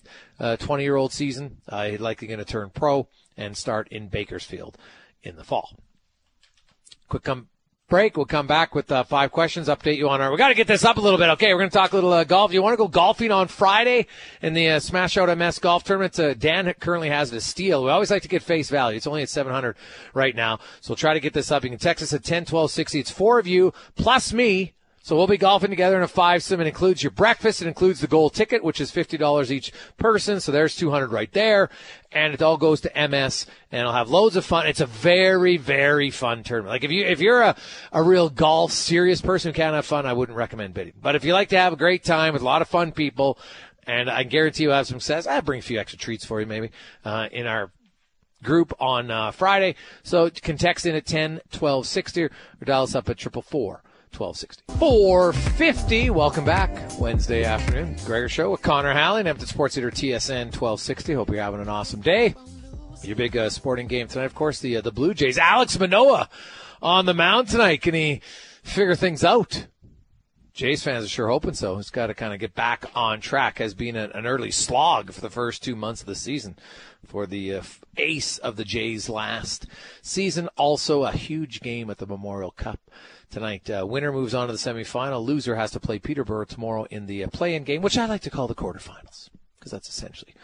20 0.60 0.84
year 0.84 0.96
old 0.96 1.14
season. 1.14 1.58
Uh, 1.68 1.86
he's 1.86 2.00
likely 2.00 2.28
going 2.28 2.40
to 2.40 2.46
turn 2.46 2.70
pro 2.70 3.08
and 3.38 3.56
start 3.56 3.88
in 3.90 4.08
Bakersfield 4.08 4.78
in 5.24 5.36
the 5.36 5.44
fall. 5.44 5.78
Quick 7.08 7.24
come 7.24 7.48
break. 7.90 8.16
We'll 8.16 8.26
come 8.26 8.48
back 8.48 8.76
with 8.76 8.92
uh, 8.92 9.04
five 9.04 9.32
questions. 9.32 9.68
Update 9.68 9.98
you 9.98 10.08
on 10.10 10.22
our. 10.22 10.32
We 10.32 10.38
got 10.38 10.50
to 10.50 10.54
get 10.54 10.68
this 10.68 10.86
up 10.86 10.98
a 10.98 11.02
little 11.02 11.18
bit. 11.18 11.30
Okay, 11.32 11.54
we're 11.54 11.60
going 11.60 11.72
to 11.72 11.78
talk 11.78 11.92
a 11.92 11.96
little 11.96 12.14
uh, 12.14 12.24
golf. 12.24 12.54
You 12.54 12.62
want 12.62 12.74
to 12.74 12.78
go 12.78 12.88
golfing 12.88 13.32
on 13.32 13.48
Friday 13.48 14.06
in 14.42 14.54
the 14.54 14.70
uh, 14.70 14.80
Smash 14.80 15.18
Out 15.18 15.36
MS 15.36 15.60
golf 15.60 15.84
tournament? 15.84 16.18
Uh, 16.20 16.34
Dan 16.36 16.74
currently 16.80 17.10
has 17.10 17.34
it 17.34 17.38
a 17.38 17.42
steal. 17.42 17.84
We 17.84 17.90
always 17.90 18.12
like 18.12 18.22
to 18.22 18.28
get 18.28 18.44
face 18.44 18.70
value. 18.70 18.96
It's 18.96 19.08
only 19.08 19.24
at 19.24 19.30
700 19.30 19.76
right 20.14 20.36
now, 20.36 20.60
so 20.80 20.92
we'll 20.92 20.98
try 20.98 21.14
to 21.14 21.20
get 21.20 21.34
this 21.34 21.52
up. 21.52 21.64
You 21.64 21.72
can 21.72 21.80
text 21.80 22.04
us 22.04 22.14
at 22.14 22.24
10 22.24 22.46
12 22.46 22.72
60. 22.72 23.00
It's 23.00 23.12
four 23.12 23.40
of 23.40 23.48
you 23.48 23.74
plus 23.96 24.32
me 24.32 24.74
so 25.10 25.16
we'll 25.16 25.26
be 25.26 25.38
golfing 25.38 25.72
together 25.72 25.98
in 25.98 26.04
a 26.04 26.08
five 26.08 26.44
sim. 26.44 26.62
It 26.62 26.68
includes 26.68 27.02
your 27.02 27.10
breakfast. 27.10 27.64
It 27.64 27.68
includes 27.68 28.00
the 28.00 28.06
gold 28.06 28.36
ticket, 28.36 28.64
which 28.64 28.80
is 28.80 28.92
$50 28.92 29.50
each 29.50 29.74
person. 29.98 30.40
So 30.40 30.52
there's 30.52 30.76
200 30.76 31.12
right 31.12 31.34
there. 31.34 31.72
And 32.12 32.32
it 32.32 32.44
all 32.44 32.58
goes 32.58 32.80
to 32.82 33.08
MS 33.08 33.48
and 33.72 33.88
I'll 33.88 33.94
have 33.96 34.12
loads 34.12 34.36
of 34.36 34.46
fun. 34.46 34.68
It's 34.68 34.82
a 34.82 34.86
very, 34.86 35.58
very 35.58 36.12
fun 36.12 36.44
tournament. 36.44 36.74
Like 36.74 36.84
if 36.84 36.92
you, 36.92 37.06
if 37.06 37.22
you're 37.22 37.42
a, 37.42 37.56
a 37.92 38.04
real 38.04 38.30
golf 38.30 38.72
serious 38.72 39.20
person 39.20 39.50
who 39.50 39.56
can't 39.56 39.74
have 39.74 39.88
fun, 39.88 40.06
I 40.06 40.14
wouldn't 40.14 40.38
recommend 40.38 40.76
bidding. 40.76 40.94
But 41.02 41.16
if 41.16 41.26
you 41.26 41.34
like 41.34 41.50
to 41.50 41.58
have 41.58 41.74
a 41.74 41.76
great 41.76 42.04
time 42.04 42.34
with 42.34 42.44
a 42.44 42.46
lot 42.46 42.62
of 42.62 42.68
fun 42.68 42.92
people, 42.92 43.40
and 43.88 44.12
I 44.12 44.22
guarantee 44.22 44.66
you'll 44.66 44.74
have 44.74 44.86
some 44.86 45.00
success, 45.00 45.26
I'll 45.26 45.42
bring 45.42 45.58
a 45.58 45.64
few 45.64 45.80
extra 45.80 45.98
treats 45.98 46.24
for 46.24 46.40
you 46.40 46.46
maybe, 46.46 46.70
uh, 47.04 47.30
in 47.32 47.48
our 47.48 47.72
group 48.44 48.74
on 48.80 49.10
uh, 49.10 49.32
Friday. 49.32 49.74
So 50.04 50.26
you 50.26 50.32
can 50.40 50.60
text 50.60 50.86
in 50.86 50.94
at 50.94 51.08
10 51.08 51.42
12 51.52 51.88
60 51.88 52.24
or 52.26 52.32
dial 52.64 52.84
us 52.84 52.94
up 52.94 53.10
at 53.10 53.18
triple 53.18 53.42
four 53.42 53.82
1260. 54.12 54.64
450. 54.80 56.10
Welcome 56.10 56.46
back. 56.46 56.72
Wednesday 57.00 57.44
afternoon. 57.44 57.96
Gregor 58.06 58.30
Show 58.30 58.52
with 58.52 58.62
Connor 58.62 58.94
Halley, 58.94 59.22
Edmonton 59.22 59.48
Sports 59.48 59.76
Leader 59.76 59.92
TSN 59.92 60.46
1260. 60.52 61.14
Hope 61.14 61.30
you're 61.30 61.42
having 61.42 61.62
an 61.62 61.70
awesome 61.70 62.02
day. 62.02 62.36
Your 63.04 63.16
big 63.16 63.38
uh, 63.38 63.50
sporting 63.50 63.88
game 63.88 64.08
tonight, 64.08 64.26
of 64.26 64.36
course, 64.36 64.60
the 64.60 64.78
uh, 64.78 64.82
the 64.82 64.92
Blue 64.92 65.14
Jays. 65.14 65.38
Alex 65.38 65.80
Manoah 65.80 66.30
on 66.82 67.06
the 67.06 67.14
mound 67.14 67.48
tonight. 67.48 67.82
Can 67.82 67.94
he 67.94 68.22
figure 68.64 68.96
things 68.96 69.24
out? 69.24 69.68
Jays 70.60 70.84
fans 70.84 71.06
are 71.06 71.08
sure 71.08 71.30
hoping 71.30 71.54
so. 71.54 71.78
He's 71.78 71.90
got 71.90 72.08
to 72.08 72.14
kind 72.14 72.34
of 72.34 72.40
get 72.42 72.54
back 72.54 72.84
on 72.94 73.22
track. 73.22 73.60
Has 73.60 73.74
been 73.74 73.96
an 73.96 74.28
early 74.28 74.52
slog 74.52 75.14
for 75.14 75.22
the 75.22 75.30
first 75.30 75.64
two 75.64 75.74
months 75.74 76.02
of 76.02 76.08
the 76.08 76.16
season 76.16 76.58
for 77.06 77.26
the 77.26 77.56
uh, 77.56 77.62
ace 77.96 78.38
of 78.40 78.58
the 78.58 78.66
Jays 78.66 79.08
last 79.08 79.68
season. 80.02 80.50
Also, 80.58 81.06
a 81.06 81.14
huge 81.14 81.62
game 81.62 81.90
at 81.90 81.98
the 81.98 82.06
Memorial 82.06 82.52
Cup 82.52 82.82
tonight. 83.32 83.70
Uh, 83.70 83.88
winner 83.88 84.12
moves 84.12 84.34
on 84.34 84.48
to 84.48 84.52
the 84.52 84.60
semifinal. 84.60 85.26
Loser 85.26 85.56
has 85.56 85.72
to 85.72 85.80
play 85.80 85.98
Peterborough 85.98 86.44
tomorrow 86.44 86.86
in 86.92 87.06
the 87.06 87.24
uh, 87.24 87.30
play-in 87.30 87.64
game, 87.64 87.82
which 87.82 87.98
I 87.98 88.06
like 88.06 88.24
to 88.24 88.30
call 88.30 88.50
the 88.50 88.54
quarterfinals 88.54 89.30
because 89.58 89.72
that's 89.72 89.88
essentially 89.88 90.36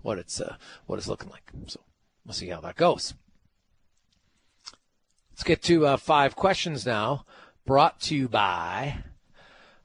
what 0.00 0.16
it's 0.16 0.40
uh, 0.40 0.56
what 0.86 0.98
it's 0.98 1.08
looking 1.08 1.28
like. 1.28 1.52
So 1.66 1.80
we'll 2.24 2.32
see 2.32 2.48
how 2.48 2.62
that 2.62 2.76
goes. 2.76 3.12
Let's 5.32 5.44
get 5.44 5.60
to 5.64 5.84
uh, 5.88 5.96
five 5.98 6.36
questions 6.36 6.86
now, 6.86 7.26
brought 7.66 8.00
to 8.00 8.16
you 8.16 8.30
by 8.30 9.04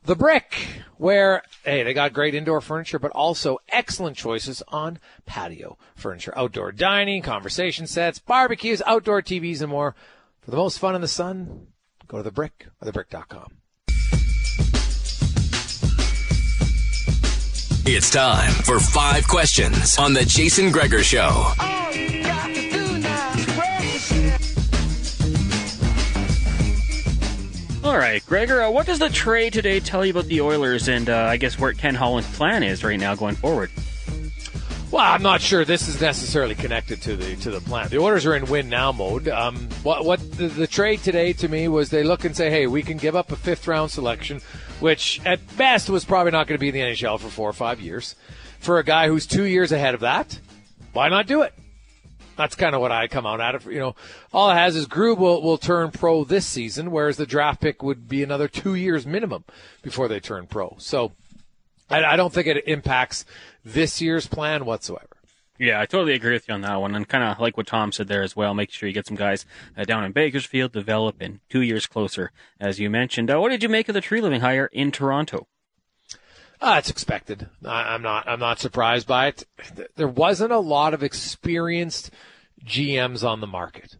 the 0.03 0.15
Brick, 0.15 0.67
where 0.97 1.43
hey 1.63 1.83
they 1.83 1.93
got 1.93 2.13
great 2.13 2.35
indoor 2.35 2.61
furniture, 2.61 2.99
but 2.99 3.11
also 3.11 3.59
excellent 3.69 4.17
choices 4.17 4.63
on 4.67 4.99
patio 5.25 5.77
furniture, 5.95 6.33
outdoor 6.35 6.71
dining, 6.71 7.21
conversation 7.21 7.87
sets, 7.87 8.19
barbecues, 8.19 8.81
outdoor 8.85 9.21
TVs, 9.21 9.61
and 9.61 9.69
more. 9.69 9.95
For 10.41 10.51
the 10.51 10.57
most 10.57 10.77
fun 10.77 10.93
in 10.93 11.01
the 11.01 11.07
sun, 11.07 11.67
Go 12.13 12.17
to 12.17 12.23
the 12.23 12.31
brick 12.31 12.67
or 12.79 12.91
thebrick.com. 12.91 13.47
It's 17.85 18.11
time 18.11 18.51
for 18.51 18.79
five 18.79 19.27
questions 19.27 19.97
on 19.97 20.13
the 20.13 20.23
Jason 20.23 20.71
Gregor 20.71 21.01
Show. 21.01 21.29
Oh, 21.59 22.62
All 27.93 27.99
right, 27.99 28.25
Gregor, 28.25 28.59
uh, 28.59 28.71
what 28.71 28.87
does 28.87 28.97
the 28.97 29.09
trade 29.09 29.53
today 29.53 29.79
tell 29.79 30.03
you 30.03 30.09
about 30.09 30.25
the 30.25 30.41
Oilers 30.41 30.87
and 30.87 31.07
uh, 31.11 31.25
I 31.29 31.37
guess 31.37 31.59
where 31.59 31.73
Ken 31.73 31.93
Holland's 31.93 32.27
plan 32.35 32.63
is 32.63 32.83
right 32.83 32.99
now 32.99 33.13
going 33.13 33.35
forward? 33.35 33.69
Well, 34.89 35.03
I'm 35.03 35.21
not 35.21 35.41
sure 35.41 35.63
this 35.63 35.87
is 35.87 36.01
necessarily 36.01 36.55
connected 36.55 37.03
to 37.03 37.15
the 37.15 37.35
to 37.35 37.51
the 37.51 37.61
plan. 37.61 37.89
The 37.89 37.99
Oilers 37.99 38.25
are 38.25 38.35
in 38.35 38.47
win 38.47 38.67
now 38.67 38.91
mode. 38.91 39.27
Um, 39.27 39.69
what 39.83 40.05
what 40.05 40.19
the, 40.37 40.47
the, 40.47 40.65
trade 40.65 41.03
today 41.03 41.33
to 41.33 41.47
me 41.47 41.67
was 41.67 41.91
they 41.91 42.01
look 42.01 42.25
and 42.25 42.35
say, 42.35 42.49
hey, 42.49 42.65
we 42.65 42.81
can 42.81 42.97
give 42.97 43.15
up 43.15 43.31
a 43.31 43.35
fifth 43.35 43.67
round 43.67 43.91
selection, 43.91 44.41
which 44.79 45.21
at 45.23 45.55
best 45.55 45.87
was 45.87 46.03
probably 46.03 46.31
not 46.31 46.47
going 46.47 46.57
to 46.57 46.59
be 46.59 46.69
in 46.69 46.73
the 46.73 46.81
NHL 46.81 47.19
for 47.19 47.29
four 47.29 47.47
or 47.47 47.53
five 47.53 47.79
years, 47.79 48.15
for 48.57 48.79
a 48.79 48.83
guy 48.83 49.07
who's 49.07 49.27
two 49.27 49.43
years 49.43 49.71
ahead 49.71 49.93
of 49.93 49.99
that. 49.99 50.39
Why 50.93 51.09
not 51.09 51.27
do 51.27 51.43
it? 51.43 51.53
That's 52.35 52.55
kind 52.55 52.73
of 52.75 52.81
what 52.81 52.91
I 52.91 53.07
come 53.07 53.25
out 53.25 53.41
at 53.41 53.55
it. 53.55 53.65
You 53.65 53.79
know, 53.79 53.95
all 54.31 54.49
it 54.49 54.55
has 54.55 54.75
is 54.75 54.87
Grubbe 54.87 55.17
will, 55.17 55.41
will 55.41 55.57
turn 55.57 55.91
pro 55.91 56.23
this 56.23 56.45
season, 56.45 56.91
whereas 56.91 57.17
the 57.17 57.25
draft 57.25 57.61
pick 57.61 57.83
would 57.83 58.07
be 58.07 58.23
another 58.23 58.47
two 58.47 58.75
years 58.75 59.05
minimum 59.05 59.43
before 59.81 60.07
they 60.07 60.19
turn 60.19 60.47
pro. 60.47 60.75
So 60.79 61.11
I, 61.89 62.03
I 62.03 62.15
don't 62.15 62.33
think 62.33 62.47
it 62.47 62.67
impacts 62.67 63.25
this 63.63 64.01
year's 64.01 64.27
plan 64.27 64.65
whatsoever. 64.65 65.07
Yeah, 65.59 65.79
I 65.79 65.85
totally 65.85 66.13
agree 66.13 66.33
with 66.33 66.47
you 66.47 66.55
on 66.55 66.61
that 66.61 66.81
one. 66.81 66.95
And 66.95 67.07
kind 67.07 67.23
of 67.23 67.39
like 67.39 67.55
what 67.55 67.67
Tom 67.67 67.91
said 67.91 68.07
there 68.07 68.23
as 68.23 68.35
well, 68.35 68.53
make 68.53 68.71
sure 68.71 68.89
you 68.89 68.93
get 68.93 69.05
some 69.05 69.15
guys 69.15 69.45
uh, 69.77 69.83
down 69.83 70.03
in 70.03 70.11
Bakersfield, 70.11 70.71
develop, 70.71 71.17
and 71.19 71.39
two 71.49 71.61
years 71.61 71.85
closer, 71.85 72.31
as 72.59 72.79
you 72.79 72.89
mentioned. 72.89 73.29
Uh, 73.29 73.39
what 73.39 73.49
did 73.49 73.61
you 73.61 73.69
make 73.69 73.87
of 73.87 73.93
the 73.93 74.01
Treliving 74.01 74.41
hire 74.41 74.65
in 74.73 74.91
Toronto? 74.91 75.47
Uh, 76.63 76.77
it's 76.77 76.89
expected. 76.89 77.49
I, 77.65 77.93
I'm 77.93 78.01
not. 78.01 78.27
I'm 78.27 78.39
not 78.39 78.59
surprised 78.59 79.05
by 79.05 79.27
it. 79.27 79.45
There 79.95 80.07
wasn't 80.07 80.53
a 80.53 80.59
lot 80.59 80.93
of 80.93 81.03
experienced 81.03 82.09
GMs 82.65 83.27
on 83.27 83.41
the 83.41 83.47
market 83.47 83.97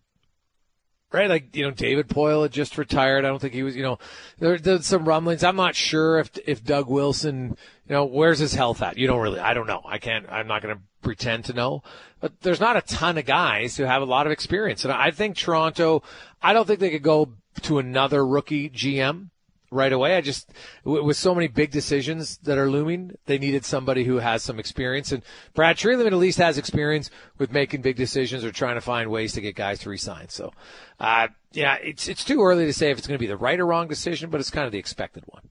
right? 1.13 1.29
Like 1.29 1.55
you 1.55 1.63
know, 1.63 1.71
David 1.71 2.09
Poile 2.09 2.41
had 2.41 2.51
just 2.51 2.77
retired. 2.77 3.23
I 3.23 3.29
don't 3.29 3.39
think 3.39 3.53
he 3.53 3.63
was. 3.63 3.75
You 3.75 3.83
know, 3.83 3.99
there, 4.39 4.57
there's 4.57 4.85
some 4.85 5.05
rumblings. 5.05 5.43
I'm 5.43 5.55
not 5.55 5.75
sure 5.75 6.19
if 6.19 6.31
if 6.45 6.63
Doug 6.63 6.89
Wilson, 6.89 7.55
you 7.87 7.93
know, 7.93 8.03
where's 8.03 8.39
his 8.39 8.53
health 8.53 8.81
at? 8.81 8.97
You 8.97 9.07
don't 9.07 9.21
really. 9.21 9.39
I 9.39 9.53
don't 9.53 9.67
know. 9.67 9.81
I 9.85 9.99
can't. 9.99 10.25
I'm 10.29 10.47
not 10.47 10.61
going 10.61 10.75
to 10.75 10.81
pretend 11.01 11.45
to 11.45 11.53
know. 11.53 11.83
But 12.19 12.41
there's 12.41 12.59
not 12.59 12.75
a 12.75 12.81
ton 12.81 13.17
of 13.17 13.25
guys 13.25 13.77
who 13.77 13.83
have 13.83 14.01
a 14.01 14.05
lot 14.05 14.25
of 14.25 14.33
experience. 14.33 14.83
And 14.83 14.93
I 14.93 15.11
think 15.11 15.37
Toronto, 15.37 16.03
I 16.41 16.53
don't 16.53 16.65
think 16.65 16.79
they 16.79 16.89
could 16.89 17.03
go 17.03 17.33
to 17.61 17.77
another 17.77 18.25
rookie 18.25 18.69
GM 18.69 19.29
right 19.73 19.91
away. 19.91 20.15
I 20.15 20.21
just, 20.21 20.51
with 20.83 21.17
so 21.17 21.33
many 21.33 21.47
big 21.47 21.71
decisions 21.71 22.37
that 22.39 22.57
are 22.57 22.69
looming, 22.69 23.17
they 23.25 23.37
needed 23.37 23.65
somebody 23.65 24.03
who 24.03 24.17
has 24.17 24.43
some 24.43 24.59
experience. 24.59 25.11
And 25.11 25.23
Brad 25.53 25.77
Treliving 25.77 26.07
at 26.07 26.13
least 26.13 26.37
has 26.37 26.57
experience 26.57 27.09
with 27.37 27.51
making 27.51 27.81
big 27.81 27.95
decisions 27.95 28.43
or 28.43 28.51
trying 28.51 28.75
to 28.75 28.81
find 28.81 29.09
ways 29.09 29.33
to 29.33 29.41
get 29.41 29.55
guys 29.55 29.79
to 29.79 29.89
resign. 29.89 30.29
So, 30.29 30.51
uh, 30.99 31.29
yeah, 31.51 31.75
it's, 31.75 32.07
it's 32.07 32.23
too 32.23 32.41
early 32.41 32.65
to 32.65 32.73
say 32.73 32.91
if 32.91 32.97
it's 32.97 33.07
going 33.07 33.17
to 33.17 33.23
be 33.23 33.27
the 33.27 33.37
right 33.37 33.59
or 33.59 33.65
wrong 33.65 33.87
decision, 33.87 34.29
but 34.29 34.39
it's 34.39 34.49
kind 34.49 34.65
of 34.65 34.71
the 34.71 34.79
expected 34.79 35.23
one. 35.27 35.49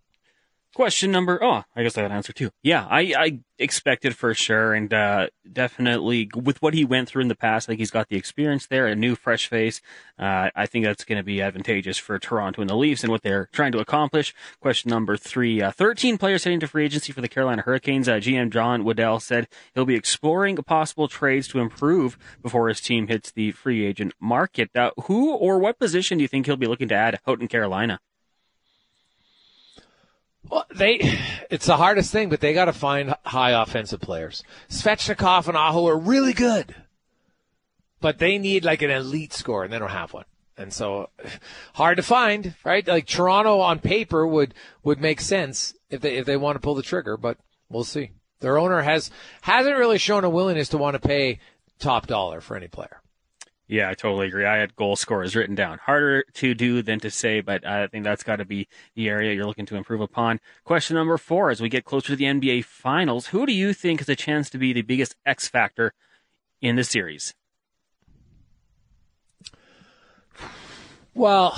Question 0.74 1.10
number, 1.10 1.38
oh, 1.44 1.64
I 1.76 1.82
guess 1.82 1.98
I 1.98 2.00
got 2.00 2.10
an 2.10 2.16
answer 2.16 2.32
too. 2.32 2.50
Yeah, 2.62 2.86
I, 2.88 3.12
I 3.18 3.40
expected 3.58 4.16
for 4.16 4.32
sure, 4.32 4.72
and 4.72 4.92
uh, 4.92 5.28
definitely 5.50 6.30
with 6.34 6.62
what 6.62 6.72
he 6.72 6.82
went 6.82 7.10
through 7.10 7.20
in 7.20 7.28
the 7.28 7.34
past, 7.34 7.68
I 7.68 7.72
think 7.72 7.80
he's 7.80 7.90
got 7.90 8.08
the 8.08 8.16
experience 8.16 8.66
there, 8.66 8.86
a 8.86 8.96
new 8.96 9.14
fresh 9.14 9.48
face. 9.48 9.82
Uh, 10.18 10.48
I 10.54 10.64
think 10.64 10.86
that's 10.86 11.04
going 11.04 11.18
to 11.18 11.22
be 11.22 11.42
advantageous 11.42 11.98
for 11.98 12.18
Toronto 12.18 12.62
and 12.62 12.70
the 12.70 12.74
Leafs 12.74 13.02
and 13.02 13.12
what 13.12 13.20
they're 13.20 13.50
trying 13.52 13.72
to 13.72 13.80
accomplish. 13.80 14.34
Question 14.60 14.88
number 14.88 15.18
three, 15.18 15.60
uh, 15.60 15.72
13 15.72 16.16
players 16.16 16.44
heading 16.44 16.60
to 16.60 16.66
free 16.66 16.86
agency 16.86 17.12
for 17.12 17.20
the 17.20 17.28
Carolina 17.28 17.60
Hurricanes. 17.60 18.08
Uh, 18.08 18.14
GM 18.14 18.50
Don 18.50 18.82
Waddell 18.82 19.20
said 19.20 19.48
he'll 19.74 19.84
be 19.84 19.94
exploring 19.94 20.56
possible 20.56 21.06
trades 21.06 21.48
to 21.48 21.58
improve 21.58 22.16
before 22.40 22.68
his 22.68 22.80
team 22.80 23.08
hits 23.08 23.30
the 23.30 23.52
free 23.52 23.84
agent 23.84 24.14
market. 24.18 24.70
Uh, 24.74 24.92
who 25.04 25.34
or 25.34 25.58
what 25.58 25.78
position 25.78 26.16
do 26.16 26.22
you 26.22 26.28
think 26.28 26.46
he'll 26.46 26.56
be 26.56 26.66
looking 26.66 26.88
to 26.88 26.94
add 26.94 27.20
out 27.26 27.42
in 27.42 27.48
Carolina? 27.48 28.00
Well, 30.52 30.66
they, 30.76 31.18
it's 31.50 31.64
the 31.64 31.78
hardest 31.78 32.12
thing, 32.12 32.28
but 32.28 32.40
they 32.42 32.52
got 32.52 32.66
to 32.66 32.74
find 32.74 33.14
high 33.24 33.52
offensive 33.52 34.02
players. 34.02 34.44
Svechnikov 34.68 35.48
and 35.48 35.56
Aho 35.56 35.88
are 35.88 35.96
really 35.96 36.34
good, 36.34 36.74
but 38.02 38.18
they 38.18 38.36
need 38.36 38.62
like 38.62 38.82
an 38.82 38.90
elite 38.90 39.32
score, 39.32 39.64
and 39.64 39.72
they 39.72 39.78
don't 39.78 39.88
have 39.88 40.12
one. 40.12 40.26
And 40.58 40.70
so, 40.70 41.08
hard 41.72 41.96
to 41.96 42.02
find, 42.02 42.54
right? 42.64 42.86
Like 42.86 43.06
Toronto 43.06 43.60
on 43.60 43.78
paper 43.78 44.26
would 44.26 44.52
would 44.82 45.00
make 45.00 45.22
sense 45.22 45.72
if 45.88 46.02
they 46.02 46.18
if 46.18 46.26
they 46.26 46.36
want 46.36 46.56
to 46.56 46.60
pull 46.60 46.74
the 46.74 46.82
trigger, 46.82 47.16
but 47.16 47.38
we'll 47.70 47.82
see. 47.82 48.10
Their 48.40 48.58
owner 48.58 48.82
has 48.82 49.10
hasn't 49.40 49.78
really 49.78 49.96
shown 49.96 50.22
a 50.22 50.28
willingness 50.28 50.68
to 50.68 50.78
want 50.78 51.00
to 51.00 51.08
pay 51.08 51.38
top 51.78 52.06
dollar 52.06 52.42
for 52.42 52.58
any 52.58 52.68
player. 52.68 53.01
Yeah, 53.72 53.88
I 53.88 53.94
totally 53.94 54.26
agree. 54.26 54.44
I 54.44 54.58
had 54.58 54.76
goal 54.76 54.96
scorers 54.96 55.34
written 55.34 55.54
down. 55.54 55.78
Harder 55.78 56.24
to 56.34 56.52
do 56.52 56.82
than 56.82 57.00
to 57.00 57.10
say, 57.10 57.40
but 57.40 57.66
I 57.66 57.86
think 57.86 58.04
that's 58.04 58.22
got 58.22 58.36
to 58.36 58.44
be 58.44 58.68
the 58.94 59.08
area 59.08 59.32
you're 59.32 59.46
looking 59.46 59.64
to 59.64 59.76
improve 59.76 60.02
upon. 60.02 60.40
Question 60.62 60.96
number 60.96 61.16
four 61.16 61.48
as 61.48 61.62
we 61.62 61.70
get 61.70 61.86
closer 61.86 62.08
to 62.08 62.16
the 62.16 62.26
NBA 62.26 62.66
Finals, 62.66 63.28
who 63.28 63.46
do 63.46 63.52
you 63.54 63.72
think 63.72 64.00
has 64.00 64.10
a 64.10 64.14
chance 64.14 64.50
to 64.50 64.58
be 64.58 64.74
the 64.74 64.82
biggest 64.82 65.16
X 65.24 65.48
factor 65.48 65.94
in 66.60 66.76
the 66.76 66.84
series? 66.84 67.32
Well, 71.14 71.56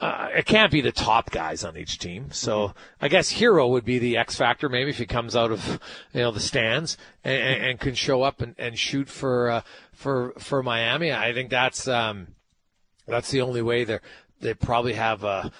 uh, 0.00 0.28
it 0.36 0.46
can't 0.46 0.70
be 0.70 0.80
the 0.80 0.92
top 0.92 1.30
guys 1.30 1.64
on 1.64 1.76
each 1.76 1.98
team. 1.98 2.30
So 2.30 2.72
I 3.00 3.08
guess 3.08 3.32
Herro 3.32 3.68
would 3.70 3.84
be 3.84 3.98
the 3.98 4.16
X 4.16 4.36
factor, 4.36 4.68
maybe 4.68 4.90
if 4.90 4.98
he 4.98 5.06
comes 5.06 5.34
out 5.34 5.50
of 5.50 5.80
you 6.12 6.20
know 6.20 6.30
the 6.30 6.40
stands 6.40 6.96
and, 7.24 7.64
and, 7.64 7.80
can 7.80 7.94
show 7.94 8.22
up 8.22 8.40
and, 8.40 8.54
and 8.58 8.78
shoot 8.78 9.08
for 9.08 9.50
uh, 9.50 9.60
for 9.92 10.34
for 10.38 10.62
Miami. 10.62 11.12
I 11.12 11.32
think 11.32 11.50
that's 11.50 11.88
um, 11.88 12.28
that's 13.06 13.30
the 13.30 13.40
only 13.40 13.62
way 13.62 13.84
they 13.84 13.98
they 14.40 14.54
probably 14.54 14.92
have 14.92 15.24
uh, 15.24 15.50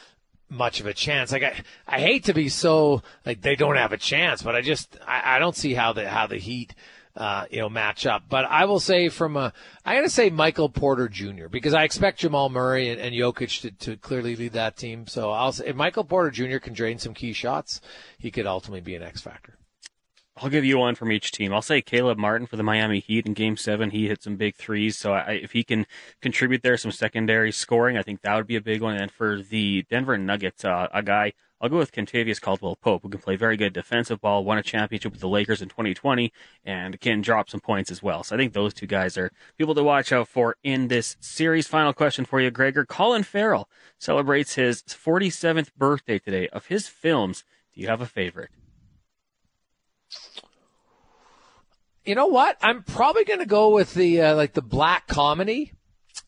much 0.49 0.79
of 0.79 0.87
a 0.87 0.95
chance. 0.95 1.33
Like 1.33 1.43
I, 1.43 1.55
I 1.89 2.01
hate 2.01 2.25
to 2.25 2.35
be 2.35 2.49
so 2.49 3.03
like 3.27 3.43
they 3.43 3.57
don't 3.57 3.77
have 3.77 3.93
a 3.93 3.99
chance, 3.99 4.43
but 4.43 4.55
I 4.55 4.61
just 4.61 4.97
I, 5.07 5.37
I 5.37 5.39
don't 5.41 5.57
see 5.57 5.75
how 5.75 5.93
the 5.93 6.09
how 6.09 6.29
the 6.29 6.39
Heat 6.39 6.75
uh, 7.19 7.47
you 7.51 7.59
know, 7.59 7.69
match 7.69 8.07
up. 8.07 8.23
But 8.29 8.45
I 8.45 8.65
will 8.67 8.79
say 8.79 9.09
from 9.09 9.37
a, 9.37 9.53
I 9.85 9.97
got 9.97 10.03
to 10.03 10.09
say 10.09 10.31
Michael 10.31 10.69
Porter 10.69 11.09
Jr. 11.09 11.49
because 11.51 11.75
I 11.75 11.83
expect 11.83 12.21
Jamal 12.21 12.49
Murray 12.49 12.89
and, 12.89 13.01
and 13.01 13.15
Jokic 13.15 13.61
to, 13.63 13.71
to 13.73 13.97
clearly 13.97 14.37
lead 14.37 14.53
that 14.53 14.77
team. 14.77 15.09
So 15.09 15.33
I'll 15.33 15.53
say 15.53 15.67
if 15.67 15.77
Michael 15.77 16.05
Porter 16.05 16.31
Jr. 16.31 16.59
can 16.59 16.75
drain 16.75 16.99
some 16.99 17.15
key 17.15 17.33
shots, 17.33 17.81
he 18.19 18.31
could 18.31 18.47
ultimately 18.47 18.81
be 18.81 18.95
an 18.95 19.03
X 19.03 19.21
factor. 19.21 19.59
I'll 20.41 20.49
give 20.49 20.65
you 20.65 20.79
one 20.79 20.95
from 20.95 21.11
each 21.11 21.33
team. 21.33 21.53
I'll 21.53 21.61
say 21.63 21.83
Caleb 21.83 22.17
Martin 22.17 22.47
for 22.47 22.57
the 22.57 22.63
Miami 22.63 23.01
Heat 23.01 23.27
in 23.27 23.35
Game 23.35 23.57
Seven. 23.57 23.91
He 23.91 24.07
hit 24.07 24.23
some 24.23 24.37
big 24.37 24.55
threes, 24.55 24.97
so 24.97 25.13
I, 25.13 25.33
if 25.33 25.51
he 25.51 25.65
can 25.65 25.85
contribute 26.23 26.63
there, 26.63 26.77
some 26.77 26.93
secondary 26.93 27.51
scoring, 27.51 27.97
I 27.97 28.03
think 28.03 28.21
that 28.21 28.37
would 28.37 28.47
be 28.47 28.55
a 28.55 28.61
big 28.61 28.81
one. 28.81 28.97
And 28.97 29.11
for 29.11 29.43
the 29.43 29.85
Denver 29.91 30.17
Nuggets, 30.17 30.65
uh, 30.65 30.87
a 30.95 31.03
guy 31.03 31.33
I'll 31.61 31.69
go 31.69 31.79
with 31.79 31.93
Kentavious 31.93 32.41
Caldwell 32.41 32.77
Pope, 32.77 33.03
who 33.03 33.09
can 33.09 33.21
play 33.21 33.35
very 33.35 33.57
good 33.57 33.73
defensive 33.73 34.21
ball, 34.21 34.45
won 34.45 34.59
a 34.59 34.63
championship 34.63 35.13
with 35.13 35.21
the 35.21 35.29
Lakers 35.29 35.61
in 35.61 35.69
2020, 35.69 36.33
and 36.65 37.01
can 37.01 37.21
drop 37.21 37.51
some 37.51 37.61
points 37.61 37.91
as 37.91 38.03
well. 38.03 38.23
So 38.23 38.37
I 38.37 38.39
think 38.39 38.53
those 38.53 38.73
two 38.73 38.87
guys 38.87 39.19
are 39.19 39.33
people 39.57 39.75
to 39.75 39.83
watch 39.83 40.13
out 40.13 40.29
for 40.29 40.57
in 40.63 40.87
this 40.87 41.17
series. 41.21 41.67
Final 41.67 41.93
question 41.93 42.25
for 42.25 42.41
you, 42.41 42.51
Gregor. 42.51 42.85
Colin 42.85 43.25
Farrell 43.25 43.69
celebrates 43.99 44.55
his 44.55 44.83
47th 44.83 45.75
birthday 45.77 46.19
today. 46.19 46.49
Of 46.49 46.67
his 46.67 46.87
films, 46.87 47.45
do 47.75 47.81
you 47.81 47.89
have 47.89 48.01
a 48.01 48.07
favorite? 48.07 48.51
You 52.05 52.15
know 52.15 52.29
what? 52.29 52.57
I'm 52.63 52.85
probably 52.85 53.25
going 53.25 53.41
to 53.41 53.47
go 53.47 53.69
with 53.69 53.93
the 53.93 54.23
uh, 54.23 54.35
like 54.35 54.55
the 54.55 54.63
black 54.63 55.07
comedy, 55.09 55.73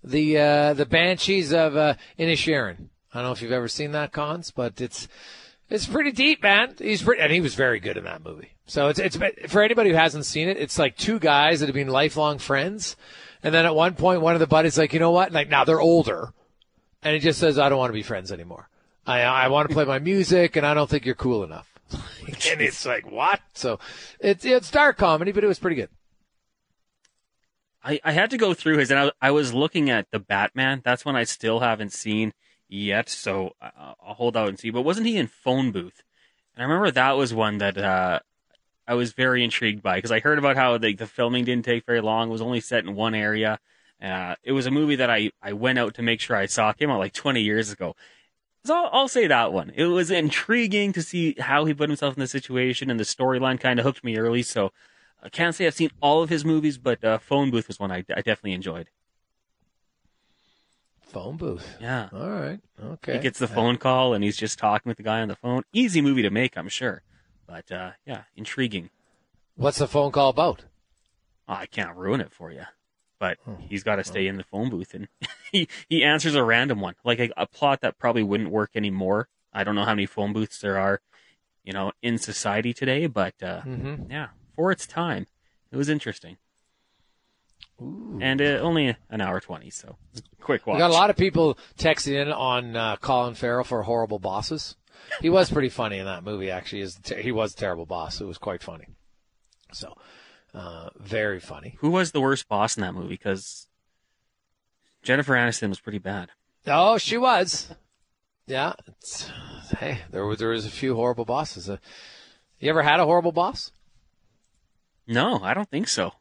the 0.04 0.36
uh, 0.36 0.74
the 0.74 0.84
Banshees 0.84 1.54
of 1.54 1.74
uh, 1.74 1.94
Inisherin. 2.18 2.89
I 3.12 3.18
don't 3.18 3.26
know 3.26 3.32
if 3.32 3.42
you've 3.42 3.52
ever 3.52 3.68
seen 3.68 3.92
that, 3.92 4.12
Cons, 4.12 4.50
but 4.50 4.80
it's 4.80 5.08
it's 5.68 5.86
pretty 5.86 6.12
deep, 6.12 6.42
man. 6.42 6.74
He's 6.78 7.02
pretty, 7.02 7.22
and 7.22 7.32
he 7.32 7.40
was 7.40 7.54
very 7.54 7.80
good 7.80 7.96
in 7.96 8.04
that 8.04 8.24
movie. 8.24 8.52
So 8.66 8.88
it's 8.88 8.98
it's 8.98 9.16
for 9.48 9.62
anybody 9.62 9.90
who 9.90 9.96
hasn't 9.96 10.26
seen 10.26 10.48
it, 10.48 10.56
it's 10.56 10.78
like 10.78 10.96
two 10.96 11.18
guys 11.18 11.60
that 11.60 11.66
have 11.66 11.74
been 11.74 11.88
lifelong 11.88 12.38
friends, 12.38 12.96
and 13.42 13.54
then 13.54 13.66
at 13.66 13.74
one 13.74 13.94
point, 13.94 14.20
one 14.20 14.34
of 14.34 14.40
the 14.40 14.46
buddies 14.46 14.78
like, 14.78 14.92
you 14.92 15.00
know 15.00 15.10
what? 15.10 15.32
Like 15.32 15.48
now 15.48 15.64
they're 15.64 15.80
older, 15.80 16.32
and 17.02 17.14
he 17.14 17.20
just 17.20 17.40
says, 17.40 17.58
I 17.58 17.68
don't 17.68 17.78
want 17.78 17.90
to 17.90 17.94
be 17.94 18.02
friends 18.02 18.30
anymore. 18.32 18.68
I 19.06 19.22
I 19.22 19.48
want 19.48 19.68
to 19.68 19.74
play 19.74 19.84
my 19.84 19.98
music, 19.98 20.56
and 20.56 20.66
I 20.66 20.74
don't 20.74 20.90
think 20.90 21.04
you're 21.04 21.14
cool 21.14 21.42
enough. 21.44 21.68
and 21.92 22.60
it's 22.60 22.86
like 22.86 23.10
what? 23.10 23.40
So 23.54 23.80
it's 24.20 24.44
it's 24.44 24.70
dark 24.70 24.98
comedy, 24.98 25.32
but 25.32 25.42
it 25.42 25.48
was 25.48 25.58
pretty 25.58 25.76
good. 25.76 25.90
I, 27.82 27.98
I 28.04 28.12
had 28.12 28.30
to 28.30 28.36
go 28.36 28.52
through 28.54 28.76
his, 28.76 28.90
and 28.90 29.00
I, 29.00 29.12
I 29.22 29.30
was 29.30 29.54
looking 29.54 29.88
at 29.88 30.10
the 30.10 30.18
Batman. 30.18 30.82
That's 30.84 31.04
one 31.04 31.16
I 31.16 31.24
still 31.24 31.60
haven't 31.60 31.92
seen 31.92 32.34
yet, 32.70 33.08
so 33.08 33.54
I'll 33.60 34.14
hold 34.14 34.36
out 34.36 34.48
and 34.48 34.58
see. 34.58 34.70
But 34.70 34.82
wasn't 34.82 35.06
he 35.06 35.16
in 35.16 35.26
Phone 35.26 35.72
Booth? 35.72 36.02
And 36.54 36.62
I 36.62 36.66
remember 36.66 36.90
that 36.90 37.16
was 37.16 37.34
one 37.34 37.58
that 37.58 37.76
uh, 37.76 38.20
I 38.86 38.94
was 38.94 39.12
very 39.12 39.44
intrigued 39.44 39.82
by 39.82 39.96
because 39.96 40.12
I 40.12 40.20
heard 40.20 40.38
about 40.38 40.56
how 40.56 40.78
the, 40.78 40.94
the 40.94 41.06
filming 41.06 41.44
didn't 41.44 41.64
take 41.64 41.84
very 41.84 42.00
long. 42.00 42.28
It 42.28 42.32
was 42.32 42.42
only 42.42 42.60
set 42.60 42.84
in 42.84 42.94
one 42.94 43.14
area. 43.14 43.58
Uh, 44.02 44.34
it 44.42 44.52
was 44.52 44.66
a 44.66 44.70
movie 44.70 44.96
that 44.96 45.10
I, 45.10 45.30
I 45.42 45.52
went 45.52 45.78
out 45.78 45.94
to 45.94 46.02
make 46.02 46.20
sure 46.20 46.36
I 46.36 46.46
saw. 46.46 46.70
It 46.70 46.78
came 46.78 46.90
out 46.90 46.98
like 46.98 47.12
20 47.12 47.42
years 47.42 47.70
ago. 47.70 47.94
So 48.64 48.74
I'll, 48.74 48.90
I'll, 48.92 49.08
say 49.08 49.26
that 49.26 49.52
one. 49.52 49.72
It 49.74 49.86
was 49.86 50.10
intriguing 50.10 50.92
to 50.94 51.02
see 51.02 51.34
how 51.38 51.64
he 51.64 51.74
put 51.74 51.88
himself 51.88 52.14
in 52.14 52.20
the 52.20 52.26
situation, 52.26 52.90
and 52.90 53.00
the 53.00 53.04
storyline 53.04 53.60
kind 53.60 53.78
of 53.78 53.84
hooked 53.84 54.04
me 54.04 54.16
early. 54.16 54.42
So 54.42 54.72
I 55.22 55.28
can't 55.28 55.54
say 55.54 55.66
I've 55.66 55.74
seen 55.74 55.90
all 56.00 56.22
of 56.22 56.30
his 56.30 56.44
movies, 56.44 56.78
but 56.78 57.04
uh, 57.04 57.18
Phone 57.18 57.50
Booth 57.50 57.68
was 57.68 57.78
one 57.78 57.92
I, 57.92 58.04
I 58.14 58.22
definitely 58.22 58.52
enjoyed. 58.52 58.88
Phone 61.10 61.36
booth. 61.36 61.76
Yeah. 61.80 62.08
All 62.12 62.30
right. 62.30 62.60
Okay. 62.80 63.14
He 63.14 63.18
gets 63.18 63.40
the 63.40 63.48
phone 63.48 63.78
call 63.78 64.14
and 64.14 64.22
he's 64.22 64.36
just 64.36 64.60
talking 64.60 64.88
with 64.88 64.96
the 64.96 65.02
guy 65.02 65.20
on 65.20 65.28
the 65.28 65.34
phone. 65.34 65.64
Easy 65.72 66.00
movie 66.00 66.22
to 66.22 66.30
make, 66.30 66.56
I'm 66.56 66.68
sure. 66.68 67.02
But 67.48 67.72
uh, 67.72 67.90
yeah, 68.06 68.22
intriguing. 68.36 68.90
What's 69.56 69.78
the 69.78 69.88
phone 69.88 70.12
call 70.12 70.28
about? 70.30 70.66
Oh, 71.48 71.54
I 71.54 71.66
can't 71.66 71.96
ruin 71.96 72.20
it 72.20 72.32
for 72.32 72.52
you. 72.52 72.62
But 73.18 73.38
oh, 73.46 73.58
he's 73.58 73.82
got 73.82 73.96
to 73.96 74.04
stay 74.04 74.28
in 74.28 74.36
the 74.36 74.44
phone 74.44 74.70
booth 74.70 74.94
and 74.94 75.08
he, 75.52 75.66
he 75.88 76.04
answers 76.04 76.36
a 76.36 76.44
random 76.44 76.80
one, 76.80 76.94
like 77.04 77.18
a, 77.18 77.30
a 77.36 77.46
plot 77.46 77.80
that 77.80 77.98
probably 77.98 78.22
wouldn't 78.22 78.50
work 78.50 78.70
anymore. 78.76 79.28
I 79.52 79.64
don't 79.64 79.74
know 79.74 79.84
how 79.84 79.94
many 79.94 80.06
phone 80.06 80.32
booths 80.32 80.60
there 80.60 80.78
are, 80.78 81.00
you 81.64 81.72
know, 81.72 81.90
in 82.02 82.18
society 82.18 82.72
today, 82.72 83.08
but 83.08 83.34
uh, 83.42 83.62
mm-hmm. 83.62 84.10
yeah, 84.10 84.28
for 84.54 84.70
its 84.70 84.86
time, 84.86 85.26
it 85.72 85.76
was 85.76 85.88
interesting. 85.88 86.36
Ooh. 87.80 88.18
And 88.20 88.40
uh, 88.42 88.58
only 88.60 88.96
an 89.08 89.20
hour 89.20 89.40
20, 89.40 89.70
so 89.70 89.96
quick 90.40 90.66
watch. 90.66 90.74
We 90.74 90.80
got 90.80 90.90
a 90.90 90.94
lot 90.94 91.10
of 91.10 91.16
people 91.16 91.58
texting 91.78 92.20
in 92.20 92.32
on 92.32 92.76
uh, 92.76 92.96
Colin 92.96 93.34
Farrell 93.34 93.64
for 93.64 93.82
Horrible 93.82 94.18
Bosses. 94.18 94.76
He 95.20 95.30
was 95.30 95.50
pretty 95.50 95.70
funny 95.70 95.98
in 95.98 96.04
that 96.04 96.24
movie, 96.24 96.50
actually. 96.50 96.86
He 97.20 97.32
was 97.32 97.54
a 97.54 97.56
terrible 97.56 97.86
boss. 97.86 98.20
It 98.20 98.26
was 98.26 98.38
quite 98.38 98.62
funny. 98.62 98.86
So, 99.72 99.94
uh, 100.54 100.90
very 100.98 101.40
funny. 101.40 101.76
Who 101.80 101.90
was 101.90 102.12
the 102.12 102.20
worst 102.20 102.48
boss 102.48 102.76
in 102.76 102.82
that 102.82 102.94
movie? 102.94 103.08
Because 103.08 103.66
Jennifer 105.02 105.34
Aniston 105.34 105.68
was 105.68 105.80
pretty 105.80 105.98
bad. 105.98 106.30
Oh, 106.66 106.98
she 106.98 107.16
was. 107.16 107.74
Yeah. 108.46 108.74
hey, 109.78 110.00
there 110.10 110.26
was, 110.26 110.38
there 110.38 110.50
was 110.50 110.66
a 110.66 110.70
few 110.70 110.94
horrible 110.94 111.24
bosses. 111.24 111.70
Uh, 111.70 111.78
you 112.58 112.68
ever 112.68 112.82
had 112.82 113.00
a 113.00 113.04
horrible 113.04 113.32
boss? 113.32 113.72
No, 115.06 115.40
I 115.42 115.54
don't 115.54 115.70
think 115.70 115.88
so. 115.88 116.12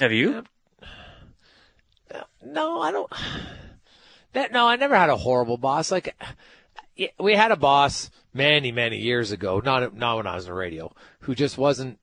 Have 0.00 0.12
you? 0.12 0.44
No, 2.42 2.80
I 2.80 2.90
don't. 2.90 3.12
That 4.32 4.50
no, 4.50 4.66
I 4.66 4.76
never 4.76 4.96
had 4.96 5.10
a 5.10 5.16
horrible 5.16 5.58
boss. 5.58 5.90
Like 5.90 6.16
we 7.18 7.34
had 7.34 7.52
a 7.52 7.56
boss 7.56 8.10
many 8.32 8.72
many 8.72 8.96
years 8.98 9.30
ago, 9.30 9.60
not 9.62 9.94
not 9.94 10.16
when 10.16 10.26
I 10.26 10.36
was 10.36 10.46
in 10.46 10.54
radio, 10.54 10.94
who 11.20 11.34
just 11.34 11.58
wasn't. 11.58 11.98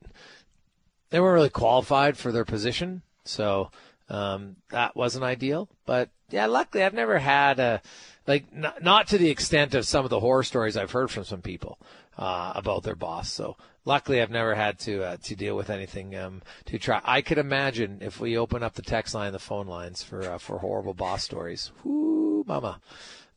They 1.09 1.19
weren't 1.19 1.33
really 1.33 1.49
qualified 1.49 2.17
for 2.17 2.31
their 2.31 2.45
position, 2.45 3.01
so 3.23 3.71
um, 4.09 4.57
that 4.69 4.95
wasn't 4.95 5.23
ideal. 5.23 5.67
But 5.85 6.09
yeah, 6.29 6.45
luckily 6.45 6.83
I've 6.83 6.93
never 6.93 7.17
had 7.17 7.59
a 7.59 7.81
like 8.27 8.53
not, 8.53 8.83
not 8.83 9.07
to 9.07 9.17
the 9.17 9.29
extent 9.29 9.73
of 9.73 9.85
some 9.85 10.03
of 10.03 10.09
the 10.09 10.19
horror 10.19 10.43
stories 10.43 10.77
I've 10.77 10.91
heard 10.91 11.09
from 11.09 11.23
some 11.23 11.41
people 11.41 11.79
uh, 12.17 12.51
about 12.55 12.83
their 12.83 12.95
boss. 12.95 13.31
So 13.31 13.55
luckily 13.85 14.21
I've 14.21 14.29
never 14.29 14.53
had 14.53 14.77
to 14.79 15.03
uh, 15.03 15.17
to 15.23 15.35
deal 15.35 15.55
with 15.55 15.69
anything 15.69 16.15
um, 16.15 16.41
to 16.65 16.77
try. 16.77 17.01
I 17.03 17.21
could 17.21 17.37
imagine 17.37 17.99
if 18.01 18.19
we 18.19 18.37
open 18.37 18.61
up 18.61 18.75
the 18.75 18.81
text 18.81 19.15
line, 19.15 19.31
the 19.31 19.39
phone 19.39 19.67
lines 19.67 20.03
for 20.03 20.21
uh, 20.23 20.37
for 20.37 20.59
horrible 20.59 20.93
boss 20.93 21.23
stories. 21.23 21.71
Whoo, 21.83 22.43
mama, 22.45 22.81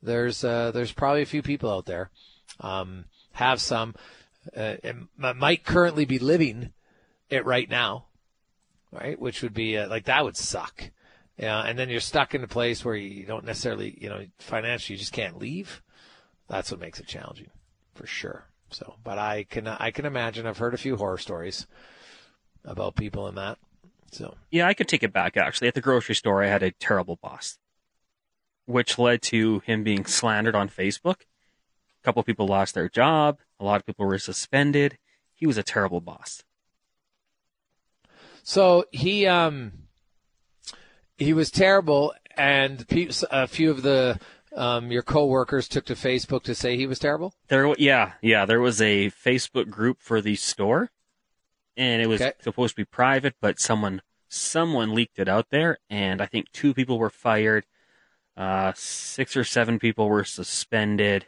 there's 0.03 0.45
uh, 0.45 0.72
there's 0.72 0.93
probably 0.93 1.22
a 1.22 1.26
few 1.26 1.43
people 1.43 1.70
out 1.70 1.86
there 1.86 2.11
um, 2.59 3.05
have 3.32 3.61
some 3.61 3.95
uh, 4.57 4.76
might 5.16 5.64
currently 5.64 6.05
be 6.05 6.18
living 6.18 6.72
it 7.28 7.45
right 7.45 7.68
now, 7.68 8.07
right? 8.91 9.18
Which 9.20 9.43
would 9.43 9.55
be 9.55 9.76
uh, 9.76 9.88
like 9.88 10.05
that 10.05 10.24
would 10.24 10.36
suck. 10.36 10.91
Yeah, 11.41 11.62
and 11.62 11.78
then 11.78 11.88
you're 11.88 12.01
stuck 12.01 12.34
in 12.34 12.45
a 12.45 12.49
place 12.49 12.84
where 12.84 12.95
you 12.95 13.24
don't 13.24 13.47
necessarily, 13.47 13.97
you 13.99 14.11
know, 14.11 14.26
financially 14.41 14.95
you 14.95 14.99
just 14.99 15.14
can't 15.14 15.38
leave. 15.38 15.80
That's 16.49 16.70
what 16.70 16.80
makes 16.80 17.01
it 17.01 17.07
challenging, 17.07 17.49
for 17.95 18.07
sure. 18.07 18.45
So, 18.68 18.97
but 19.03 19.16
I 19.16 19.45
can 19.45 19.66
I 19.66 19.91
can 19.91 20.05
imagine. 20.05 20.47
I've 20.47 20.59
heard 20.59 20.74
a 20.74 20.78
few 20.78 20.97
horror 20.97 21.16
stories 21.16 21.66
about 22.62 22.95
people 22.95 23.26
in 23.26 23.36
that. 23.36 23.57
So 24.12 24.34
yeah, 24.51 24.66
I 24.66 24.74
could 24.74 24.86
take 24.86 25.03
it 25.03 25.14
back. 25.14 25.38
Actually, 25.38 25.68
at 25.68 25.74
the 25.74 25.80
grocery 25.80 26.14
store, 26.14 26.43
I 26.43 26.49
had 26.49 26.62
a 26.62 26.72
terrible 26.72 27.16
boss, 27.22 27.59
which 28.66 28.99
led 28.99 29.22
to 29.22 29.61
him 29.61 29.82
being 29.82 30.05
slandered 30.05 30.55
on 30.55 30.68
Facebook. 30.68 31.22
A 31.22 32.05
couple 32.05 32.20
of 32.20 32.26
people 32.26 32.49
lost 32.49 32.74
their 32.74 32.91
job. 32.91 33.38
A 33.59 33.64
lot 33.64 33.80
of 33.80 33.86
people 33.86 34.05
were 34.05 34.18
suspended. 34.18 34.99
He 35.32 35.47
was 35.47 35.57
a 35.57 35.62
terrible 35.62 36.03
boss. 36.03 36.45
So 38.43 38.84
he 38.91 39.26
um 39.26 39.72
he 41.21 41.33
was 41.35 41.51
terrible, 41.51 42.14
and 42.37 42.85
a 43.31 43.47
few 43.47 43.71
of 43.71 43.83
the 43.83 44.18
um, 44.57 44.91
your 44.91 45.03
coworkers 45.03 45.68
took 45.68 45.85
to 45.85 45.95
Facebook 45.95 46.43
to 46.45 46.55
say 46.55 46.77
he 46.77 46.87
was 46.87 46.99
terrible. 46.99 47.35
There, 47.49 47.73
yeah, 47.79 48.12
yeah, 48.23 48.47
there 48.47 48.61
was 48.61 48.81
a 48.81 49.11
Facebook 49.11 49.71
group 49.71 50.01
for 50.01 50.21
the 50.21 50.35
store, 50.35 50.91
and 51.77 52.03
it 52.03 52.09
was 52.09 52.21
okay. 52.21 52.33
supposed 52.41 52.75
to 52.75 52.81
be 52.83 52.85
private, 52.85 53.35
but 53.41 53.61
someone 53.61 54.03
someone 54.29 54.95
leaked 54.95 55.18
it 55.18 55.29
out 55.29 55.51
there, 55.51 55.79
and 55.89 56.21
I 56.21 56.27
think 56.27 56.51
two 56.53 56.75
people 56.75 56.99
were 56.99 57.11
fired. 57.11 57.66
Uh, 58.37 58.73
six 58.75 59.37
or 59.37 59.45
seven 59.45 59.79
people 59.79 60.09
were 60.09 60.25
suspended. 60.25 61.27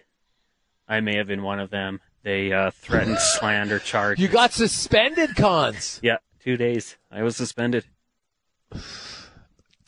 I 0.88 1.00
may 1.00 1.16
have 1.16 1.26
been 1.26 1.42
one 1.42 1.60
of 1.60 1.70
them. 1.70 2.00
They 2.22 2.52
uh, 2.52 2.70
threatened 2.70 3.18
slander 3.38 3.78
charge. 3.78 4.18
You 4.18 4.28
got 4.28 4.52
suspended, 4.52 5.36
cons. 5.36 6.00
Yeah, 6.02 6.18
two 6.40 6.56
days. 6.56 6.96
I 7.10 7.22
was 7.22 7.36
suspended. 7.36 7.84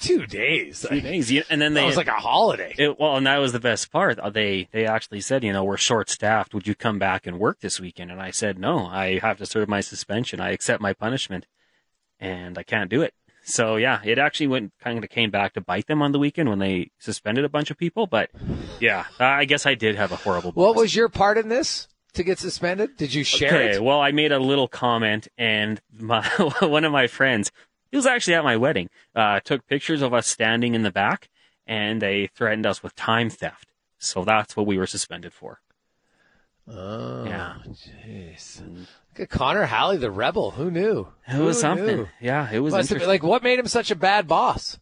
Two 0.04 0.26
days. 0.26 0.86
Two 0.88 1.00
days. 1.00 1.32
And 1.48 1.60
then 1.60 1.74
they. 1.74 1.82
It 1.82 1.86
was 1.86 1.96
like 1.96 2.08
a 2.08 2.12
holiday. 2.12 2.74
It, 2.76 2.98
well, 2.98 3.16
and 3.16 3.26
that 3.26 3.38
was 3.38 3.52
the 3.52 3.60
best 3.60 3.90
part. 3.90 4.18
Uh, 4.18 4.30
they 4.30 4.68
they 4.72 4.86
actually 4.86 5.20
said, 5.20 5.44
you 5.44 5.52
know, 5.52 5.64
we're 5.64 5.76
short 5.76 6.10
staffed. 6.10 6.54
Would 6.54 6.66
you 6.66 6.74
come 6.74 6.98
back 6.98 7.26
and 7.26 7.38
work 7.38 7.60
this 7.60 7.80
weekend? 7.80 8.10
And 8.10 8.20
I 8.20 8.30
said, 8.30 8.58
no. 8.58 8.86
I 8.86 9.18
have 9.20 9.38
to 9.38 9.46
serve 9.46 9.68
my 9.68 9.80
suspension. 9.80 10.40
I 10.40 10.50
accept 10.50 10.82
my 10.82 10.92
punishment, 10.92 11.46
and 12.20 12.58
I 12.58 12.62
can't 12.62 12.90
do 12.90 13.02
it. 13.02 13.14
So 13.42 13.76
yeah, 13.76 14.00
it 14.04 14.18
actually 14.18 14.46
went 14.46 14.72
kind 14.80 15.02
of 15.02 15.10
came 15.10 15.30
back 15.30 15.54
to 15.54 15.60
bite 15.60 15.86
them 15.86 16.02
on 16.02 16.12
the 16.12 16.18
weekend 16.18 16.48
when 16.48 16.58
they 16.58 16.90
suspended 16.98 17.44
a 17.44 17.48
bunch 17.48 17.70
of 17.70 17.76
people. 17.76 18.06
But 18.06 18.30
yeah, 18.80 19.04
I 19.18 19.44
guess 19.44 19.66
I 19.66 19.74
did 19.74 19.96
have 19.96 20.12
a 20.12 20.16
horrible. 20.16 20.52
Boss. 20.52 20.62
What 20.62 20.76
was 20.76 20.94
your 20.94 21.08
part 21.08 21.38
in 21.38 21.48
this? 21.48 21.88
to 22.14 22.22
get 22.22 22.38
suspended? 22.38 22.96
Did 22.96 23.12
you 23.12 23.24
share 23.24 23.48
okay, 23.48 23.76
it? 23.76 23.82
well, 23.82 24.00
I 24.00 24.12
made 24.12 24.30
a 24.30 24.38
little 24.38 24.68
comment, 24.68 25.26
and 25.36 25.80
my, 25.92 26.24
one 26.60 26.84
of 26.84 26.92
my 26.92 27.08
friends 27.08 27.50
he 27.94 27.96
was 27.96 28.06
actually 28.06 28.34
at 28.34 28.42
my 28.42 28.56
wedding. 28.56 28.90
Uh, 29.14 29.38
took 29.38 29.68
pictures 29.68 30.02
of 30.02 30.12
us 30.12 30.26
standing 30.26 30.74
in 30.74 30.82
the 30.82 30.90
back, 30.90 31.28
and 31.64 32.02
they 32.02 32.26
threatened 32.26 32.66
us 32.66 32.82
with 32.82 32.92
time 32.96 33.30
theft. 33.30 33.68
So 33.98 34.24
that's 34.24 34.56
what 34.56 34.66
we 34.66 34.76
were 34.76 34.86
suspended 34.88 35.32
for. 35.32 35.60
Oh, 36.66 37.24
yeah. 37.24 37.58
Jeez. 37.68 38.60
Look 38.66 39.20
at 39.20 39.30
Connor 39.30 39.66
Halley, 39.66 39.96
the 39.96 40.10
rebel. 40.10 40.50
Who 40.50 40.72
knew? 40.72 41.06
It 41.28 41.38
was 41.38 41.58
Who 41.58 41.60
something. 41.60 41.86
Knew? 41.98 42.08
Yeah, 42.20 42.50
it 42.50 42.58
was 42.58 42.74
interesting. 42.74 43.06
Like, 43.06 43.22
what 43.22 43.44
made 43.44 43.60
him 43.60 43.68
such 43.68 43.92
a 43.92 43.96
bad 43.96 44.26
boss? 44.26 44.76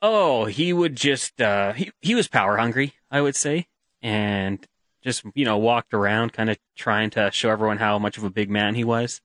Oh, 0.00 0.44
he 0.44 0.72
would 0.72 0.94
just 0.94 1.42
uh, 1.42 1.72
he 1.72 1.90
he 2.00 2.14
was 2.14 2.28
power 2.28 2.58
hungry, 2.58 2.92
I 3.10 3.20
would 3.20 3.34
say, 3.34 3.66
and 4.00 4.64
just 5.02 5.24
you 5.34 5.44
know 5.44 5.58
walked 5.58 5.94
around, 5.94 6.32
kind 6.32 6.48
of 6.48 6.58
trying 6.76 7.10
to 7.10 7.32
show 7.32 7.50
everyone 7.50 7.78
how 7.78 7.98
much 7.98 8.18
of 8.18 8.22
a 8.22 8.30
big 8.30 8.50
man 8.50 8.76
he 8.76 8.84
was 8.84 9.20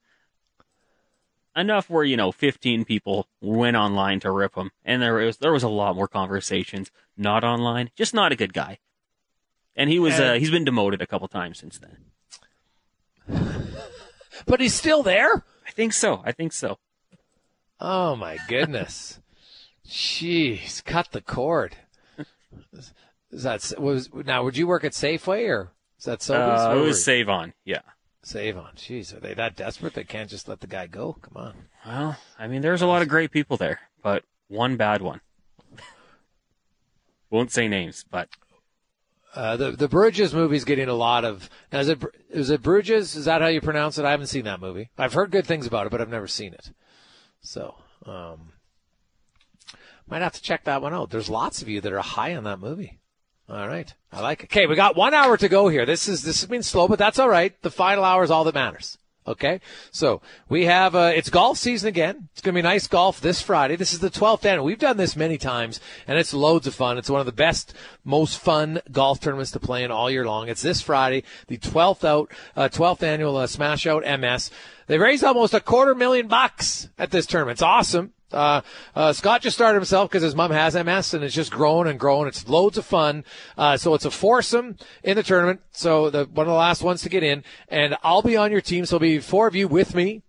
enough 1.58 1.90
where 1.90 2.04
you 2.04 2.16
know 2.16 2.32
15 2.32 2.86
people 2.86 3.28
went 3.42 3.76
online 3.76 4.20
to 4.22 4.32
rip 4.32 4.56
him, 4.56 4.72
and 4.86 5.02
there 5.02 5.16
was 5.16 5.38
there 5.38 5.52
was 5.52 5.64
a 5.64 5.70
lot 5.70 5.96
more 5.96 6.08
conversations 6.08 6.92
not 7.18 7.44
online. 7.44 7.90
Just 7.96 8.14
not 8.14 8.32
a 8.32 8.36
good 8.36 8.54
guy, 8.54 8.80
and 9.76 9.90
he 9.90 10.00
was 10.00 10.20
uh, 10.20 10.34
he's 10.34 10.52
been 10.52 10.66
demoted 10.66 11.02
a 11.02 11.08
couple 11.08 11.28
times 11.28 11.58
since 11.58 11.80
then. 11.80 11.98
but 14.46 14.62
he's 14.62 14.74
still 14.74 15.04
there. 15.04 15.44
I 15.68 15.72
think 15.72 15.94
so. 15.94 16.22
I 16.24 16.32
think 16.32 16.54
so. 16.54 16.78
Oh 17.80 18.16
my 18.16 18.38
goodness! 18.48 19.20
Jeez, 19.88 20.84
cut 20.84 21.12
the 21.12 21.22
cord. 21.22 21.76
Is 23.32 23.44
that 23.44 23.74
was 23.78 24.10
now? 24.14 24.44
Would 24.44 24.58
you 24.58 24.68
work 24.68 24.84
at 24.84 24.94
Safeway 24.94 25.50
or 25.50 25.72
is 26.00 26.06
that 26.06 26.22
so? 26.22 26.36
Uh, 26.36 26.76
it 26.76 26.80
was 26.80 27.04
Save 27.04 27.28
On. 27.30 27.54
Yeah. 27.66 27.82
Save 28.24 28.58
on. 28.58 28.72
Jeez, 28.76 29.16
are 29.16 29.20
they 29.20 29.34
that 29.34 29.56
desperate 29.56 29.94
they 29.94 30.04
can't 30.04 30.30
just 30.30 30.48
let 30.48 30.60
the 30.60 30.68
guy 30.68 30.88
go? 30.88 31.14
Come 31.22 31.38
on. 31.38 31.54
Well, 31.86 32.18
I 32.38 32.48
mean, 32.48 32.62
there's 32.62 32.82
a 32.82 32.88
lot 32.88 33.02
of 33.02 33.08
great 33.08 33.32
people 33.32 33.58
there, 33.58 33.80
but 34.04 34.24
one 34.48 34.76
bad 34.76 35.02
one. 35.02 35.22
Won't 37.30 37.52
say 37.52 37.68
names, 37.68 38.04
but 38.10 38.30
uh, 39.36 39.56
the 39.56 39.72
the 39.72 39.88
Bruges 39.88 40.34
movie's 40.34 40.66
getting 40.66 40.90
a 40.90 40.94
lot 40.94 41.24
of. 41.24 41.50
Now 41.72 41.80
is 41.80 41.90
it 41.90 42.04
is 42.30 42.50
it 42.50 42.62
Bruges? 42.62 43.16
Is 43.16 43.26
that 43.26 43.42
how 43.42 43.48
you 43.48 43.62
pronounce 43.62 43.98
it? 43.98 44.06
I 44.06 44.12
haven't 44.12 44.28
seen 44.28 44.46
that 44.46 44.60
movie. 44.60 44.90
I've 44.98 45.14
heard 45.14 45.32
good 45.32 45.46
things 45.46 45.68
about 45.68 45.86
it, 45.86 45.92
but 45.92 46.02
I've 46.02 46.10
never 46.10 46.28
seen 46.28 46.54
it. 46.54 46.72
So, 47.42 47.76
um, 48.06 48.54
might 50.08 50.22
have 50.22 50.34
to 50.34 50.42
check 50.42 50.64
that 50.64 50.82
one 50.82 50.94
out. 50.94 51.12
There's 51.12 51.30
lots 51.30 51.62
of 51.62 51.70
you 51.70 51.82
that 51.82 51.94
are 51.94 52.00
high 52.00 52.36
on 52.36 52.46
that 52.46 52.60
movie. 52.60 53.00
All 53.50 53.68
right. 53.68 53.94
I 54.12 54.22
like 54.22 54.42
it. 54.42 54.46
Okay, 54.46 54.68
we 54.68 54.76
got 54.76 54.98
one 54.98 55.14
hour 55.14 55.38
to 55.38 55.48
go 55.48 55.70
here. 55.70 55.86
This 55.86 56.08
is 56.08 56.24
this 56.24 56.42
has 56.42 56.50
been 56.50 56.64
slow, 56.64 56.88
but 56.88 57.00
that's 57.00 57.20
all 57.20 57.30
right. 57.30 57.60
The 57.62 57.72
final 57.72 58.04
hour 58.04 58.24
is 58.24 58.32
all 58.32 58.44
that 58.44 58.56
matters. 58.56 58.98
Okay, 59.28 59.60
so 59.92 60.22
we 60.48 60.66
have 60.66 60.96
uh, 60.96 61.12
it's 61.14 61.30
golf 61.30 61.58
season 61.58 61.90
again. 61.90 62.30
It's 62.32 62.42
going 62.42 62.56
to 62.56 62.60
be 62.60 62.62
nice 62.62 62.88
golf 62.88 63.20
this 63.20 63.42
Friday. 63.42 63.76
This 63.76 63.92
is 63.92 64.00
the 64.00 64.10
12th 64.10 64.46
annual. 64.46 64.64
We've 64.64 64.80
done 64.80 64.96
this 64.96 65.18
many 65.18 65.38
times, 65.38 65.82
and 66.08 66.18
it's 66.18 66.34
loads 66.34 66.66
of 66.66 66.74
fun. 66.74 66.98
It's 66.98 67.10
one 67.10 67.20
of 67.20 67.26
the 67.26 67.34
best, 67.34 67.74
most 68.06 68.40
fun 68.40 68.80
golf 68.90 69.20
tournaments 69.20 69.52
to 69.52 69.60
play 69.60 69.84
in 69.84 69.92
all 69.92 70.10
year 70.10 70.26
long. 70.26 70.48
It's 70.48 70.62
this 70.62 70.82
Friday, 70.82 71.24
the 71.48 71.58
12th 71.58 72.06
out, 72.06 72.32
uh, 72.56 72.70
12th 72.70 73.04
annual 73.04 73.36
uh, 73.36 73.48
Smash 73.48 73.86
Out 73.86 74.04
MS. 74.04 74.50
They 74.88 74.98
raised 74.98 75.26
almost 75.26 75.54
a 75.54 75.60
quarter 75.60 75.94
million 75.94 76.30
bucks 76.30 76.88
at 76.98 77.12
this 77.12 77.26
tournament. 77.26 77.58
It's 77.58 77.62
awesome. 77.62 78.14
Uh, 78.32 78.62
uh, 78.96 79.14
Scott 79.14 79.42
just 79.42 79.56
started 79.56 79.78
himself 79.78 80.10
because 80.10 80.24
his 80.24 80.36
mom 80.36 80.52
has 80.52 80.76
MS 80.76 81.14
and 81.14 81.24
it's 81.24 81.36
just 81.36 81.52
growing 81.52 81.88
and 81.88 82.00
growing. 82.00 82.28
It's 82.28 82.48
loads 82.48 82.78
of 82.78 82.86
fun. 82.86 83.24
Uh, 83.58 83.78
so 83.78 83.94
it's 83.94 84.06
a 84.06 84.12
foursome 84.12 84.78
in 85.04 85.16
the 85.16 85.24
tournament. 85.24 85.62
So 85.72 86.10
the, 86.10 86.26
one 86.26 86.46
of 86.46 86.52
the 86.52 86.58
last 86.58 86.84
ones 86.84 87.02
to 87.04 87.10
get 87.10 87.24
in 87.24 87.44
and 87.70 87.96
I'll 88.04 88.22
be 88.22 88.38
on 88.38 88.52
your 88.52 88.62
team. 88.62 88.86
So 88.86 88.98
there'll 88.98 89.16
be 89.16 89.20
four 89.20 89.48
of 89.48 89.56
you 89.56 89.68
with 89.68 89.96
me. 89.96 90.24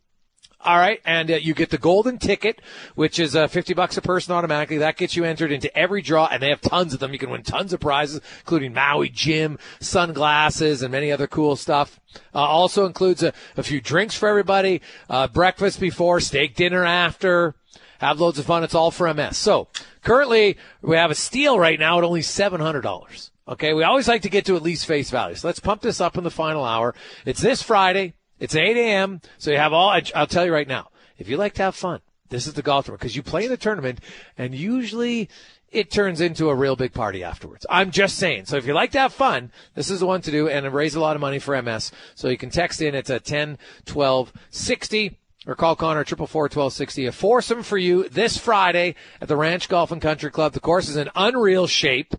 All 0.60 0.76
right, 0.76 1.00
and 1.04 1.30
uh, 1.30 1.36
you 1.36 1.54
get 1.54 1.70
the 1.70 1.78
golden 1.78 2.18
ticket, 2.18 2.60
which 2.96 3.20
is 3.20 3.36
uh, 3.36 3.46
fifty 3.46 3.74
bucks 3.74 3.96
a 3.96 4.02
person 4.02 4.34
automatically. 4.34 4.78
That 4.78 4.96
gets 4.96 5.14
you 5.14 5.22
entered 5.22 5.52
into 5.52 5.74
every 5.78 6.02
draw, 6.02 6.26
and 6.26 6.42
they 6.42 6.48
have 6.48 6.60
tons 6.60 6.92
of 6.92 6.98
them. 6.98 7.12
You 7.12 7.18
can 7.20 7.30
win 7.30 7.44
tons 7.44 7.72
of 7.72 7.78
prizes, 7.78 8.20
including 8.40 8.74
Maui 8.74 9.08
Jim, 9.08 9.56
sunglasses, 9.78 10.82
and 10.82 10.90
many 10.90 11.12
other 11.12 11.28
cool 11.28 11.54
stuff. 11.54 12.00
Uh, 12.34 12.38
also 12.38 12.86
includes 12.86 13.22
a, 13.22 13.32
a, 13.56 13.62
few 13.62 13.80
drinks 13.80 14.16
for 14.16 14.28
everybody, 14.28 14.82
uh, 15.08 15.28
breakfast 15.28 15.78
before, 15.78 16.18
steak 16.18 16.56
dinner 16.56 16.84
after. 16.84 17.54
Have 17.98 18.20
loads 18.20 18.38
of 18.38 18.46
fun. 18.46 18.64
It's 18.64 18.74
all 18.74 18.90
for 18.90 19.12
MS. 19.12 19.36
So 19.36 19.68
currently 20.02 20.56
we 20.82 20.96
have 20.96 21.10
a 21.10 21.16
steal 21.16 21.58
right 21.58 21.78
now 21.78 21.98
at 21.98 22.04
only 22.04 22.20
$700. 22.20 23.30
Okay. 23.48 23.74
We 23.74 23.82
always 23.82 24.08
like 24.08 24.22
to 24.22 24.28
get 24.28 24.44
to 24.46 24.56
at 24.56 24.62
least 24.62 24.86
face 24.86 25.10
value. 25.10 25.36
So 25.36 25.48
let's 25.48 25.60
pump 25.60 25.82
this 25.82 26.00
up 26.00 26.16
in 26.16 26.24
the 26.24 26.30
final 26.30 26.64
hour. 26.64 26.94
It's 27.24 27.40
this 27.40 27.62
Friday. 27.62 28.14
It's 28.38 28.54
8 28.54 28.76
a.m. 28.76 29.20
So 29.38 29.50
you 29.50 29.56
have 29.56 29.72
all, 29.72 29.90
I'll 30.14 30.26
tell 30.26 30.46
you 30.46 30.52
right 30.52 30.68
now, 30.68 30.90
if 31.18 31.28
you 31.28 31.36
like 31.36 31.54
to 31.54 31.62
have 31.62 31.74
fun, 31.74 32.00
this 32.28 32.46
is 32.46 32.54
the 32.54 32.62
golf 32.62 32.84
tournament 32.84 33.00
because 33.00 33.16
you 33.16 33.22
play 33.22 33.44
in 33.44 33.50
the 33.50 33.56
tournament 33.56 34.00
and 34.36 34.54
usually 34.54 35.28
it 35.70 35.90
turns 35.90 36.20
into 36.20 36.48
a 36.48 36.54
real 36.54 36.76
big 36.76 36.92
party 36.92 37.24
afterwards. 37.24 37.66
I'm 37.68 37.90
just 37.90 38.16
saying. 38.16 38.46
So 38.46 38.56
if 38.56 38.66
you 38.66 38.74
like 38.74 38.92
to 38.92 39.00
have 39.00 39.12
fun, 39.12 39.50
this 39.74 39.90
is 39.90 40.00
the 40.00 40.06
one 40.06 40.22
to 40.22 40.30
do 40.30 40.48
and 40.48 40.72
raise 40.72 40.94
a 40.94 41.00
lot 41.00 41.16
of 41.16 41.20
money 41.20 41.38
for 41.38 41.60
MS. 41.60 41.90
So 42.14 42.28
you 42.28 42.38
can 42.38 42.50
text 42.50 42.80
in. 42.80 42.94
It's 42.94 43.10
a 43.10 43.20
10, 43.20 43.58
12, 43.84 44.32
60 44.50 45.18
or 45.48 45.56
call 45.56 45.74
Connor 45.74 46.04
triple 46.04 46.28
four 46.28 46.48
twelve 46.48 46.74
sixty. 46.74 47.06
A 47.06 47.12
foursome 47.12 47.64
for 47.64 47.78
you 47.78 48.08
this 48.10 48.36
Friday 48.36 48.94
at 49.20 49.26
the 49.26 49.36
Ranch 49.36 49.68
Golf 49.68 49.90
and 49.90 50.00
Country 50.00 50.30
Club. 50.30 50.52
The 50.52 50.60
course 50.60 50.88
is 50.88 50.96
in 50.96 51.08
unreal 51.16 51.66
shape. 51.66 52.14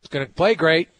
It's 0.00 0.08
going 0.10 0.26
to 0.26 0.32
play 0.32 0.54
great. 0.54 0.90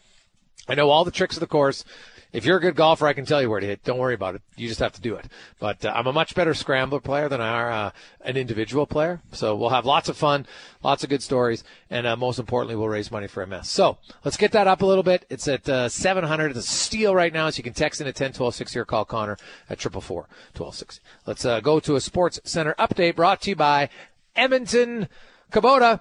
I 0.67 0.75
know 0.75 0.89
all 0.89 1.05
the 1.05 1.11
tricks 1.11 1.35
of 1.35 1.41
the 1.41 1.47
course. 1.47 1.85
If 2.33 2.45
you're 2.45 2.57
a 2.57 2.61
good 2.61 2.75
golfer, 2.75 3.05
I 3.05 3.13
can 3.13 3.25
tell 3.25 3.43
you 3.43 3.49
where 3.49 3.59
to 3.59 3.67
hit. 3.67 3.83
Don't 3.83 3.99
worry 3.99 4.15
about 4.15 4.33
it. 4.33 4.41
You 4.55 4.67
just 4.67 4.79
have 4.79 4.93
to 4.93 5.01
do 5.01 5.13
it. 5.13 5.27
But 5.59 5.85
uh, 5.85 5.93
I'm 5.95 6.07
a 6.07 6.13
much 6.13 6.33
better 6.33 6.55
scrambler 6.55 6.99
player 6.99 7.29
than 7.29 7.39
I 7.39 7.49
are 7.49 7.71
uh, 7.71 7.91
an 8.21 8.37
individual 8.37 8.87
player. 8.87 9.21
So 9.31 9.55
we'll 9.55 9.69
have 9.69 9.85
lots 9.85 10.09
of 10.09 10.17
fun, 10.17 10.47
lots 10.83 11.03
of 11.03 11.11
good 11.11 11.21
stories, 11.21 11.63
and 11.91 12.07
uh, 12.07 12.15
most 12.15 12.39
importantly, 12.39 12.75
we'll 12.75 12.89
raise 12.89 13.11
money 13.11 13.27
for 13.27 13.45
MS. 13.45 13.69
So 13.69 13.99
let's 14.25 14.35
get 14.35 14.51
that 14.53 14.65
up 14.65 14.81
a 14.81 14.85
little 14.85 15.03
bit. 15.03 15.27
It's 15.29 15.47
at 15.47 15.69
uh, 15.69 15.89
700. 15.89 16.57
It's 16.57 16.59
a 16.59 16.63
steal 16.63 17.13
right 17.13 17.31
now, 17.31 17.51
so 17.51 17.57
you 17.57 17.63
can 17.63 17.73
text 17.73 18.01
in 18.01 18.07
at 18.07 18.15
10 18.15 18.33
12 18.33 18.55
60 18.55 18.79
or 18.79 18.85
call 18.85 19.05
Connor 19.05 19.37
at 19.69 19.79
444 19.79 20.21
1260. 20.57 21.01
Let's 21.27 21.45
uh, 21.45 21.59
go 21.59 21.79
to 21.81 21.95
a 21.95 22.01
Sports 22.01 22.39
Center 22.45 22.73
update 22.79 23.15
brought 23.15 23.41
to 23.41 23.51
you 23.51 23.55
by 23.55 23.89
Edmonton 24.35 25.07
Kubota. 25.51 25.99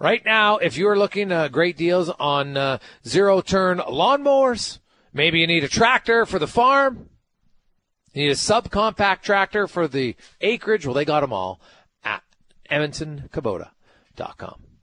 Right 0.00 0.24
now, 0.24 0.56
if 0.56 0.76
you're 0.76 0.98
looking 0.98 1.30
uh, 1.30 1.46
great 1.46 1.76
deals 1.76 2.10
on 2.10 2.56
uh, 2.56 2.78
zero 3.06 3.40
turn 3.40 3.78
lawnmowers, 3.78 4.80
maybe 5.14 5.38
you 5.38 5.46
need 5.46 5.64
a 5.64 5.68
tractor 5.68 6.26
for 6.26 6.38
the 6.38 6.46
farm, 6.46 7.08
you 8.12 8.24
need 8.24 8.30
a 8.30 8.34
subcompact 8.34 9.22
tractor 9.22 9.66
for 9.66 9.88
the 9.88 10.14
acreage. 10.40 10.84
Well, 10.84 10.94
they 10.94 11.06
got 11.06 11.20
them 11.20 11.32
all 11.32 11.60
at 12.04 12.22
EdmontonKubota.com. 12.70 14.73